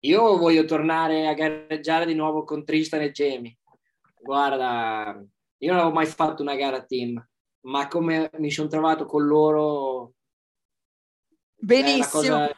Io 0.00 0.36
voglio 0.38 0.64
tornare 0.64 1.26
a 1.26 1.34
gareggiare 1.34 2.06
di 2.06 2.14
nuovo 2.14 2.44
con 2.44 2.64
Tristan 2.64 3.00
e 3.00 3.10
Jamie. 3.10 3.56
Guarda, 4.20 5.20
io 5.58 5.70
non 5.70 5.80
avevo 5.80 5.94
mai 5.94 6.06
fatto 6.06 6.42
una 6.42 6.54
gara 6.54 6.76
a 6.76 6.84
team, 6.84 7.24
ma 7.62 7.88
come 7.88 8.30
mi 8.38 8.50
sono 8.50 8.68
trovato 8.68 9.06
con 9.06 9.26
loro... 9.26 10.12
Benissimo. 11.58 12.48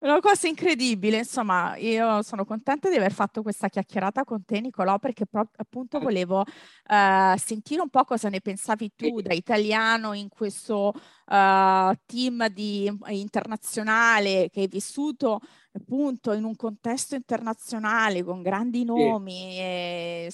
Una 0.00 0.20
cosa 0.20 0.46
incredibile, 0.46 1.18
insomma, 1.18 1.76
io 1.76 2.22
sono 2.22 2.44
contenta 2.44 2.88
di 2.88 2.94
aver 2.94 3.12
fatto 3.12 3.42
questa 3.42 3.68
chiacchierata 3.68 4.22
con 4.22 4.44
te, 4.44 4.60
Nicolò, 4.60 5.00
perché 5.00 5.26
pro- 5.26 5.50
appunto 5.56 5.98
volevo 5.98 6.38
uh, 6.40 7.36
sentire 7.36 7.80
un 7.80 7.88
po' 7.88 8.04
cosa 8.04 8.28
ne 8.28 8.40
pensavi 8.40 8.92
tu 8.94 9.20
da 9.20 9.34
italiano 9.34 10.12
in 10.12 10.28
questo 10.28 10.92
uh, 10.94 11.92
team 12.06 12.46
di, 12.48 12.88
internazionale 13.08 14.50
che 14.50 14.60
hai 14.60 14.68
vissuto 14.68 15.40
appunto 15.72 16.32
in 16.32 16.44
un 16.44 16.54
contesto 16.54 17.16
internazionale 17.16 18.22
con 18.22 18.40
grandi 18.40 18.84
nomi. 18.84 19.58
E, 19.58 20.32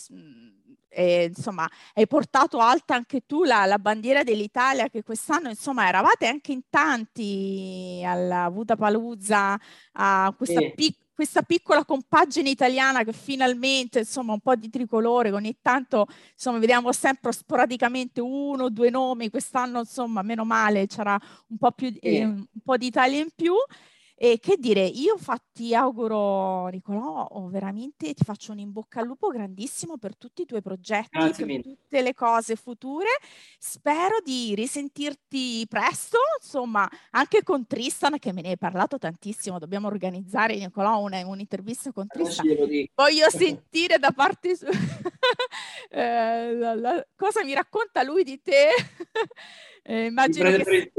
e, 0.95 1.33
insomma, 1.37 1.69
hai 1.95 2.07
portato 2.07 2.59
alta 2.59 2.95
anche 2.95 3.27
tu 3.27 3.45
la, 3.45 3.65
la, 3.67 3.79
bandiera 3.79 4.23
dell'Italia 4.23 4.89
che 4.89 5.03
quest'anno, 5.03 5.49
insomma, 5.49 5.89
eravate 5.89 6.27
anche 6.27 6.53
in 6.53 6.63
tanti 6.71 8.03
alla 8.05 8.51
Budapalooza, 8.51 9.59
a 9.93 10.35
questa, 10.37 10.61
sì. 10.61 10.73
pic- 10.75 11.03
questa 11.15 11.43
piccola 11.43 11.85
compagine 11.85 12.51
italiana 12.51 13.05
che 13.05 13.13
finalmente, 13.13 14.01
insomma, 14.01 14.33
un 14.33 14.41
po' 14.41 14.55
di 14.57 14.71
tricolore, 14.71 15.31
ogni 15.31 15.57
tanto, 15.61 16.07
insomma, 16.33 16.59
vediamo 16.59 16.93
sempre 16.93 17.33
sporadicamente 17.33 18.21
uno 18.21 18.65
o 18.65 18.71
due 18.71 18.91
nomi, 18.91 19.31
quest'anno, 19.31 19.81
insomma, 19.81 20.23
meno 20.23 20.45
male, 20.45 20.87
c'era 20.87 21.19
un 21.49 21.59
po' 21.59 21.73
più, 21.73 21.89
sì. 21.91 21.99
eh, 22.01 22.25
un 22.25 22.47
po' 22.65 22.77
di 22.77 22.87
Italia 22.87 23.21
in 23.21 23.31
più. 23.35 23.55
E 24.25 24.39
che 24.41 24.57
dire, 24.59 24.83
io 24.87 25.19
ti 25.53 25.75
auguro, 25.75 26.69
Nicolò, 26.69 27.27
oh, 27.31 27.49
veramente 27.49 28.15
ti 28.15 28.25
faccio 28.25 28.53
un 28.53 28.59
in 28.59 28.73
bocca 28.73 29.01
al 29.01 29.07
lupo 29.07 29.29
grandissimo 29.29 29.99
per 29.99 30.17
tutti 30.17 30.41
i 30.41 30.47
tuoi 30.47 30.63
progetti, 30.63 31.11
Grazie 31.11 31.45
per 31.45 31.47
mille. 31.47 31.63
tutte 31.63 32.01
le 32.01 32.15
cose 32.15 32.57
future. 32.57 33.11
Spero 33.59 34.21
di 34.25 34.55
risentirti 34.55 35.67
presto, 35.69 36.17
insomma, 36.41 36.89
anche 37.11 37.43
con 37.43 37.67
Tristan, 37.67 38.19
che 38.19 38.33
me 38.33 38.41
ne 38.41 38.49
hai 38.49 38.57
parlato 38.57 38.97
tantissimo. 38.97 39.59
Dobbiamo 39.59 39.89
organizzare, 39.89 40.57
Nicolò, 40.57 41.03
una, 41.03 41.21
un'intervista 41.27 41.93
con 41.93 42.07
Tristan. 42.07 42.47
Voglio 42.95 43.29
sentire 43.29 43.99
da 43.99 44.11
parte 44.11 44.57
sua 44.57 44.71
eh, 45.91 47.07
cosa 47.15 47.45
mi 47.45 47.53
racconta 47.53 48.03
lui 48.03 48.25
di 48.25 48.41
te. 48.41 48.69
eh, 49.85 50.07
immagino 50.07 50.49
che... 50.49 50.91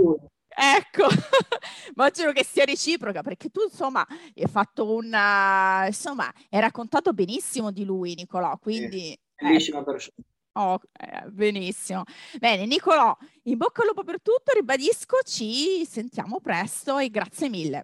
Ecco, 0.57 1.07
immagino 1.93 2.31
che 2.31 2.45
sia 2.45 2.63
reciproca 2.63 3.21
perché 3.21 3.49
tu 3.49 3.61
insomma 3.63 4.05
hai 4.07 4.47
fatto 4.47 4.93
una, 4.93 5.85
insomma, 5.87 6.31
hai 6.49 6.61
raccontato 6.61 7.13
benissimo 7.13 7.71
di 7.71 7.83
lui 7.83 8.15
Nicolò, 8.15 8.57
quindi... 8.57 9.09
Sì, 9.09 9.19
bellissima 9.45 9.79
ecco. 9.79 9.91
persona. 9.91 10.15
Oh, 10.57 10.79
eh, 10.93 11.29
benissimo. 11.31 12.03
Bene, 12.39 12.65
Nicolò, 12.65 13.15
in 13.43 13.57
bocca 13.57 13.81
al 13.81 13.89
lupo 13.89 14.05
per 14.05 14.21
tutto, 14.21 14.53
ribadisco, 14.53 15.17
ci 15.23 15.85
sentiamo 15.85 16.39
presto 16.39 16.97
e 16.97 17.09
grazie 17.09 17.49
mille. 17.49 17.83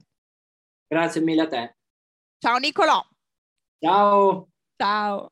Grazie 0.87 1.21
mille 1.21 1.41
a 1.41 1.47
te. 1.47 1.75
Ciao 2.37 2.57
Nicolò. 2.57 3.05
Ciao. 3.79 4.47
Ciao. 4.77 5.31